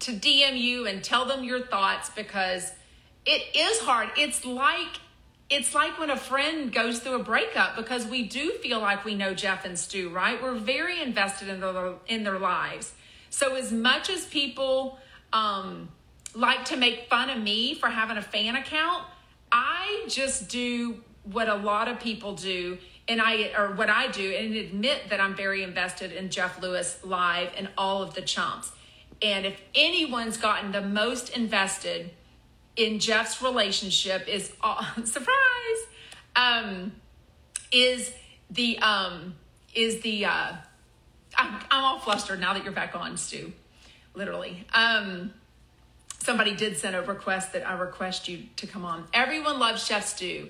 to 0.00 0.12
DM 0.12 0.58
you 0.58 0.86
and 0.86 1.02
tell 1.02 1.24
them 1.24 1.42
your 1.42 1.60
thoughts 1.60 2.10
because 2.10 2.70
it 3.24 3.56
is 3.56 3.78
hard. 3.80 4.10
It's 4.16 4.44
like 4.44 5.00
it's 5.52 5.74
like 5.74 5.98
when 5.98 6.08
a 6.08 6.16
friend 6.16 6.72
goes 6.72 7.00
through 7.00 7.16
a 7.16 7.22
breakup 7.22 7.76
because 7.76 8.06
we 8.06 8.22
do 8.22 8.52
feel 8.62 8.80
like 8.80 9.04
we 9.04 9.14
know 9.14 9.34
Jeff 9.34 9.64
and 9.64 9.78
Stu, 9.78 10.08
right? 10.08 10.42
We're 10.42 10.54
very 10.54 11.00
invested 11.00 11.48
in 11.48 11.60
their 11.60 11.94
in 12.06 12.24
their 12.24 12.38
lives. 12.38 12.92
So 13.28 13.54
as 13.54 13.70
much 13.70 14.08
as 14.08 14.24
people 14.24 14.98
um, 15.32 15.90
like 16.34 16.64
to 16.66 16.76
make 16.76 17.08
fun 17.08 17.28
of 17.28 17.42
me 17.42 17.74
for 17.74 17.88
having 17.88 18.16
a 18.16 18.22
fan 18.22 18.56
account, 18.56 19.04
I 19.50 20.04
just 20.08 20.48
do 20.48 21.02
what 21.24 21.48
a 21.48 21.54
lot 21.54 21.88
of 21.88 22.00
people 22.00 22.34
do 22.34 22.78
and 23.06 23.20
I 23.20 23.52
or 23.56 23.74
what 23.74 23.90
I 23.90 24.08
do 24.08 24.32
and 24.32 24.54
admit 24.54 25.10
that 25.10 25.20
I'm 25.20 25.36
very 25.36 25.62
invested 25.62 26.12
in 26.12 26.30
Jeff 26.30 26.62
Lewis 26.62 26.98
live 27.04 27.50
and 27.56 27.68
all 27.76 28.02
of 28.02 28.14
the 28.14 28.22
chumps. 28.22 28.72
And 29.20 29.44
if 29.44 29.60
anyone's 29.74 30.36
gotten 30.36 30.72
the 30.72 30.80
most 30.80 31.28
invested 31.36 32.10
in 32.76 32.98
Jeff's 32.98 33.42
relationship 33.42 34.28
is 34.28 34.52
uh, 34.62 34.84
surprise 35.04 35.86
um, 36.36 36.92
is 37.70 38.12
the 38.50 38.78
um, 38.78 39.34
is 39.74 40.00
the 40.00 40.26
uh, 40.26 40.52
I'm, 41.36 41.54
I'm 41.70 41.84
all 41.84 41.98
flustered 41.98 42.40
now 42.40 42.52
that 42.54 42.64
you're 42.64 42.72
back 42.72 42.94
on, 42.94 43.16
Stu. 43.16 43.52
Literally. 44.14 44.66
Um, 44.74 45.32
somebody 46.18 46.54
did 46.54 46.76
send 46.76 46.94
a 46.94 47.02
request 47.02 47.54
that 47.54 47.66
I 47.66 47.78
request 47.78 48.28
you 48.28 48.44
to 48.56 48.66
come 48.66 48.84
on. 48.84 49.04
Everyone 49.14 49.58
loves 49.58 49.84
Chef 49.84 50.06
Stu. 50.06 50.48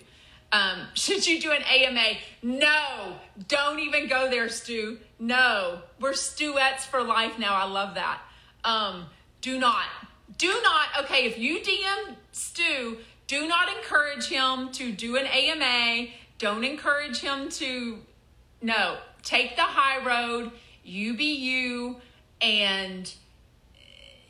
Um, 0.51 0.87
should 0.95 1.27
you 1.27 1.41
do 1.41 1.53
an 1.53 1.63
AMA? 1.63 2.19
No, 2.43 3.17
don't 3.49 3.79
even 3.79 4.09
go 4.09 4.29
there, 4.29 4.49
Stu. 4.49 4.99
No, 5.19 5.81
we're 6.01 6.13
Stuettes 6.13 6.81
for 6.81 7.03
life 7.03 7.39
now. 7.39 7.55
I 7.55 7.65
love 7.65 7.95
that. 7.95 8.21
Um, 8.65 9.07
do 9.41 9.59
not 9.59 9.85
do 10.38 10.49
not, 10.62 11.05
okay, 11.05 11.25
if 11.25 11.38
you 11.38 11.61
DM 11.61 12.14
Stu, 12.33 12.99
do 13.27 13.47
not 13.47 13.68
encourage 13.77 14.29
him 14.29 14.71
to 14.73 14.92
do 14.92 15.16
an 15.16 15.27
AMA. 15.27 16.09
Don't 16.38 16.64
encourage 16.64 17.21
him 17.21 17.49
to, 17.51 17.99
no, 18.61 18.99
take 19.23 19.57
the 19.57 19.62
high 19.62 20.05
road. 20.05 20.51
You 20.85 21.16
be 21.16 21.33
you. 21.33 21.97
And, 22.40 23.12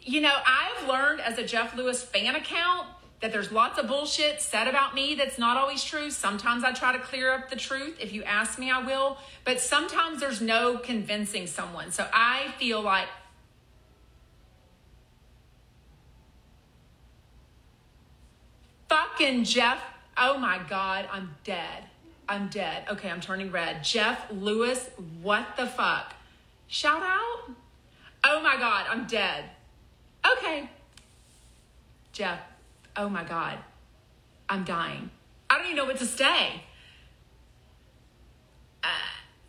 you 0.01 0.21
know, 0.21 0.35
I've 0.47 0.89
learned 0.89 1.21
as 1.21 1.39
a 1.39 1.45
Jeff 1.45 1.77
Lewis 1.77 2.03
fan 2.03 2.37
account 2.37 2.87
that 3.23 3.33
there's 3.33 3.53
lots 3.53 3.79
of 3.79 3.87
bullshit 3.87 4.43
said 4.43 4.67
about 4.67 4.95
me 4.95 5.15
that's 5.15 5.39
not 5.39 5.57
always 5.57 5.83
true. 5.83 6.11
Sometimes 6.11 6.65
I 6.65 6.73
try 6.73 6.93
to 6.93 6.99
clear 6.99 7.33
up 7.33 7.49
the 7.49 7.57
truth. 7.57 7.99
If 8.01 8.13
you 8.13 8.25
ask 8.25 8.59
me, 8.59 8.71
I 8.71 8.83
will. 8.85 9.17
But 9.45 9.61
sometimes 9.61 10.21
there's 10.21 10.41
no 10.41 10.77
convincing 10.77 11.47
someone. 11.47 11.93
So 11.93 12.07
I 12.13 12.53
feel 12.59 12.83
like 12.83 13.07
fucking 18.93 19.43
Jeff. 19.45 19.83
Oh 20.19 20.37
my 20.37 20.61
God, 20.69 21.09
I'm 21.11 21.35
dead. 21.45 21.85
I'm 22.29 22.49
dead. 22.49 22.85
Okay, 22.91 23.09
I'm 23.09 23.23
turning 23.23 23.51
red. 23.51 23.83
Jeff 23.83 24.31
Lewis, 24.31 24.91
what 25.23 25.57
the 25.57 25.67
fuck? 25.67 26.13
Shout 26.67 27.03
out? 27.03 27.53
Oh 28.23 28.43
my 28.43 28.59
God, 28.59 28.85
I'm 28.91 29.07
dead. 29.07 29.45
Okay. 30.31 30.69
Jeff, 32.13 32.39
oh 32.95 33.09
my 33.09 33.25
God, 33.25 33.57
I'm 34.51 34.63
dying. 34.65 35.09
I 35.49 35.57
don't 35.57 35.65
even 35.69 35.77
know 35.77 35.87
what 35.87 35.97
to 35.97 36.07
say. 36.07 36.63
Uh, 38.85 38.89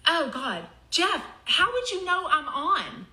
oh 0.07 0.31
God, 0.33 0.67
Jeff, 0.89 1.21
how 1.43 1.69
would 1.69 1.91
you 1.91 2.05
know 2.05 2.27
I'm 2.29 2.47
on? 2.47 3.07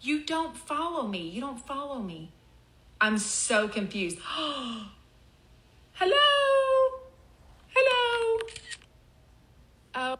You 0.00 0.22
don't 0.24 0.56
follow 0.56 1.08
me. 1.08 1.28
You 1.28 1.40
don't 1.40 1.60
follow 1.60 1.98
me. 1.98 2.30
I'm 3.00 3.16
so 3.16 3.66
confused. 3.66 4.18
Hello? 4.28 4.90
Hello? 7.74 8.38
Oh. 9.94 10.18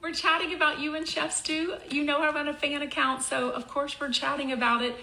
We're 0.00 0.12
chatting 0.14 0.54
about 0.54 0.80
you 0.80 0.94
and 0.96 1.06
Chef 1.06 1.32
Stu. 1.32 1.74
You 1.90 2.02
know 2.02 2.20
I 2.20 2.32
run 2.32 2.48
a 2.48 2.54
fan 2.54 2.82
account, 2.82 3.22
so 3.22 3.50
of 3.50 3.68
course 3.68 4.00
we're 4.00 4.10
chatting 4.10 4.50
about 4.52 4.82
it. 4.82 4.96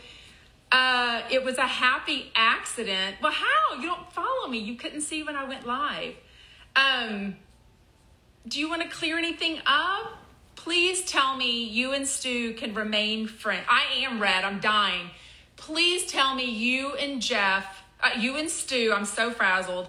Uh, 0.72 1.22
it 1.32 1.44
was 1.44 1.58
a 1.58 1.68
happy 1.68 2.32
accident. 2.36 3.18
Well, 3.22 3.32
how? 3.32 3.76
You 3.80 3.84
don't 3.84 4.12
follow 4.12 4.48
me. 4.50 4.58
You 4.58 4.76
couldn't 4.76 5.02
see 5.02 5.24
when 5.24 5.36
I 5.36 5.46
went 5.46 5.66
live. 5.66 6.16
Um, 6.76 7.36
do 8.48 8.60
you 8.60 8.70
want 8.70 8.82
to 8.82 8.88
clear 8.88 9.18
anything 9.18 9.60
up? 9.66 10.14
Please 10.56 11.04
tell 11.06 11.36
me 11.36 11.64
you 11.64 11.94
and 11.94 12.08
Stu 12.08 12.54
can 12.54 12.74
remain 12.74 13.28
friends. 13.28 13.66
I 13.70 14.04
am 14.04 14.22
red. 14.22 14.44
I'm 14.44 14.60
dying. 14.60 15.10
Please 15.58 16.06
tell 16.06 16.36
me 16.36 16.46
you 16.46 16.94
and 16.96 17.22
Jeff, 17.22 17.84
uh, 18.02 18.12
you 18.20 18.36
and 18.38 18.50
Stu, 18.50 18.94
I'm 18.96 19.06
so 19.06 19.32
frazzled, 19.32 19.88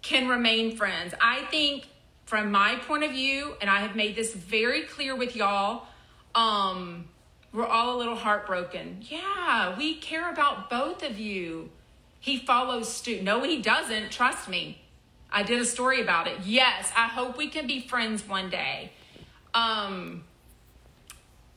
can 0.00 0.28
remain 0.28 0.76
friends. 0.76 1.14
I 1.20 1.42
think 1.50 1.86
from 2.24 2.50
my 2.50 2.76
point 2.76 3.04
of 3.04 3.12
view, 3.12 3.54
and 3.60 3.68
I 3.68 3.80
have 3.80 3.94
made 3.94 4.16
this 4.16 4.34
very 4.34 4.82
clear 4.82 5.14
with 5.14 5.36
y'all, 5.36 5.86
um, 6.34 7.08
we're 7.52 7.66
all 7.66 7.96
a 7.96 7.98
little 7.98 8.16
heartbroken. 8.16 8.98
Yeah, 9.02 9.76
we 9.76 9.96
care 9.96 10.30
about 10.30 10.70
both 10.70 11.02
of 11.02 11.18
you. 11.18 11.70
He 12.18 12.38
follows 12.38 12.92
Stu. 12.92 13.20
No, 13.22 13.42
he 13.42 13.60
doesn't. 13.60 14.10
Trust 14.10 14.48
me. 14.48 14.81
I 15.32 15.42
did 15.42 15.60
a 15.60 15.64
story 15.64 16.02
about 16.02 16.26
it. 16.26 16.40
Yes, 16.44 16.92
I 16.94 17.08
hope 17.08 17.36
we 17.36 17.48
can 17.48 17.66
be 17.66 17.80
friends 17.80 18.28
one 18.28 18.50
day. 18.50 18.92
Um, 19.54 20.24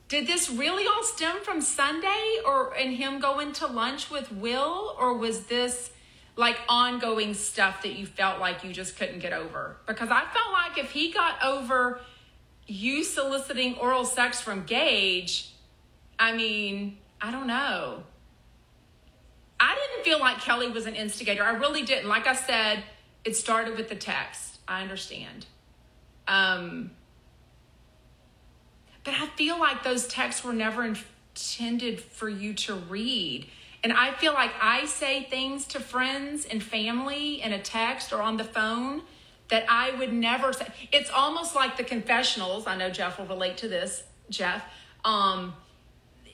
did 0.08 0.26
this 0.26 0.50
really 0.50 0.86
all 0.86 1.02
stem 1.02 1.36
from 1.42 1.60
Sunday 1.60 2.38
or 2.46 2.72
and 2.74 2.94
him 2.94 3.18
going 3.18 3.52
to 3.54 3.66
lunch 3.66 4.10
with 4.10 4.32
Will, 4.32 4.96
or 4.98 5.18
was 5.18 5.46
this 5.46 5.90
like 6.36 6.58
ongoing 6.68 7.34
stuff 7.34 7.82
that 7.82 7.94
you 7.94 8.06
felt 8.06 8.40
like 8.40 8.64
you 8.64 8.72
just 8.72 8.96
couldn't 8.96 9.18
get 9.18 9.32
over? 9.32 9.76
Because 9.86 10.10
I 10.10 10.24
felt 10.24 10.52
like 10.52 10.78
if 10.78 10.92
he 10.92 11.12
got 11.12 11.42
over 11.44 12.00
you 12.66 13.04
soliciting 13.04 13.76
oral 13.76 14.04
sex 14.04 14.40
from 14.40 14.64
Gage, 14.64 15.50
I 16.18 16.34
mean, 16.34 16.98
I 17.20 17.30
don't 17.30 17.46
know. 17.46 18.02
I 19.58 19.74
didn't 19.74 20.04
feel 20.04 20.20
like 20.20 20.40
Kelly 20.40 20.68
was 20.68 20.86
an 20.86 20.94
instigator. 20.94 21.42
I 21.42 21.52
really 21.52 21.82
didn't. 21.82 22.08
Like 22.08 22.26
I 22.26 22.34
said, 22.34 22.84
it 23.26 23.36
started 23.36 23.76
with 23.76 23.88
the 23.88 23.96
text. 23.96 24.60
I 24.68 24.80
understand. 24.80 25.46
Um, 26.28 26.92
but 29.04 29.14
I 29.14 29.26
feel 29.36 29.58
like 29.58 29.82
those 29.82 30.06
texts 30.06 30.44
were 30.44 30.52
never 30.52 30.84
intended 30.84 32.00
for 32.00 32.28
you 32.28 32.54
to 32.54 32.74
read. 32.74 33.48
And 33.82 33.92
I 33.92 34.12
feel 34.14 34.32
like 34.32 34.52
I 34.60 34.86
say 34.86 35.24
things 35.24 35.66
to 35.68 35.80
friends 35.80 36.44
and 36.44 36.62
family 36.62 37.42
in 37.42 37.52
a 37.52 37.60
text 37.60 38.12
or 38.12 38.22
on 38.22 38.36
the 38.36 38.44
phone 38.44 39.02
that 39.48 39.64
I 39.68 39.92
would 39.96 40.12
never 40.12 40.52
say. 40.52 40.66
It's 40.92 41.10
almost 41.10 41.54
like 41.54 41.76
the 41.76 41.84
confessionals. 41.84 42.66
I 42.66 42.76
know 42.76 42.90
Jeff 42.90 43.18
will 43.18 43.26
relate 43.26 43.58
to 43.58 43.68
this, 43.68 44.04
Jeff. 44.30 44.64
Um, 45.04 45.54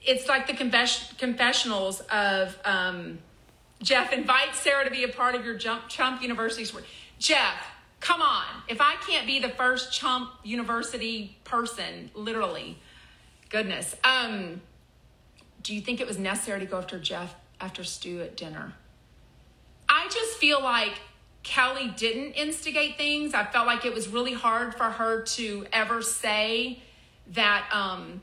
it's 0.03 0.29
like 0.29 0.47
the 0.47 0.55
confess- 0.55 1.13
confessionals 1.15 2.01
of 2.01 2.59
um, 2.65 3.19
Jeff 3.83 4.13
invites 4.13 4.61
Sarah 4.61 4.85
to 4.85 4.91
be 4.91 5.05
a 5.05 5.09
part 5.09 5.35
of 5.35 5.45
your 5.45 5.57
jump, 5.57 5.89
Chump 5.89 6.23
University. 6.23 6.67
Jeff, 7.19 7.55
come 8.01 8.23
on. 8.23 8.45
If 8.69 8.81
I 8.81 8.95
can't 9.07 9.27
be 9.27 9.41
the 9.41 9.49
first 9.49 9.93
Chump 9.93 10.31
University 10.45 11.37
person, 11.45 12.11
literally, 12.15 12.79
goodness. 13.49 13.97
Um, 14.05 14.61
do 15.63 15.75
you 15.75 15.81
think 15.81 16.01
it 16.01 16.07
was 16.07 16.19
necessary 16.19 16.61
to 16.61 16.67
go 16.67 16.79
after 16.79 16.99
Jeff 16.99 17.35
after 17.61 17.85
Stu 17.85 18.21
at 18.23 18.37
dinner? 18.37 18.73
I 19.89 20.09
just 20.09 20.39
feel 20.39 20.63
like 20.63 21.01
Kelly 21.43 21.93
didn't 21.97 22.33
instigate 22.33 22.97
things. 22.97 23.35
I 23.35 23.45
felt 23.45 23.67
like 23.67 23.85
it 23.85 23.93
was 23.93 24.09
really 24.09 24.33
hard 24.33 24.75
for 24.75 24.85
her 24.85 25.23
to 25.23 25.67
ever 25.73 26.03
say 26.03 26.81
that. 27.33 27.69
Um, 27.73 28.21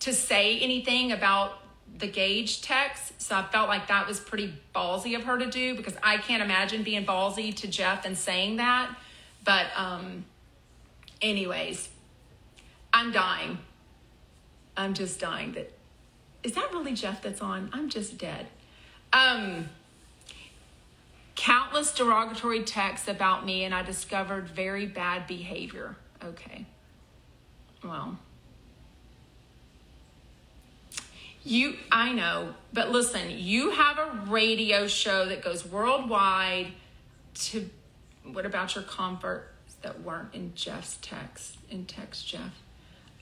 to 0.00 0.12
say 0.12 0.58
anything 0.60 1.12
about 1.12 1.58
the 1.98 2.06
Gage 2.06 2.62
text. 2.62 3.20
So 3.20 3.36
I 3.36 3.42
felt 3.44 3.68
like 3.68 3.88
that 3.88 4.06
was 4.06 4.20
pretty 4.20 4.54
ballsy 4.74 5.16
of 5.16 5.24
her 5.24 5.38
to 5.38 5.46
do 5.46 5.74
because 5.74 5.94
I 6.02 6.18
can't 6.18 6.42
imagine 6.42 6.82
being 6.82 7.04
ballsy 7.04 7.54
to 7.56 7.68
Jeff 7.68 8.04
and 8.04 8.16
saying 8.16 8.56
that. 8.56 8.94
But, 9.44 9.66
um, 9.76 10.24
anyways, 11.20 11.88
I'm 12.92 13.12
dying. 13.12 13.58
I'm 14.76 14.94
just 14.94 15.20
dying. 15.20 15.52
That 15.52 15.72
is 16.42 16.52
that 16.52 16.70
really 16.72 16.94
Jeff 16.94 17.20
that's 17.20 17.40
on? 17.40 17.68
I'm 17.72 17.88
just 17.88 18.16
dead. 18.16 18.46
Um, 19.12 19.68
countless 21.34 21.92
derogatory 21.92 22.62
texts 22.62 23.08
about 23.08 23.44
me, 23.44 23.64
and 23.64 23.74
I 23.74 23.82
discovered 23.82 24.48
very 24.48 24.86
bad 24.86 25.26
behavior. 25.26 25.96
Okay. 26.24 26.64
Well, 27.82 28.18
You, 31.44 31.76
I 31.90 32.12
know, 32.12 32.54
but 32.72 32.90
listen, 32.90 33.30
you 33.30 33.70
have 33.70 33.98
a 33.98 34.24
radio 34.26 34.86
show 34.86 35.26
that 35.26 35.42
goes 35.42 35.64
worldwide. 35.64 36.68
To 37.34 37.70
what 38.24 38.44
about 38.44 38.74
your 38.74 38.84
comfort 38.84 39.48
that 39.82 40.02
weren't 40.02 40.34
in 40.34 40.52
Jeff's 40.54 40.98
text? 41.00 41.56
In 41.70 41.86
text, 41.86 42.26
Jeff. 42.26 42.52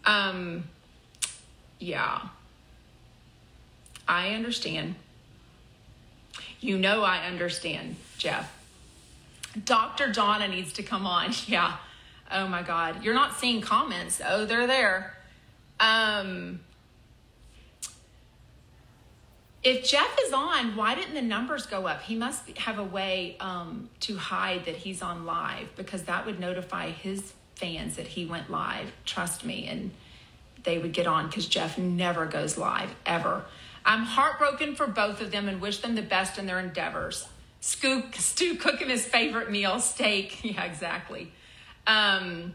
Um, 0.04 0.64
yeah, 1.78 2.20
I 4.08 4.30
understand. 4.30 4.94
You 6.60 6.78
know, 6.78 7.02
I 7.02 7.26
understand, 7.26 7.96
Jeff. 8.18 8.52
Dr. 9.64 10.12
Donna 10.12 10.48
needs 10.48 10.72
to 10.74 10.82
come 10.82 11.06
on. 11.06 11.32
Yeah. 11.46 11.76
Oh 12.30 12.48
my 12.48 12.62
God. 12.62 13.04
You're 13.04 13.14
not 13.14 13.36
seeing 13.38 13.60
comments. 13.60 14.20
Oh, 14.26 14.46
they're 14.46 14.66
there. 14.66 15.16
Um, 15.78 16.58
if 19.66 19.84
Jeff 19.84 20.16
is 20.24 20.32
on, 20.32 20.76
why 20.76 20.94
didn't 20.94 21.14
the 21.14 21.22
numbers 21.22 21.66
go 21.66 21.88
up? 21.88 22.00
He 22.00 22.14
must 22.14 22.56
have 22.56 22.78
a 22.78 22.84
way 22.84 23.36
um, 23.40 23.90
to 23.98 24.16
hide 24.16 24.66
that 24.66 24.76
he's 24.76 25.02
on 25.02 25.26
live 25.26 25.74
because 25.74 26.04
that 26.04 26.24
would 26.24 26.38
notify 26.38 26.90
his 26.90 27.32
fans 27.56 27.96
that 27.96 28.06
he 28.06 28.26
went 28.26 28.48
live. 28.48 28.92
Trust 29.04 29.44
me, 29.44 29.66
and 29.66 29.90
they 30.62 30.78
would 30.78 30.92
get 30.92 31.08
on 31.08 31.26
because 31.26 31.48
Jeff 31.48 31.78
never 31.78 32.26
goes 32.26 32.56
live 32.56 32.94
ever. 33.04 33.44
I'm 33.84 34.04
heartbroken 34.04 34.76
for 34.76 34.86
both 34.86 35.20
of 35.20 35.32
them 35.32 35.48
and 35.48 35.60
wish 35.60 35.78
them 35.78 35.96
the 35.96 36.02
best 36.02 36.38
in 36.38 36.46
their 36.46 36.60
endeavors. 36.60 37.26
Stu, 37.60 38.04
Stu 38.12 38.54
cooking 38.54 38.88
his 38.88 39.04
favorite 39.04 39.50
meal, 39.50 39.80
steak. 39.80 40.44
Yeah, 40.44 40.62
exactly. 40.62 41.32
Um, 41.88 42.54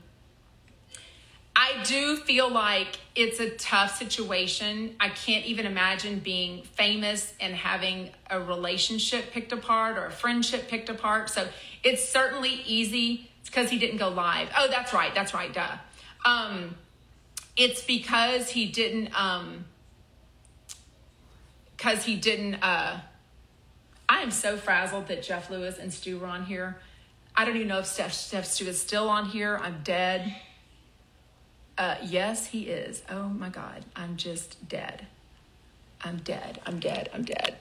I 1.55 1.83
do 1.83 2.15
feel 2.17 2.49
like 2.49 2.97
it's 3.13 3.39
a 3.39 3.49
tough 3.49 3.97
situation. 3.97 4.95
I 4.99 5.09
can't 5.09 5.45
even 5.45 5.65
imagine 5.65 6.19
being 6.19 6.63
famous 6.63 7.33
and 7.41 7.53
having 7.53 8.09
a 8.29 8.39
relationship 8.39 9.31
picked 9.31 9.51
apart 9.51 9.97
or 9.97 10.05
a 10.05 10.11
friendship 10.11 10.69
picked 10.69 10.89
apart. 10.89 11.29
So 11.29 11.47
it's 11.83 12.07
certainly 12.07 12.61
easy. 12.65 13.29
It's 13.41 13.49
because 13.49 13.69
he 13.69 13.79
didn't 13.79 13.97
go 13.97 14.09
live. 14.09 14.49
Oh, 14.57 14.67
that's 14.69 14.93
right. 14.93 15.13
That's 15.13 15.33
right. 15.33 15.53
Duh. 15.53 15.77
Um, 16.23 16.75
it's 17.57 17.83
because 17.83 18.49
he 18.49 18.67
didn't, 18.67 19.09
um, 19.19 19.65
because 21.75 22.05
he 22.05 22.15
didn't, 22.15 22.55
uh, 22.55 23.01
I 24.07 24.21
am 24.21 24.31
so 24.31 24.55
frazzled 24.55 25.07
that 25.09 25.21
Jeff 25.21 25.49
Lewis 25.49 25.77
and 25.79 25.93
Stu 25.93 26.19
were 26.19 26.27
on 26.27 26.45
here. 26.45 26.77
I 27.35 27.43
don't 27.43 27.55
even 27.55 27.67
know 27.67 27.79
if 27.79 27.87
Steph, 27.87 28.13
Steph 28.13 28.45
Stu 28.45 28.67
is 28.67 28.79
still 28.79 29.09
on 29.09 29.25
here. 29.25 29.59
I'm 29.61 29.81
dead. 29.83 30.35
Uh, 31.81 31.95
yes, 32.03 32.45
he 32.45 32.67
is. 32.67 33.01
Oh 33.09 33.27
my 33.27 33.49
God, 33.49 33.83
I'm 33.95 34.15
just 34.15 34.69
dead. 34.69 35.07
I'm 36.03 36.17
dead. 36.17 36.61
I'm 36.63 36.79
dead. 36.79 37.09
I'm 37.11 37.23
dead. 37.23 37.55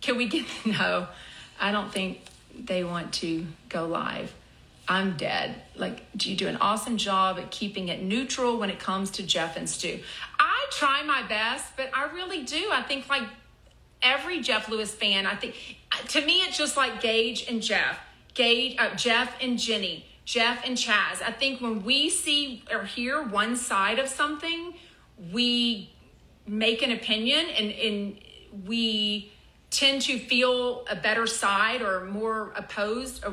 Can 0.00 0.16
we 0.16 0.28
get 0.28 0.46
no? 0.64 1.08
I 1.58 1.72
don't 1.72 1.92
think 1.92 2.20
they 2.56 2.84
want 2.84 3.14
to 3.14 3.44
go 3.68 3.86
live. 3.86 4.32
I'm 4.86 5.16
dead. 5.16 5.60
Like, 5.74 6.04
do 6.16 6.30
you 6.30 6.36
do 6.36 6.46
an 6.46 6.58
awesome 6.58 6.98
job 6.98 7.40
at 7.40 7.50
keeping 7.50 7.88
it 7.88 8.00
neutral 8.00 8.60
when 8.60 8.70
it 8.70 8.78
comes 8.78 9.10
to 9.12 9.24
Jeff 9.24 9.56
and 9.56 9.68
Stu. 9.68 9.98
I 10.38 10.66
try 10.70 11.02
my 11.02 11.24
best, 11.26 11.76
but 11.76 11.90
I 11.92 12.12
really 12.12 12.44
do. 12.44 12.70
I 12.70 12.82
think 12.82 13.08
like 13.08 13.24
every 14.06 14.40
Jeff 14.40 14.68
Lewis 14.68 14.94
fan, 14.94 15.26
I 15.26 15.34
think, 15.34 15.54
to 16.08 16.24
me, 16.24 16.34
it's 16.42 16.56
just 16.56 16.76
like 16.76 17.00
Gage 17.00 17.46
and 17.48 17.60
Jeff, 17.60 17.98
Gage, 18.34 18.76
uh, 18.78 18.94
Jeff 18.94 19.34
and 19.40 19.58
Jenny. 19.58 20.06
Jeff 20.26 20.64
and 20.66 20.76
Chaz. 20.76 21.22
I 21.22 21.30
think 21.30 21.60
when 21.60 21.84
we 21.84 22.10
see 22.10 22.64
or 22.72 22.82
hear 22.82 23.22
one 23.22 23.54
side 23.54 24.00
of 24.00 24.08
something, 24.08 24.74
we 25.32 25.94
make 26.48 26.82
an 26.82 26.90
opinion 26.90 27.46
and, 27.56 27.70
and 27.70 28.18
we 28.66 29.32
tend 29.70 30.02
to 30.02 30.18
feel 30.18 30.84
a 30.90 30.96
better 30.96 31.28
side 31.28 31.80
or 31.80 32.06
more 32.06 32.52
opposed 32.56 33.24
uh, 33.24 33.30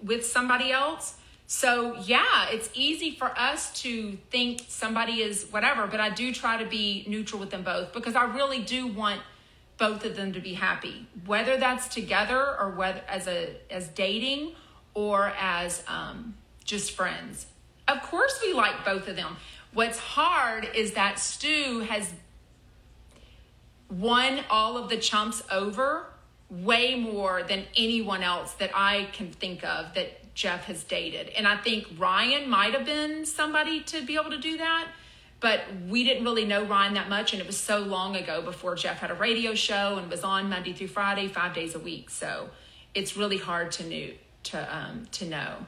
with 0.00 0.24
somebody 0.24 0.70
else. 0.70 1.16
So, 1.48 1.96
yeah, 2.04 2.48
it's 2.50 2.70
easy 2.74 3.12
for 3.16 3.36
us 3.36 3.72
to 3.82 4.16
think 4.30 4.62
somebody 4.68 5.22
is 5.22 5.46
whatever, 5.50 5.88
but 5.88 6.00
I 6.00 6.10
do 6.10 6.32
try 6.32 6.62
to 6.62 6.68
be 6.68 7.04
neutral 7.08 7.40
with 7.40 7.50
them 7.50 7.62
both 7.62 7.92
because 7.92 8.14
I 8.14 8.24
really 8.24 8.62
do 8.62 8.86
want 8.86 9.20
both 9.78 10.04
of 10.04 10.16
them 10.16 10.32
to 10.32 10.40
be 10.40 10.54
happy, 10.54 11.06
whether 11.24 11.56
that's 11.56 11.88
together 11.88 12.58
or 12.58 12.70
whether 12.70 13.02
as 13.08 13.26
a 13.26 13.56
as 13.70 13.88
dating 13.88 14.52
or 14.94 15.32
as 15.38 15.82
um, 15.88 16.34
just 16.64 16.92
friends. 16.92 17.46
Of 17.86 18.02
course, 18.02 18.40
we 18.42 18.52
like 18.52 18.84
both 18.84 19.08
of 19.08 19.16
them. 19.16 19.36
What's 19.72 19.98
hard 19.98 20.68
is 20.74 20.92
that 20.92 21.18
Stu 21.18 21.80
has 21.88 22.12
won 23.90 24.40
all 24.50 24.76
of 24.76 24.88
the 24.88 24.96
chumps 24.96 25.42
over 25.50 26.06
way 26.48 26.94
more 26.94 27.42
than 27.42 27.64
anyone 27.76 28.22
else 28.22 28.52
that 28.54 28.70
I 28.74 29.08
can 29.12 29.30
think 29.30 29.64
of 29.64 29.94
that 29.94 30.34
Jeff 30.34 30.64
has 30.64 30.84
dated. 30.84 31.28
And 31.30 31.46
I 31.46 31.56
think 31.56 31.86
Ryan 31.98 32.48
might 32.48 32.74
have 32.74 32.84
been 32.84 33.24
somebody 33.24 33.80
to 33.84 34.04
be 34.04 34.14
able 34.14 34.30
to 34.30 34.38
do 34.38 34.58
that, 34.58 34.88
but 35.40 35.60
we 35.88 36.04
didn't 36.04 36.24
really 36.24 36.44
know 36.44 36.64
Ryan 36.64 36.94
that 36.94 37.08
much. 37.08 37.32
And 37.32 37.40
it 37.40 37.46
was 37.46 37.56
so 37.56 37.78
long 37.80 38.16
ago 38.16 38.42
before 38.42 38.74
Jeff 38.74 38.98
had 38.98 39.10
a 39.10 39.14
radio 39.14 39.54
show 39.54 39.96
and 39.98 40.10
was 40.10 40.24
on 40.24 40.48
Monday 40.48 40.72
through 40.72 40.88
Friday, 40.88 41.28
five 41.28 41.54
days 41.54 41.74
a 41.74 41.78
week. 41.78 42.10
So 42.10 42.50
it's 42.94 43.16
really 43.16 43.38
hard 43.38 43.72
to 43.72 43.88
know. 43.88 44.12
To, 44.44 44.76
um, 44.76 45.06
to 45.12 45.26
know. 45.26 45.66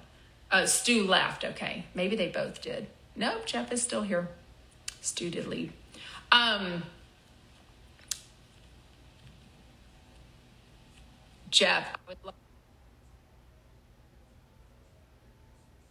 Uh, 0.50 0.64
Stu 0.64 1.04
left. 1.04 1.44
Okay. 1.44 1.84
Maybe 1.94 2.14
they 2.16 2.28
both 2.28 2.62
did. 2.62 2.86
Nope. 3.16 3.44
Jeff 3.44 3.72
is 3.72 3.82
still 3.82 4.02
here. 4.02 4.28
Stu 5.00 5.30
did 5.30 5.46
leave. 5.46 5.72
Um, 6.30 6.84
Jeff. 11.50 11.88
I 11.92 11.98
would 12.08 12.18
love 12.24 12.34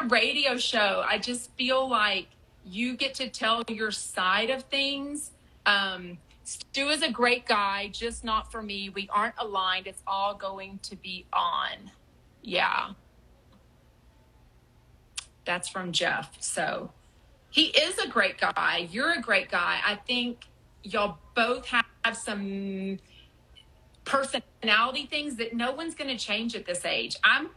radio 0.09 0.57
show. 0.57 1.03
I 1.07 1.17
just 1.17 1.51
feel 1.51 1.89
like 1.89 2.27
you 2.67 2.95
get 2.95 3.15
to 3.15 3.29
tell 3.29 3.63
your 3.67 3.91
side 3.91 4.49
of 4.49 4.63
things. 4.63 5.31
Um, 5.65 6.17
Stu 6.43 6.87
is 6.89 7.01
a 7.01 7.11
great 7.11 7.45
guy, 7.45 7.89
just 7.91 8.23
not 8.23 8.51
for 8.51 8.61
me. 8.61 8.89
We 8.89 9.09
aren't 9.11 9.35
aligned. 9.37 9.87
It's 9.87 10.01
all 10.07 10.33
going 10.33 10.79
to 10.83 10.95
be 10.95 11.25
on. 11.33 11.91
Yeah. 12.41 12.91
That's 15.43 15.67
from 15.67 15.91
Jeff. 15.91 16.37
So 16.39 16.91
he 17.49 17.65
is 17.65 17.97
a 17.97 18.07
great 18.07 18.39
guy. 18.39 18.87
You're 18.91 19.13
a 19.13 19.21
great 19.21 19.49
guy. 19.49 19.79
I 19.85 19.95
think 19.95 20.45
y'all 20.83 21.17
both 21.35 21.65
have 21.65 21.85
some 22.13 22.97
personality 24.05 25.05
things 25.05 25.35
that 25.35 25.53
no 25.53 25.73
one's 25.73 25.95
going 25.95 26.15
to 26.15 26.23
change 26.23 26.55
at 26.55 26.65
this 26.65 26.85
age. 26.85 27.17
I'm, 27.23 27.49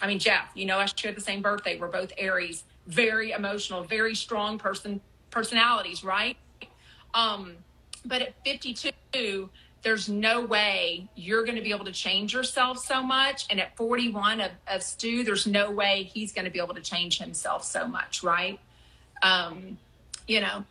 I 0.00 0.06
mean, 0.06 0.18
Jeff, 0.18 0.48
you 0.54 0.64
know, 0.64 0.78
I 0.78 0.86
share 0.86 1.12
the 1.12 1.20
same 1.20 1.42
birthday. 1.42 1.78
We're 1.78 1.88
both 1.88 2.12
Aries, 2.16 2.64
very 2.86 3.32
emotional, 3.32 3.84
very 3.84 4.14
strong 4.14 4.58
person 4.58 5.00
personalities, 5.30 6.04
right? 6.04 6.36
Um, 7.14 7.56
but 8.04 8.22
at 8.22 8.34
52, 8.44 9.48
there's 9.82 10.08
no 10.08 10.44
way 10.44 11.08
you're 11.14 11.44
going 11.44 11.56
to 11.56 11.62
be 11.62 11.70
able 11.70 11.84
to 11.84 11.92
change 11.92 12.34
yourself 12.34 12.78
so 12.78 13.02
much. 13.02 13.46
And 13.50 13.60
at 13.60 13.76
41 13.76 14.40
of, 14.40 14.50
of 14.68 14.82
Stu, 14.82 15.24
there's 15.24 15.46
no 15.46 15.70
way 15.70 16.04
he's 16.12 16.32
going 16.32 16.44
to 16.44 16.50
be 16.50 16.60
able 16.60 16.74
to 16.74 16.80
change 16.80 17.18
himself 17.18 17.64
so 17.64 17.86
much, 17.86 18.22
right? 18.22 18.60
Um, 19.22 19.78
you 20.28 20.40
know, 20.40 20.64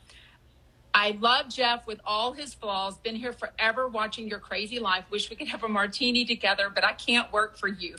I 0.93 1.17
love 1.19 1.49
Jeff 1.49 1.87
with 1.87 1.99
all 2.05 2.33
his 2.33 2.53
flaws. 2.53 2.97
Been 2.97 3.15
here 3.15 3.33
forever 3.33 3.87
watching 3.87 4.27
your 4.27 4.39
crazy 4.39 4.79
life. 4.79 5.05
Wish 5.09 5.29
we 5.29 5.35
could 5.35 5.47
have 5.47 5.63
a 5.63 5.69
martini 5.69 6.25
together, 6.25 6.69
but 6.73 6.83
I 6.83 6.93
can't 6.93 7.31
work 7.31 7.57
for 7.57 7.67
you. 7.67 7.95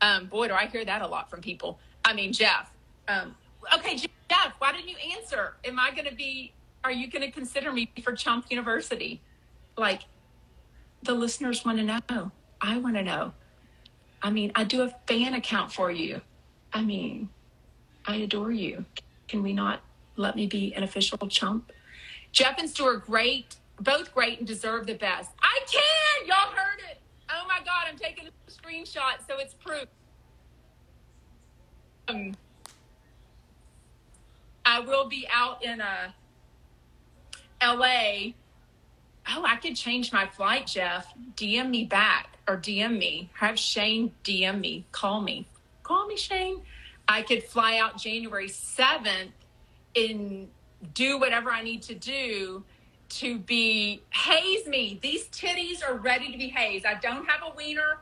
Um, 0.00 0.26
boy, 0.26 0.48
do 0.48 0.54
I 0.54 0.66
hear 0.66 0.84
that 0.84 1.02
a 1.02 1.06
lot 1.06 1.30
from 1.30 1.40
people. 1.40 1.78
I 2.04 2.12
mean, 2.12 2.32
Jeff. 2.32 2.70
Um, 3.08 3.34
okay, 3.74 3.96
Jeff, 3.96 4.54
why 4.58 4.72
didn't 4.72 4.88
you 4.88 4.96
answer? 5.16 5.54
Am 5.64 5.78
I 5.78 5.90
going 5.90 6.08
to 6.08 6.14
be, 6.14 6.52
are 6.84 6.92
you 6.92 7.10
going 7.10 7.22
to 7.22 7.30
consider 7.30 7.72
me 7.72 7.90
for 8.02 8.12
Chump 8.12 8.46
University? 8.50 9.20
Like, 9.76 10.02
the 11.02 11.14
listeners 11.14 11.64
want 11.64 11.78
to 11.78 11.84
know. 11.84 12.32
I 12.60 12.78
want 12.78 12.96
to 12.96 13.02
know. 13.02 13.32
I 14.22 14.30
mean, 14.30 14.52
I 14.54 14.64
do 14.64 14.82
a 14.82 14.94
fan 15.06 15.34
account 15.34 15.72
for 15.72 15.90
you. 15.90 16.20
I 16.72 16.82
mean, 16.82 17.28
I 18.06 18.16
adore 18.16 18.52
you. 18.52 18.84
Can 19.28 19.42
we 19.42 19.52
not 19.52 19.80
let 20.16 20.36
me 20.36 20.46
be 20.46 20.74
an 20.74 20.82
official 20.82 21.18
chump? 21.28 21.72
Jeff 22.32 22.58
and 22.58 22.68
Stu 22.68 22.84
are 22.84 22.96
great, 22.96 23.56
both 23.80 24.12
great 24.14 24.38
and 24.38 24.46
deserve 24.46 24.86
the 24.86 24.94
best. 24.94 25.30
I 25.42 25.58
can! 25.70 26.26
Y'all 26.26 26.54
heard 26.54 26.80
it. 26.90 26.98
Oh 27.30 27.46
my 27.48 27.58
God, 27.58 27.86
I'm 27.88 27.96
taking 27.96 28.26
a 28.26 28.50
screenshot 28.50 29.26
so 29.26 29.38
it's 29.38 29.54
proof. 29.54 29.86
Um, 32.08 32.34
I 34.66 34.80
will 34.80 35.08
be 35.08 35.26
out 35.32 35.64
in 35.64 35.80
a 35.80 36.12
uh, 37.62 37.76
LA. 37.76 38.32
Oh, 39.28 39.44
I 39.44 39.56
could 39.62 39.76
change 39.76 40.12
my 40.12 40.26
flight, 40.26 40.66
Jeff. 40.66 41.06
DM 41.36 41.70
me 41.70 41.84
back 41.84 42.36
or 42.48 42.56
DM 42.56 42.98
me. 42.98 43.30
Have 43.34 43.58
Shane 43.58 44.12
DM 44.24 44.60
me. 44.60 44.84
Call 44.90 45.20
me. 45.20 45.46
Call 45.84 46.06
me, 46.06 46.16
Shane. 46.16 46.62
I 47.08 47.22
could 47.22 47.44
fly 47.44 47.78
out 47.78 47.96
January 47.96 48.48
7th 48.48 49.30
in 49.94 50.48
do 50.94 51.18
whatever 51.18 51.50
I 51.50 51.62
need 51.62 51.82
to 51.82 51.94
do 51.94 52.64
to 53.08 53.38
be 53.38 54.02
haze 54.10 54.66
me. 54.66 54.98
These 55.00 55.28
titties 55.28 55.88
are 55.88 55.94
ready 55.94 56.32
to 56.32 56.38
be 56.38 56.48
hazed. 56.48 56.84
I 56.84 56.94
don't 56.94 57.24
have 57.26 57.40
a 57.52 57.56
wiener, 57.56 58.00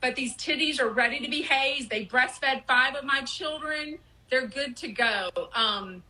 but 0.00 0.14
these 0.14 0.36
titties 0.36 0.80
are 0.80 0.88
ready 0.88 1.18
to 1.20 1.28
be 1.28 1.42
hazed. 1.42 1.90
They 1.90 2.06
breastfed 2.06 2.64
five 2.66 2.94
of 2.94 3.04
my 3.04 3.22
children. 3.22 3.98
They're 4.34 4.48
good 4.48 4.76
to 4.78 4.88
go. 4.88 5.30
Um, 5.54 6.02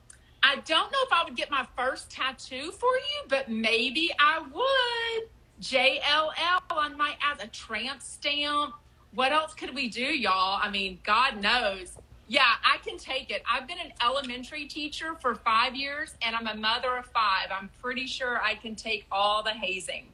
I 0.42 0.56
don't 0.64 0.90
know 0.90 0.98
if 1.02 1.12
I 1.12 1.24
would 1.24 1.36
get 1.36 1.50
my 1.50 1.66
first 1.76 2.10
tattoo 2.10 2.70
for 2.70 2.96
you, 2.96 3.28
but 3.28 3.50
maybe 3.50 4.12
I 4.18 4.38
would. 4.38 5.28
JLL 5.60 6.62
on 6.70 6.96
my 6.96 7.16
as 7.22 7.44
a 7.44 7.48
tramp 7.48 8.00
stamp. 8.00 8.72
What 9.12 9.32
else 9.32 9.52
could 9.52 9.74
we 9.74 9.90
do, 9.90 10.00
y'all? 10.00 10.58
I 10.62 10.70
mean, 10.70 11.00
God 11.04 11.42
knows. 11.42 11.98
Yeah, 12.26 12.46
I 12.64 12.78
can 12.78 12.96
take 12.96 13.30
it. 13.30 13.42
I've 13.46 13.68
been 13.68 13.78
an 13.78 13.92
elementary 14.02 14.68
teacher 14.68 15.16
for 15.20 15.34
five 15.34 15.76
years 15.76 16.14
and 16.22 16.34
I'm 16.34 16.46
a 16.46 16.56
mother 16.58 16.96
of 16.96 17.04
five. 17.04 17.48
I'm 17.50 17.68
pretty 17.82 18.06
sure 18.06 18.40
I 18.40 18.54
can 18.54 18.74
take 18.74 19.04
all 19.12 19.42
the 19.42 19.50
hazing. 19.50 20.06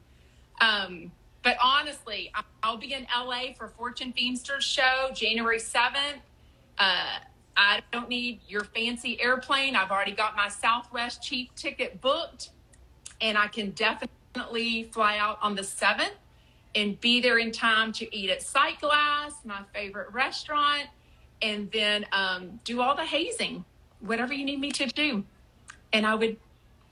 Um, 0.60 1.12
but 1.44 1.56
honestly, 1.62 2.32
I'll 2.64 2.76
be 2.76 2.92
in 2.92 3.06
LA 3.16 3.52
for 3.56 3.68
Fortune 3.68 4.12
Feimster's 4.12 4.64
show 4.64 5.10
January 5.14 5.60
7th. 5.60 6.18
Uh, 6.76 7.18
I 7.62 7.82
don't 7.92 8.08
need 8.08 8.40
your 8.48 8.64
fancy 8.64 9.20
airplane. 9.20 9.76
I've 9.76 9.90
already 9.90 10.12
got 10.12 10.34
my 10.34 10.48
Southwest 10.48 11.22
cheap 11.22 11.54
ticket 11.54 12.00
booked, 12.00 12.50
and 13.20 13.36
I 13.36 13.48
can 13.48 13.72
definitely 13.72 14.84
fly 14.84 15.18
out 15.18 15.38
on 15.42 15.54
the 15.54 15.62
7th 15.62 16.14
and 16.74 16.98
be 17.00 17.20
there 17.20 17.38
in 17.38 17.52
time 17.52 17.92
to 17.92 18.16
eat 18.16 18.30
at 18.30 18.40
Sightglass, 18.40 19.44
my 19.44 19.60
favorite 19.74 20.10
restaurant 20.12 20.88
and 21.42 21.70
then 21.72 22.06
um, 22.12 22.60
do 22.64 22.80
all 22.80 22.94
the 22.94 23.04
hazing, 23.04 23.64
whatever 24.00 24.32
you 24.32 24.44
need 24.44 24.60
me 24.60 24.70
to 24.72 24.86
do. 24.86 25.24
And 25.92 26.06
I 26.06 26.14
would 26.14 26.36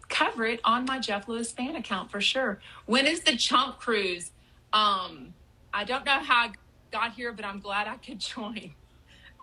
cover 0.08 0.44
it 0.44 0.60
on 0.64 0.84
my 0.84 0.98
Jeff 0.98 1.28
Lewis 1.28 1.52
fan 1.52 1.76
account 1.76 2.10
for 2.10 2.20
sure. 2.20 2.60
When 2.86 3.06
is 3.06 3.20
the 3.20 3.36
Chump 3.36 3.78
Cruise? 3.78 4.32
Um, 4.72 5.34
I 5.72 5.84
don't 5.84 6.04
know 6.04 6.18
how 6.20 6.46
I 6.46 6.52
got 6.90 7.12
here, 7.12 7.32
but 7.32 7.44
I'm 7.44 7.60
glad 7.60 7.86
I 7.88 7.96
could 7.96 8.18
join. 8.20 8.74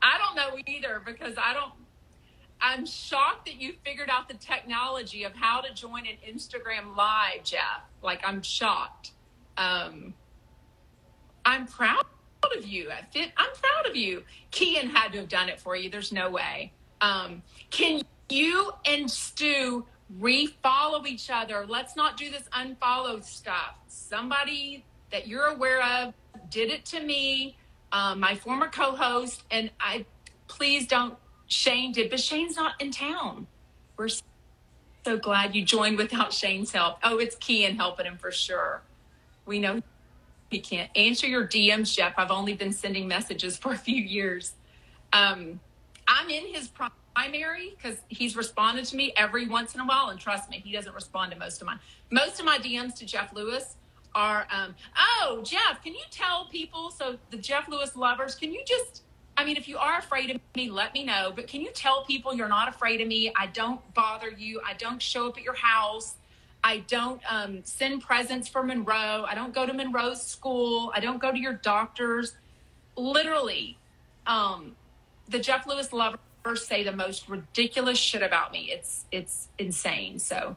I 0.05 0.19
don't 0.19 0.35
know 0.35 0.59
either 0.67 1.01
because 1.03 1.33
I 1.35 1.53
don't. 1.55 1.71
I'm 2.61 2.85
shocked 2.85 3.47
that 3.47 3.59
you 3.59 3.73
figured 3.83 4.09
out 4.09 4.29
the 4.29 4.35
technology 4.35 5.23
of 5.23 5.33
how 5.33 5.61
to 5.61 5.73
join 5.73 6.03
an 6.05 6.17
Instagram 6.27 6.95
live, 6.95 7.43
Jeff. 7.43 7.81
Like 8.03 8.21
I'm 8.23 8.43
shocked. 8.43 9.11
Um, 9.57 10.13
I'm 11.43 11.65
proud 11.65 12.05
of 12.55 12.65
you. 12.65 12.91
I'm 12.91 13.53
proud 13.61 13.89
of 13.89 13.95
you. 13.95 14.23
Kian 14.51 14.91
had 14.91 15.11
to 15.13 15.19
have 15.19 15.29
done 15.29 15.49
it 15.49 15.59
for 15.59 15.75
you. 15.75 15.89
There's 15.89 16.11
no 16.11 16.29
way. 16.29 16.71
Um, 17.01 17.41
can 17.71 18.03
you 18.29 18.71
and 18.85 19.09
Stu 19.09 19.85
refollow 20.19 21.05
each 21.07 21.31
other? 21.31 21.65
Let's 21.67 21.95
not 21.95 22.15
do 22.15 22.29
this 22.29 22.43
unfollow 22.53 23.23
stuff. 23.23 23.79
Somebody 23.87 24.85
that 25.11 25.27
you're 25.27 25.47
aware 25.47 25.83
of 25.83 26.13
did 26.49 26.69
it 26.69 26.85
to 26.85 26.99
me, 27.01 27.57
um, 27.95 28.19
my 28.19 28.35
former 28.35 28.67
co-host, 28.67 29.43
and 29.49 29.71
I. 29.79 30.05
Please 30.47 30.85
don't. 30.85 31.15
Shane 31.47 31.93
did, 31.93 32.09
but 32.09 32.19
Shane's 32.19 32.57
not 32.57 32.73
in 32.81 32.91
town. 32.91 33.47
We're 33.95 34.09
so 35.05 35.17
glad 35.17 35.55
you 35.55 35.63
joined 35.63 35.97
without 35.97 36.33
Shane's 36.41 36.73
help. 36.73 36.97
Oh, 37.03 37.17
it's 37.19 37.37
Kian 37.37 37.77
helping 37.77 38.05
him 38.05 38.17
for 38.17 38.31
sure. 38.31 38.81
We 39.45 39.59
know 39.59 39.81
he 40.51 40.59
can't 40.59 40.89
answer 40.97 41.25
your 41.25 41.47
DMs, 41.47 41.95
Jeff. 41.95 42.15
I've 42.17 42.31
only 42.31 42.53
been 42.53 42.73
sending 42.73 43.07
messages 43.07 43.55
for 43.61 43.71
a 43.71 43.77
few 43.77 44.01
years. 44.01 44.53
Um, 45.13 45.61
I'm 46.05 46.29
in 46.29 46.53
his 46.53 46.69
primary 47.15 47.75
because 47.77 47.99
he's 48.09 48.35
responded 48.35 48.85
to 48.85 48.97
me 48.97 49.13
every 49.15 49.47
once 49.47 49.73
in 49.73 49.79
a 49.79 49.85
while, 49.85 50.09
and 50.09 50.19
trust 50.19 50.49
me, 50.49 50.61
he 50.63 50.73
doesn't 50.73 50.93
respond 50.93 51.31
to 51.31 51.37
most 51.37 51.61
of 51.61 51.67
mine. 51.67 51.79
Most 52.11 52.41
of 52.41 52.45
my 52.45 52.57
DMs 52.57 52.93
to 52.95 53.05
Jeff 53.05 53.31
Lewis 53.31 53.77
are, 54.15 54.47
um, 54.49 54.75
"Oh, 54.97 55.41
Jeff, 55.43 55.83
can 55.83 55.93
you 55.93 56.05
tell 56.09 56.45
people?" 56.45 56.89
So 56.89 57.17
the 57.29 57.37
Jeff 57.37 57.67
Lewis 57.67 57.95
lovers, 57.95 58.33
can 58.35 58.51
you 58.51 58.63
just 58.65 59.03
I 59.37 59.43
mean, 59.43 59.57
if 59.57 59.67
you 59.67 59.77
are 59.77 59.97
afraid 59.97 60.29
of 60.31 60.39
me, 60.55 60.69
let 60.69 60.93
me 60.93 61.03
know. 61.03 61.33
But 61.35 61.47
can 61.47 61.61
you 61.61 61.71
tell 61.73 62.05
people 62.05 62.33
you're 62.33 62.47
not 62.47 62.69
afraid 62.69 63.01
of 63.01 63.07
me? 63.07 63.31
I 63.35 63.47
don't 63.47 63.81
bother 63.93 64.29
you. 64.29 64.61
I 64.65 64.73
don't 64.73 65.01
show 65.01 65.27
up 65.27 65.37
at 65.37 65.43
your 65.43 65.55
house. 65.55 66.15
I 66.63 66.79
don't 66.87 67.21
um, 67.29 67.59
send 67.63 68.01
presents 68.01 68.47
for 68.47 68.63
Monroe. 68.63 69.25
I 69.27 69.35
don't 69.35 69.53
go 69.53 69.65
to 69.65 69.73
Monroe's 69.73 70.25
school. 70.25 70.91
I 70.95 70.99
don't 70.99 71.21
go 71.21 71.31
to 71.31 71.37
your 71.37 71.53
doctors. 71.53 72.33
Literally, 72.95 73.77
um, 74.25 74.75
the 75.29 75.39
Jeff 75.39 75.67
Lewis 75.67 75.91
lovers 75.91 76.17
say 76.55 76.83
the 76.83 76.91
most 76.91 77.27
ridiculous 77.27 77.97
shit 77.97 78.23
about 78.23 78.51
me. 78.51 78.71
It's 78.71 79.05
it's 79.11 79.49
insane. 79.59 80.17
So, 80.17 80.55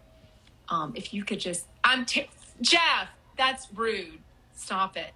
um, 0.68 0.92
if 0.94 1.12
you 1.12 1.24
could 1.24 1.40
just, 1.40 1.66
I'm 1.82 2.04
t- 2.04 2.30
Jeff. 2.60 3.08
That's 3.38 3.68
rude. 3.72 4.18
Stop 4.52 4.96
it, 4.96 5.14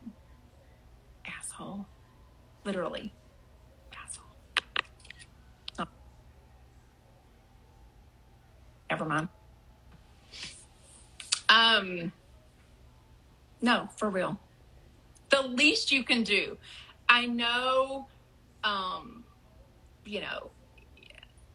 asshole. 1.26 1.84
Literally. 2.64 3.12
Asshole. 3.92 4.24
Never 8.88 9.04
mind. 9.04 9.28
Um, 11.48 12.12
no, 13.60 13.88
for 13.96 14.08
real. 14.08 14.38
The 15.30 15.42
least 15.42 15.90
you 15.90 16.04
can 16.04 16.22
do. 16.22 16.56
I 17.08 17.26
know, 17.26 18.06
um, 18.62 19.24
you 20.04 20.20
know, 20.20 20.50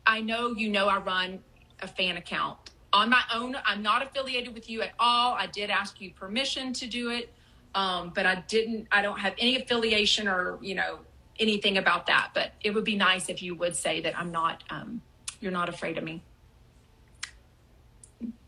I 0.05 0.19
know 0.19 0.53
you 0.55 0.69
know 0.69 0.87
I 0.87 0.97
run 0.97 1.39
a 1.81 1.87
fan 1.87 2.17
account 2.17 2.66
on 2.93 3.09
my 3.09 3.21
own. 3.33 3.55
I'm 3.65 3.81
not 3.81 4.01
affiliated 4.03 4.53
with 4.53 4.69
you 4.69 4.81
at 4.81 4.91
all. 4.99 5.33
I 5.33 5.47
did 5.47 5.69
ask 5.69 5.99
you 5.99 6.11
permission 6.13 6.73
to 6.73 6.87
do 6.87 7.09
it, 7.09 7.33
um, 7.75 8.11
but 8.13 8.25
I 8.25 8.43
didn't. 8.47 8.87
I 8.91 9.01
don't 9.01 9.19
have 9.19 9.33
any 9.37 9.55
affiliation 9.61 10.27
or 10.27 10.57
you 10.61 10.75
know 10.75 10.99
anything 11.39 11.77
about 11.77 12.07
that. 12.07 12.31
But 12.33 12.53
it 12.63 12.73
would 12.73 12.85
be 12.85 12.95
nice 12.95 13.29
if 13.29 13.41
you 13.41 13.55
would 13.55 13.75
say 13.75 14.01
that 14.01 14.17
I'm 14.17 14.31
not. 14.31 14.63
Um, 14.69 15.01
you're 15.39 15.51
not 15.51 15.69
afraid 15.69 15.97
of 15.97 16.03
me. 16.03 16.23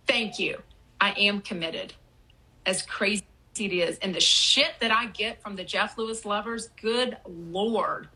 Thank 0.07 0.39
you. 0.39 0.57
I 0.99 1.11
am 1.11 1.41
committed. 1.41 1.93
As 2.65 2.81
crazy 2.81 3.25
as 3.55 3.61
it 3.61 3.71
is. 3.71 3.97
And 3.99 4.13
the 4.13 4.19
shit 4.19 4.73
that 4.81 4.91
I 4.91 5.05
get 5.05 5.41
from 5.41 5.55
the 5.55 5.63
Jeff 5.63 5.97
Lewis 5.97 6.25
lovers, 6.25 6.69
good 6.81 7.17
Lord. 7.27 8.09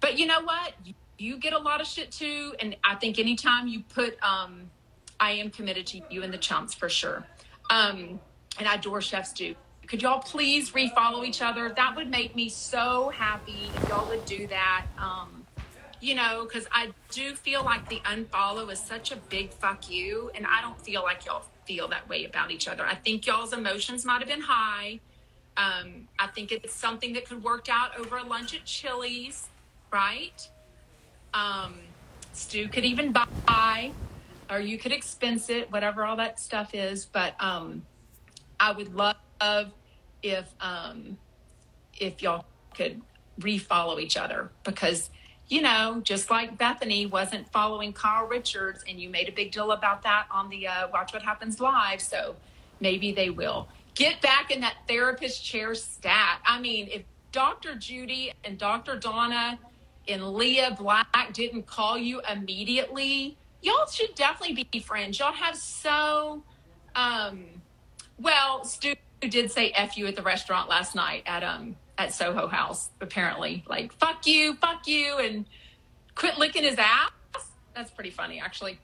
But 0.00 0.18
you 0.18 0.26
know 0.26 0.42
what? 0.42 0.74
You 1.18 1.38
get 1.38 1.52
a 1.52 1.58
lot 1.58 1.80
of 1.80 1.86
shit 1.86 2.12
too. 2.12 2.54
And 2.60 2.76
I 2.84 2.94
think 2.94 3.18
anytime 3.18 3.68
you 3.68 3.82
put, 3.88 4.22
um, 4.22 4.70
I 5.20 5.32
am 5.32 5.50
committed 5.50 5.86
to 5.88 6.00
you 6.10 6.22
and 6.22 6.32
the 6.32 6.38
chumps 6.38 6.74
for 6.74 6.88
sure. 6.88 7.24
Um, 7.70 8.20
and 8.58 8.68
I 8.68 8.74
adore 8.74 9.00
Chef 9.00 9.26
Stu. 9.26 9.54
Could 9.86 10.02
y'all 10.02 10.20
please 10.20 10.70
refollow 10.72 11.26
each 11.26 11.40
other? 11.40 11.70
That 11.70 11.96
would 11.96 12.10
make 12.10 12.36
me 12.36 12.48
so 12.48 13.08
happy 13.08 13.70
if 13.74 13.88
y'all 13.88 14.06
would 14.08 14.24
do 14.26 14.46
that. 14.48 14.86
Um, 14.98 15.46
you 16.00 16.14
know, 16.14 16.44
because 16.44 16.68
I 16.70 16.90
do 17.10 17.34
feel 17.34 17.64
like 17.64 17.88
the 17.88 18.00
unfollow 18.00 18.70
is 18.70 18.78
such 18.78 19.10
a 19.10 19.16
big 19.16 19.50
fuck 19.50 19.90
you, 19.90 20.30
and 20.34 20.46
I 20.46 20.60
don't 20.60 20.80
feel 20.80 21.02
like 21.02 21.26
y'all 21.26 21.44
feel 21.64 21.88
that 21.88 22.08
way 22.08 22.24
about 22.24 22.50
each 22.50 22.68
other. 22.68 22.84
I 22.84 22.94
think 22.94 23.26
y'all's 23.26 23.52
emotions 23.52 24.04
might 24.04 24.20
have 24.20 24.28
been 24.28 24.42
high. 24.42 25.00
Um, 25.56 26.06
I 26.18 26.28
think 26.28 26.52
it's 26.52 26.72
something 26.72 27.14
that 27.14 27.28
could 27.28 27.42
work 27.42 27.66
out 27.68 27.98
over 27.98 28.18
a 28.18 28.22
lunch 28.22 28.54
at 28.54 28.64
Chili's, 28.64 29.48
right? 29.92 30.48
Um, 31.34 31.74
Stu 32.32 32.68
could 32.68 32.84
even 32.84 33.10
buy, 33.12 33.90
or 34.50 34.60
you 34.60 34.78
could 34.78 34.92
expense 34.92 35.50
it, 35.50 35.70
whatever 35.70 36.04
all 36.04 36.16
that 36.16 36.40
stuff 36.40 36.74
is. 36.74 37.06
But 37.06 37.34
um, 37.40 37.82
I 38.58 38.72
would 38.72 38.94
love 38.94 39.16
if 40.22 40.52
um, 40.60 41.16
if 41.98 42.22
y'all 42.22 42.44
could 42.74 43.00
refollow 43.40 44.00
each 44.00 44.16
other 44.16 44.50
because 44.64 45.10
you 45.48 45.62
know, 45.62 46.00
just 46.04 46.30
like 46.30 46.58
Bethenny 46.58 47.10
wasn't 47.10 47.50
following 47.50 47.92
Kyle 47.92 48.26
Richards, 48.26 48.84
and 48.86 49.00
you 49.00 49.08
made 49.08 49.28
a 49.28 49.32
big 49.32 49.50
deal 49.50 49.72
about 49.72 50.02
that 50.02 50.26
on 50.30 50.50
the 50.50 50.68
uh, 50.68 50.88
Watch 50.92 51.14
What 51.14 51.22
Happens 51.22 51.58
Live. 51.58 52.02
So 52.02 52.36
maybe 52.80 53.12
they 53.12 53.30
will 53.30 53.68
get 53.94 54.20
back 54.20 54.50
in 54.50 54.60
that 54.60 54.76
therapist 54.86 55.42
chair 55.42 55.74
stat. 55.74 56.40
I 56.44 56.60
mean, 56.60 56.88
if 56.92 57.02
Dr. 57.32 57.74
Judy 57.76 58.32
and 58.44 58.58
Dr. 58.58 58.96
Donna 58.96 59.58
and 60.06 60.32
Leah 60.34 60.76
Black 60.78 61.32
didn't 61.32 61.66
call 61.66 61.96
you 61.96 62.20
immediately, 62.30 63.36
y'all 63.62 63.86
should 63.86 64.14
definitely 64.14 64.66
be 64.70 64.80
friends. 64.80 65.18
Y'all 65.18 65.32
have 65.32 65.56
so, 65.56 66.42
um, 66.94 67.44
well, 68.18 68.64
Stu 68.64 68.94
did 69.20 69.50
say 69.50 69.70
F 69.70 69.96
you 69.96 70.06
at 70.06 70.16
the 70.16 70.22
restaurant 70.22 70.68
last 70.68 70.94
night 70.94 71.22
at, 71.26 71.42
um, 71.42 71.76
at 71.96 72.12
Soho 72.12 72.46
House, 72.46 72.90
apparently. 73.00 73.64
Like, 73.68 73.92
fuck 73.92 74.26
you, 74.26 74.54
fuck 74.54 74.86
you, 74.86 75.18
and 75.18 75.44
quit 76.14 76.38
licking 76.38 76.64
his 76.64 76.76
ass. 76.78 77.10
That's 77.74 77.90
pretty 77.90 78.10
funny, 78.10 78.40
actually. 78.40 78.78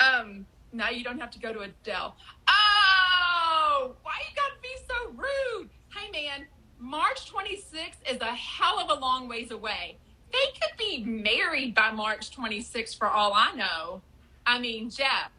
Um, 0.00 0.46
now 0.72 0.90
you 0.90 1.02
don't 1.04 1.18
have 1.18 1.30
to 1.32 1.38
go 1.38 1.52
to 1.52 1.60
Adele. 1.60 2.16
Oh, 2.48 3.94
why 4.02 4.12
you 4.28 4.36
gotta 4.36 4.60
be 4.62 4.74
so 4.88 5.12
rude? 5.16 5.70
Hey, 5.94 6.10
man, 6.10 6.46
March 6.78 7.32
26th 7.32 8.10
is 8.10 8.20
a 8.20 8.34
hell 8.34 8.78
of 8.78 8.96
a 8.96 9.00
long 9.00 9.28
ways 9.28 9.50
away. 9.50 9.96
They 10.32 10.60
could 10.60 10.76
be 10.78 11.04
married 11.04 11.74
by 11.74 11.90
March 11.92 12.36
26th 12.36 12.98
for 12.98 13.08
all 13.08 13.32
I 13.34 13.52
know. 13.54 14.02
I 14.44 14.58
mean, 14.58 14.90
Jeff, 14.90 15.30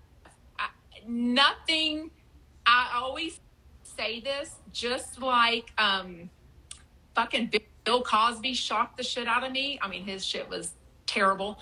I, 0.59 0.69
nothing, 1.07 2.11
I 2.65 2.91
always 2.95 3.39
say 3.83 4.19
this, 4.19 4.55
just 4.71 5.21
like, 5.21 5.71
um, 5.77 6.29
fucking 7.15 7.51
Bill 7.83 8.01
Cosby 8.01 8.53
shocked 8.53 8.97
the 8.97 9.03
shit 9.03 9.27
out 9.27 9.43
of 9.43 9.51
me. 9.51 9.79
I 9.81 9.87
mean, 9.87 10.03
his 10.03 10.25
shit 10.25 10.47
was 10.49 10.73
terrible. 11.05 11.59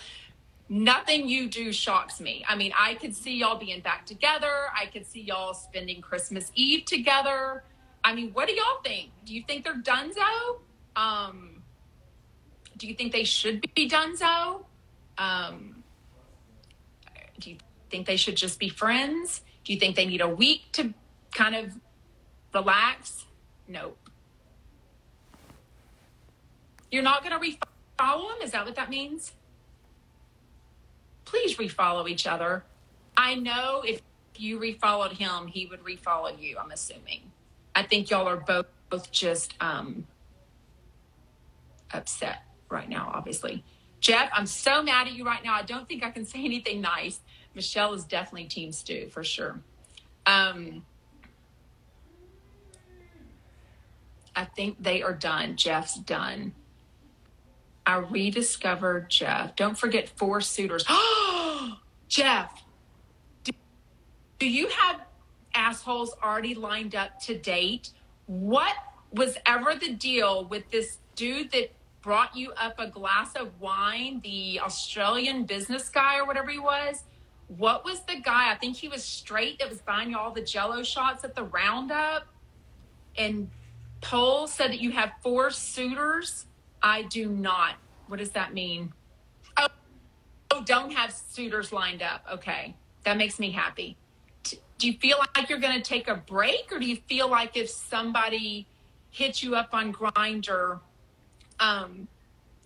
Nothing 0.67 1.30
you 1.30 1.47
do 1.47 1.71
shocks 1.71 2.19
me. 2.19 2.43
I 2.47 2.55
mean, 2.55 2.73
I 2.78 2.95
could 2.95 3.15
see 3.15 3.38
y'all 3.38 3.57
being 3.57 3.82
back 3.82 4.05
together. 4.05 4.65
I 4.76 4.88
could 4.88 5.05
see 5.05 5.21
y'all 5.21 5.53
spending 5.53 6.01
Christmas 6.01 6.51
Eve 6.55 6.86
together. 6.86 7.63
I 8.03 8.15
mean, 8.15 8.32
what 8.34 8.47
do 8.47 8.55
y'all 8.55 8.82
think? 8.84 9.11
Do 9.26 9.34
you 9.36 9.43
think 9.47 9.63
they're 9.63 9.82
donezo? 9.82 10.59
Um, 10.95 11.55
do 12.78 12.88
you 12.88 12.93
think 12.93 13.11
they 13.11 13.23
should 13.23 13.61
be 13.73 13.89
donezo? 13.89 14.63
Um, 15.17 15.84
do 17.39 17.51
you 17.51 17.57
think 17.89 18.05
they 18.05 18.17
should 18.17 18.36
just 18.36 18.59
be 18.59 18.69
friends? 18.69 19.41
Do 19.63 19.73
you 19.73 19.80
think 19.80 19.95
they 19.95 20.05
need 20.05 20.21
a 20.21 20.28
week 20.28 20.71
to 20.73 20.93
kind 21.34 21.55
of 21.55 21.73
relax? 22.53 23.26
Nope. 23.67 23.97
You're 26.91 27.03
not 27.03 27.23
going 27.23 27.39
to 27.39 27.57
refollow 27.99 28.36
him? 28.36 28.41
Is 28.41 28.51
that 28.51 28.65
what 28.65 28.76
that 28.76 28.89
means? 28.89 29.34
Please 31.26 31.57
refollow 31.57 32.07
each 32.09 32.28
other. 32.28 32.63
I 33.17 33.36
know 33.36 33.84
if 33.86 34.01
you 34.38 34.59
refollowed 34.59 35.13
him, 35.13 35.47
he 35.47 35.65
would 35.65 35.84
refollow 35.84 36.39
you, 36.39 36.57
I'm 36.57 36.71
assuming. 36.71 37.32
I 37.73 37.84
think 37.84 38.09
y'all 38.09 38.28
are 38.28 38.38
both, 38.38 38.67
both 38.89 39.11
just 39.11 39.53
um, 39.59 40.05
upset 41.91 42.43
right 42.70 42.89
now, 42.89 43.11
obviously. 43.13 43.63
Jeff, 43.99 44.30
I'm 44.34 44.45
so 44.45 44.84
mad 44.84 45.07
at 45.07 45.13
you 45.13 45.26
right 45.26 45.43
now. 45.43 45.55
I 45.55 45.63
don't 45.63 45.88
think 45.88 46.03
I 46.03 46.11
can 46.11 46.26
say 46.26 46.43
anything 46.43 46.82
nice. 46.82 47.20
Michelle 47.55 47.93
is 47.93 48.03
definitely 48.03 48.47
Team 48.47 48.72
Stu 48.72 49.07
for 49.09 49.24
sure. 49.24 49.61
Um, 50.26 50.84
I 54.36 54.45
think 54.45 54.82
they 54.82 55.01
are 55.01 55.13
done. 55.13 55.55
Jeff's 55.55 55.95
done. 55.95 56.53
I 57.86 57.97
rediscovered 57.97 59.09
Jeff. 59.09 59.55
Don't 59.55 59.78
forget 59.78 60.09
four 60.09 60.41
suitors. 60.41 60.86
Jeff, 62.07 62.63
do, 63.43 63.51
do 64.39 64.49
you 64.49 64.68
have 64.68 65.01
assholes 65.53 66.16
already 66.22 66.55
lined 66.55 66.95
up 66.95 67.20
to 67.22 67.38
date? 67.38 67.91
What 68.26 68.74
was 69.11 69.38
ever 69.45 69.76
the 69.76 69.93
deal 69.93 70.45
with 70.45 70.70
this 70.72 70.97
dude 71.16 71.51
that 71.51 71.72
brought 72.06 72.38
you 72.38 72.51
up 72.51 72.76
a 72.78 72.86
glass 72.86 73.36
of 73.36 73.60
wine, 73.60 74.22
the 74.24 74.60
Australian 74.62 75.43
business 75.43 75.89
guy 75.89 76.20
or 76.20 76.26
whatever 76.26 76.51
he 76.51 76.60
was? 76.60 77.03
What 77.47 77.84
was 77.84 78.01
the 78.01 78.22
guy? 78.24 78.51
I 78.51 78.56
think 78.56 78.78
he 78.78 78.88
was 78.88 79.03
straight 79.03 79.58
that 79.58 79.70
was 79.70 79.80
buying 79.80 80.12
you 80.12 80.18
all 80.18 80.32
the 80.32 80.43
jello 80.43 80.84
shots 80.84 81.24
at 81.24 81.34
the 81.34 81.43
roundup. 81.43 82.28
And 83.18 83.49
Paul 84.01 84.47
said 84.47 84.70
that 84.70 84.80
you 84.80 84.91
have 84.91 85.14
four 85.24 85.49
suitors. 85.49 86.45
I 86.80 87.01
do 87.01 87.28
not. 87.28 87.74
What 88.06 88.20
does 88.20 88.32
that 88.32 88.53
mean? 88.53 88.93
Oh, 89.58 89.68
oh 90.51 90.64
don't 90.64 90.91
have 90.91 91.12
suitors 91.12 91.74
lined 91.74 92.03
up. 92.03 92.24
Okay. 92.32 92.76
That 93.03 93.18
makes 93.18 93.39
me 93.39 93.49
happy. 93.49 93.97
Do 94.78 94.88
you 94.88 94.93
feel 94.93 95.18
like 95.36 95.49
you're 95.49 95.58
going 95.58 95.82
to 95.82 95.82
take 95.82 96.08
a 96.08 96.16
break 96.16 96.72
or 96.72 96.78
do 96.78 96.86
you 96.86 96.97
feel 97.08 97.30
like 97.30 97.58
if 97.58 97.68
somebody 97.68 98.68
hits 99.10 99.41
you 99.41 99.56
up 99.56 99.70
on 99.74 99.91
Grindr, 99.91 100.82
um, 101.60 102.08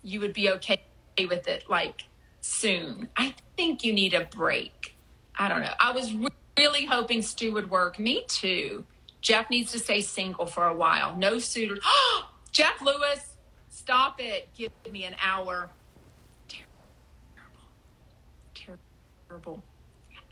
you 0.02 0.20
would 0.20 0.32
be 0.32 0.50
okay 0.50 0.82
with 1.18 1.48
it 1.48 1.64
like 1.68 2.04
soon. 2.40 3.08
I 3.16 3.34
think 3.56 3.84
you 3.84 3.92
need 3.92 4.14
a 4.14 4.24
break. 4.24 4.96
I 5.38 5.48
don't 5.48 5.62
know. 5.62 5.72
I 5.78 5.92
was 5.92 6.12
re- 6.14 6.28
really 6.58 6.86
hoping 6.86 7.22
Stu 7.22 7.52
would 7.52 7.70
work. 7.70 7.98
Me 7.98 8.24
too. 8.28 8.84
Jeff 9.20 9.50
needs 9.50 9.72
to 9.72 9.78
stay 9.78 10.00
single 10.00 10.46
for 10.46 10.66
a 10.66 10.74
while. 10.74 11.16
No 11.16 11.38
suitors. 11.38 11.80
Jeff 12.52 12.80
Lewis, 12.80 13.36
stop 13.68 14.16
it. 14.18 14.48
Give 14.56 14.72
me 14.90 15.04
an 15.04 15.14
hour. 15.22 15.70
Terrible. 18.54 18.78
Terrible. 19.28 19.62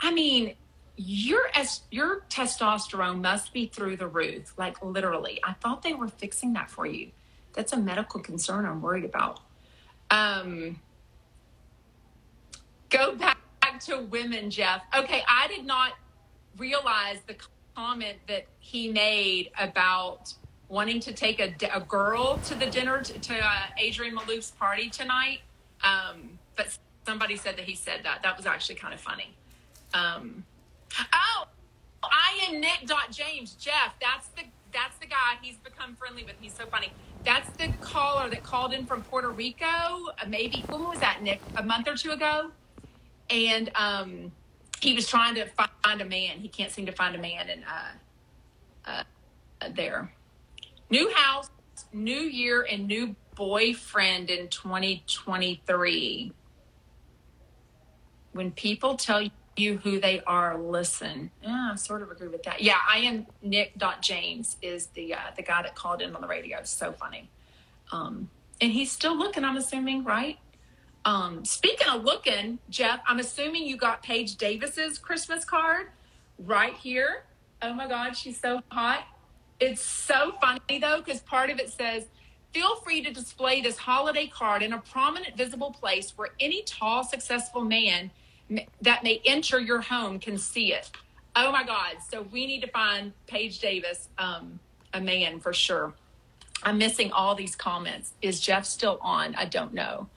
I 0.00 0.12
mean, 0.12 0.54
your 0.96 1.42
your 1.90 2.22
testosterone 2.28 3.20
must 3.20 3.52
be 3.52 3.66
through 3.66 3.96
the 3.96 4.09
roof, 4.09 4.52
like 4.56 4.82
literally. 4.82 5.40
I 5.44 5.52
thought 5.54 5.82
they 5.82 5.94
were 5.94 6.09
fixing 6.09 6.54
that 6.54 6.70
for 6.70 6.86
you. 6.86 7.11
That's 7.59 7.72
a 7.72 7.76
medical 7.76 8.20
concern 8.20 8.64
I'm 8.64 8.80
worried 8.80 9.04
about. 9.04 9.40
Um, 10.12 10.78
go 12.88 13.16
back 13.16 13.40
to 13.86 13.98
women, 13.98 14.48
Jeff. 14.48 14.82
Okay, 14.96 15.24
I 15.28 15.48
did 15.48 15.66
not 15.66 15.94
realize 16.56 17.18
the 17.26 17.34
comment 17.74 18.18
that 18.28 18.46
he 18.61 18.92
made 18.92 19.50
about 19.59 20.32
wanting 20.68 21.00
to 21.00 21.12
take 21.12 21.40
a, 21.40 21.52
a 21.74 21.80
girl 21.80 22.38
to 22.44 22.54
the 22.54 22.66
dinner 22.66 23.02
to, 23.02 23.18
to 23.18 23.44
uh, 23.44 23.62
Adrienne 23.84 24.14
Maloof's 24.14 24.52
party 24.52 24.88
tonight. 24.88 25.40
Um, 25.82 26.38
but 26.54 26.78
somebody 27.04 27.36
said 27.36 27.56
that 27.56 27.64
he 27.64 27.74
said 27.74 28.02
that. 28.04 28.22
That 28.22 28.36
was 28.36 28.46
actually 28.46 28.76
kind 28.76 28.94
of 28.94 29.00
funny. 29.00 29.34
Um, 29.94 30.44
oh, 31.12 31.48
I 32.04 32.38
am 32.48 32.61
Nick. 32.61 32.88
James 33.11 33.54
Jeff. 33.54 33.96
That's 34.00 34.28
the 34.28 34.44
that's 34.72 34.96
the 34.98 35.06
guy. 35.06 35.38
He's 35.42 35.56
become 35.56 35.96
friendly 35.96 36.22
with. 36.22 36.34
He's 36.40 36.54
so 36.54 36.66
funny. 36.66 36.92
That's 37.24 37.48
the 37.56 37.68
caller 37.80 38.30
that 38.30 38.42
called 38.42 38.72
in 38.72 38.86
from 38.86 39.02
Puerto 39.02 39.28
Rico. 39.30 39.66
Uh, 39.66 40.26
maybe 40.28 40.64
when 40.68 40.84
was 40.84 41.00
that, 41.00 41.22
Nick? 41.22 41.40
A 41.56 41.62
month 41.62 41.88
or 41.88 41.94
two 41.94 42.10
ago, 42.12 42.50
and 43.28 43.70
um, 43.74 44.32
he 44.80 44.94
was 44.94 45.06
trying 45.06 45.34
to 45.34 45.46
find 45.84 46.00
a 46.00 46.04
man. 46.04 46.38
He 46.38 46.48
can't 46.48 46.70
seem 46.70 46.86
to 46.86 46.92
find 46.92 47.14
a 47.14 47.18
man, 47.18 47.48
and 47.48 47.62
uh, 47.64 49.02
uh, 49.60 49.68
there. 49.74 50.12
New 50.90 51.12
house, 51.14 51.50
new 51.92 52.20
year, 52.20 52.66
and 52.70 52.86
new 52.86 53.14
boyfriend 53.34 54.30
in 54.30 54.48
2023. 54.48 56.32
When 58.32 58.50
people 58.52 58.96
tell 58.96 59.28
you 59.59 59.78
who 59.78 60.00
they 60.00 60.20
are, 60.26 60.59
listen. 60.59 61.30
Yeah, 61.42 61.70
I 61.72 61.76
sort 61.76 62.02
of 62.02 62.11
agree 62.11 62.28
with 62.28 62.42
that. 62.44 62.61
Yeah, 62.61 62.78
I 62.88 62.98
am 62.98 63.26
Nick. 63.42 63.72
James 64.00 64.56
is 64.62 64.86
the 64.88 65.14
uh, 65.14 65.18
the 65.36 65.42
guy 65.42 65.62
that 65.62 65.74
called 65.74 66.00
in 66.02 66.14
on 66.14 66.20
the 66.20 66.28
radio. 66.28 66.59
It's 66.59 66.70
So 66.70 66.92
funny. 66.92 67.30
Um, 67.90 68.30
and 68.61 68.72
he's 68.72 68.90
still 68.90 69.16
looking, 69.16 69.44
I'm 69.44 69.56
assuming, 69.56 70.04
right? 70.04 70.38
Um, 71.04 71.44
speaking 71.44 71.88
of 71.88 72.04
looking, 72.04 72.59
Jeff, 72.68 73.00
I'm 73.06 73.18
assuming 73.18 73.66
you 73.66 73.76
got 73.76 74.02
Paige 74.02 74.36
Davis's 74.36 74.98
Christmas 74.98 75.44
card 75.44 75.88
right 76.38 76.74
here. 76.74 77.24
Oh 77.62 77.72
my 77.72 77.88
God, 77.88 78.16
she's 78.16 78.38
so 78.38 78.62
hot. 78.68 79.06
It's 79.61 79.80
so 79.80 80.34
funny 80.40 80.78
though, 80.80 81.00
because 81.04 81.20
part 81.20 81.50
of 81.50 81.59
it 81.59 81.70
says, 81.70 82.06
Feel 82.52 82.76
free 82.76 83.02
to 83.02 83.12
display 83.12 83.61
this 83.61 83.76
holiday 83.76 84.26
card 84.26 84.62
in 84.62 84.72
a 84.72 84.78
prominent, 84.78 85.36
visible 85.36 85.70
place 85.70 86.14
where 86.16 86.30
any 86.40 86.62
tall, 86.62 87.04
successful 87.04 87.62
man 87.62 88.11
that 88.82 89.03
may 89.05 89.20
enter 89.24 89.59
your 89.61 89.80
home 89.80 90.18
can 90.18 90.38
see 90.38 90.72
it. 90.72 90.90
Oh 91.36 91.53
my 91.53 91.64
God. 91.64 91.96
So 92.11 92.22
we 92.22 92.46
need 92.46 92.61
to 92.62 92.68
find 92.68 93.12
Paige 93.26 93.61
Davis, 93.61 94.09
um, 94.18 94.59
a 94.94 95.01
man 95.01 95.40
for 95.40 95.53
sure. 95.53 95.92
I'm 96.62 96.78
missing 96.78 97.12
all 97.12 97.34
these 97.34 97.55
comments. 97.55 98.12
Is 98.22 98.40
Jeff 98.40 98.64
still 98.64 98.99
on? 99.03 99.34
I 99.36 99.44
don't 99.44 99.72
know. 99.72 100.09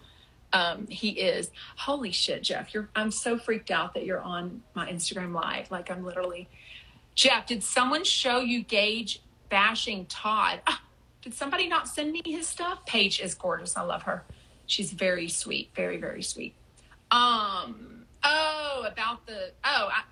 Um, 0.54 0.88
he 0.88 1.10
is. 1.10 1.52
Holy 1.78 2.12
shit, 2.12 2.44
Jeff. 2.44 2.74
You're 2.74 2.90
I'm 2.96 3.12
so 3.12 3.38
freaked 3.38 3.72
out 3.72 3.94
that 3.94 4.06
you're 4.06 4.22
on 4.22 4.64
my 4.74 4.92
Instagram 4.92 5.34
live. 5.34 5.70
Like 5.72 5.92
I'm 5.92 6.04
literally 6.04 6.50
Jeff, 7.16 7.46
did 7.46 7.64
someone 7.64 8.04
show 8.04 8.40
you 8.40 8.64
Gage 8.64 9.22
bashing 9.50 10.06
Todd? 10.08 10.62
Ah, 10.66 10.82
did 11.22 11.34
somebody 11.34 11.68
not 11.68 11.88
send 11.88 12.12
me 12.12 12.22
his 12.26 12.48
stuff? 12.48 12.86
Paige 12.86 13.22
is 13.22 13.36
gorgeous. 13.36 13.78
I 13.78 13.84
love 13.84 14.04
her. 14.04 14.24
She's 14.66 14.92
very 14.92 15.28
sweet. 15.28 15.70
Very, 15.76 15.98
very 15.98 16.24
sweet. 16.24 16.56
Um 17.12 18.01
Oh, 18.24 18.86
about 18.88 19.26
the 19.26 19.52
oh, 19.64 19.90
I, 19.92 20.04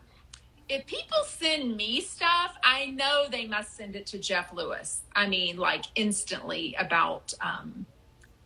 if 0.67 0.85
people 0.85 1.17
send 1.25 1.75
me 1.75 2.01
stuff, 2.01 2.55
I 2.63 2.87
know 2.87 3.25
they 3.29 3.47
must 3.47 3.75
send 3.75 3.95
it 3.95 4.05
to 4.07 4.19
Jeff 4.19 4.53
Lewis. 4.53 5.01
I 5.15 5.27
mean, 5.27 5.57
like 5.57 5.85
instantly 5.95 6.75
about 6.77 7.33
um, 7.41 7.85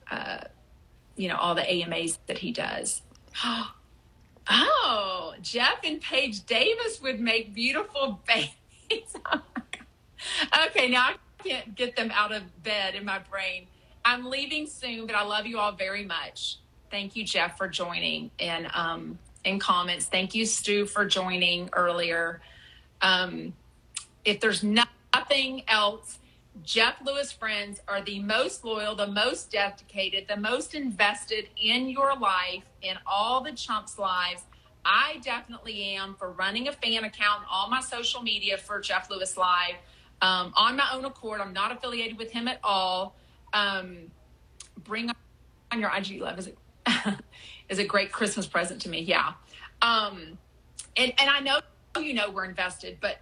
uh, 0.09 0.39
you 1.16 1.28
know, 1.28 1.36
all 1.36 1.55
the 1.55 1.70
AMAs 1.70 2.20
that 2.28 2.38
he 2.39 2.51
does. 2.51 3.01
Oh, 4.49 5.36
Jeff 5.41 5.80
and 5.86 6.01
Paige 6.01 6.45
Davis 6.45 7.01
would 7.01 7.18
make 7.22 7.53
beautiful 7.53 8.20
babies. 8.28 9.16
okay, 10.68 10.89
now 10.89 11.11
I 11.11 11.16
can't 11.41 11.76
get 11.76 11.95
them 11.95 12.11
out 12.14 12.34
of 12.34 12.61
bed 12.61 12.95
in 12.95 13.05
my 13.05 13.20
brain. 13.20 13.68
I'm 14.03 14.26
leaving 14.26 14.68
soon, 14.68 15.07
but 15.07 15.16
I 15.16 15.24
love 15.24 15.45
you 15.45 15.59
all 15.59 15.72
very 15.72 16.03
much. 16.03 16.57
Thank 16.91 17.16
you, 17.16 17.24
Jeff, 17.24 17.57
for 17.57 17.70
joining. 17.70 18.32
And 18.38 18.68
um, 18.74 19.18
in 19.43 19.59
comments. 19.59 20.05
Thank 20.05 20.35
you, 20.35 20.45
Stu, 20.45 20.85
for 20.85 21.05
joining 21.05 21.69
earlier. 21.73 22.41
Um, 23.01 23.53
if 24.25 24.39
there's 24.39 24.63
nothing 24.63 25.63
else, 25.67 26.19
Jeff 26.61 26.95
Lewis 27.03 27.31
friends 27.31 27.81
are 27.87 28.01
the 28.01 28.19
most 28.19 28.63
loyal, 28.63 28.95
the 28.95 29.07
most 29.07 29.51
dedicated, 29.51 30.27
the 30.27 30.37
most 30.37 30.75
invested 30.75 31.49
in 31.57 31.89
your 31.89 32.15
life, 32.17 32.63
in 32.81 32.95
all 33.07 33.41
the 33.41 33.51
chumps' 33.51 33.97
lives. 33.97 34.43
I 34.85 35.19
definitely 35.23 35.95
am 35.95 36.15
for 36.15 36.31
running 36.31 36.67
a 36.67 36.71
fan 36.71 37.03
account 37.05 37.41
on 37.41 37.45
all 37.49 37.69
my 37.69 37.81
social 37.81 38.21
media 38.21 38.57
for 38.57 38.79
Jeff 38.79 39.09
Lewis 39.09 39.37
Live 39.37 39.75
um, 40.21 40.53
on 40.55 40.75
my 40.75 40.87
own 40.93 41.05
accord. 41.05 41.41
I'm 41.41 41.53
not 41.53 41.71
affiliated 41.71 42.17
with 42.17 42.31
him 42.31 42.47
at 42.47 42.59
all. 42.63 43.15
Um, 43.53 44.11
bring 44.83 45.11
on 45.71 45.79
your 45.79 45.91
IG 45.95 46.21
love. 46.21 46.39
Is 46.39 46.47
it 46.47 46.57
is 47.70 47.80
a 47.80 47.86
great 47.86 48.11
Christmas 48.11 48.47
present 48.47 48.82
to 48.84 48.89
me. 48.89 49.01
Yeah. 49.01 49.34
Um, 49.82 50.38
and, 50.97 51.14
and 51.20 51.30
I 51.30 51.39
know 51.39 51.59
you 51.99 52.14
know 52.14 52.30
we're 52.30 52.45
invested, 52.45 52.97
but 53.01 53.20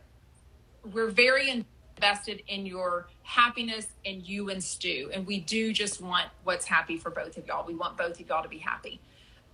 we're 0.93 1.09
very 1.09 1.49
invested 1.49 2.41
in 2.47 2.65
your 2.65 3.07
happiness 3.23 3.87
and 4.05 4.27
you 4.27 4.49
and 4.49 4.63
Stu. 4.63 5.09
And 5.13 5.25
we 5.25 5.39
do 5.39 5.73
just 5.73 6.01
want 6.01 6.27
what's 6.43 6.65
happy 6.65 6.97
for 6.97 7.09
both 7.09 7.37
of 7.37 7.47
y'all. 7.47 7.65
We 7.65 7.75
want 7.75 7.97
both 7.97 8.19
of 8.19 8.27
y'all 8.27 8.43
to 8.43 8.49
be 8.49 8.57
happy. 8.57 8.99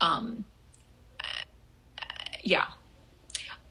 Um, 0.01 0.45
yeah. 2.41 2.65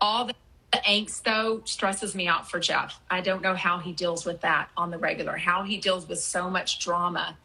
All 0.00 0.26
the 0.26 0.34
angst 0.72 1.22
though 1.22 1.62
stresses 1.64 2.14
me 2.14 2.28
out 2.28 2.50
for 2.50 2.60
Jeff. 2.60 3.00
I 3.10 3.20
don't 3.20 3.42
know 3.42 3.54
how 3.54 3.78
he 3.78 3.92
deals 3.92 4.24
with 4.24 4.40
that 4.42 4.68
on 4.76 4.90
the 4.90 4.98
regular, 4.98 5.36
how 5.36 5.62
he 5.62 5.78
deals 5.78 6.06
with 6.06 6.20
so 6.20 6.50
much 6.50 6.80
drama. 6.80 7.36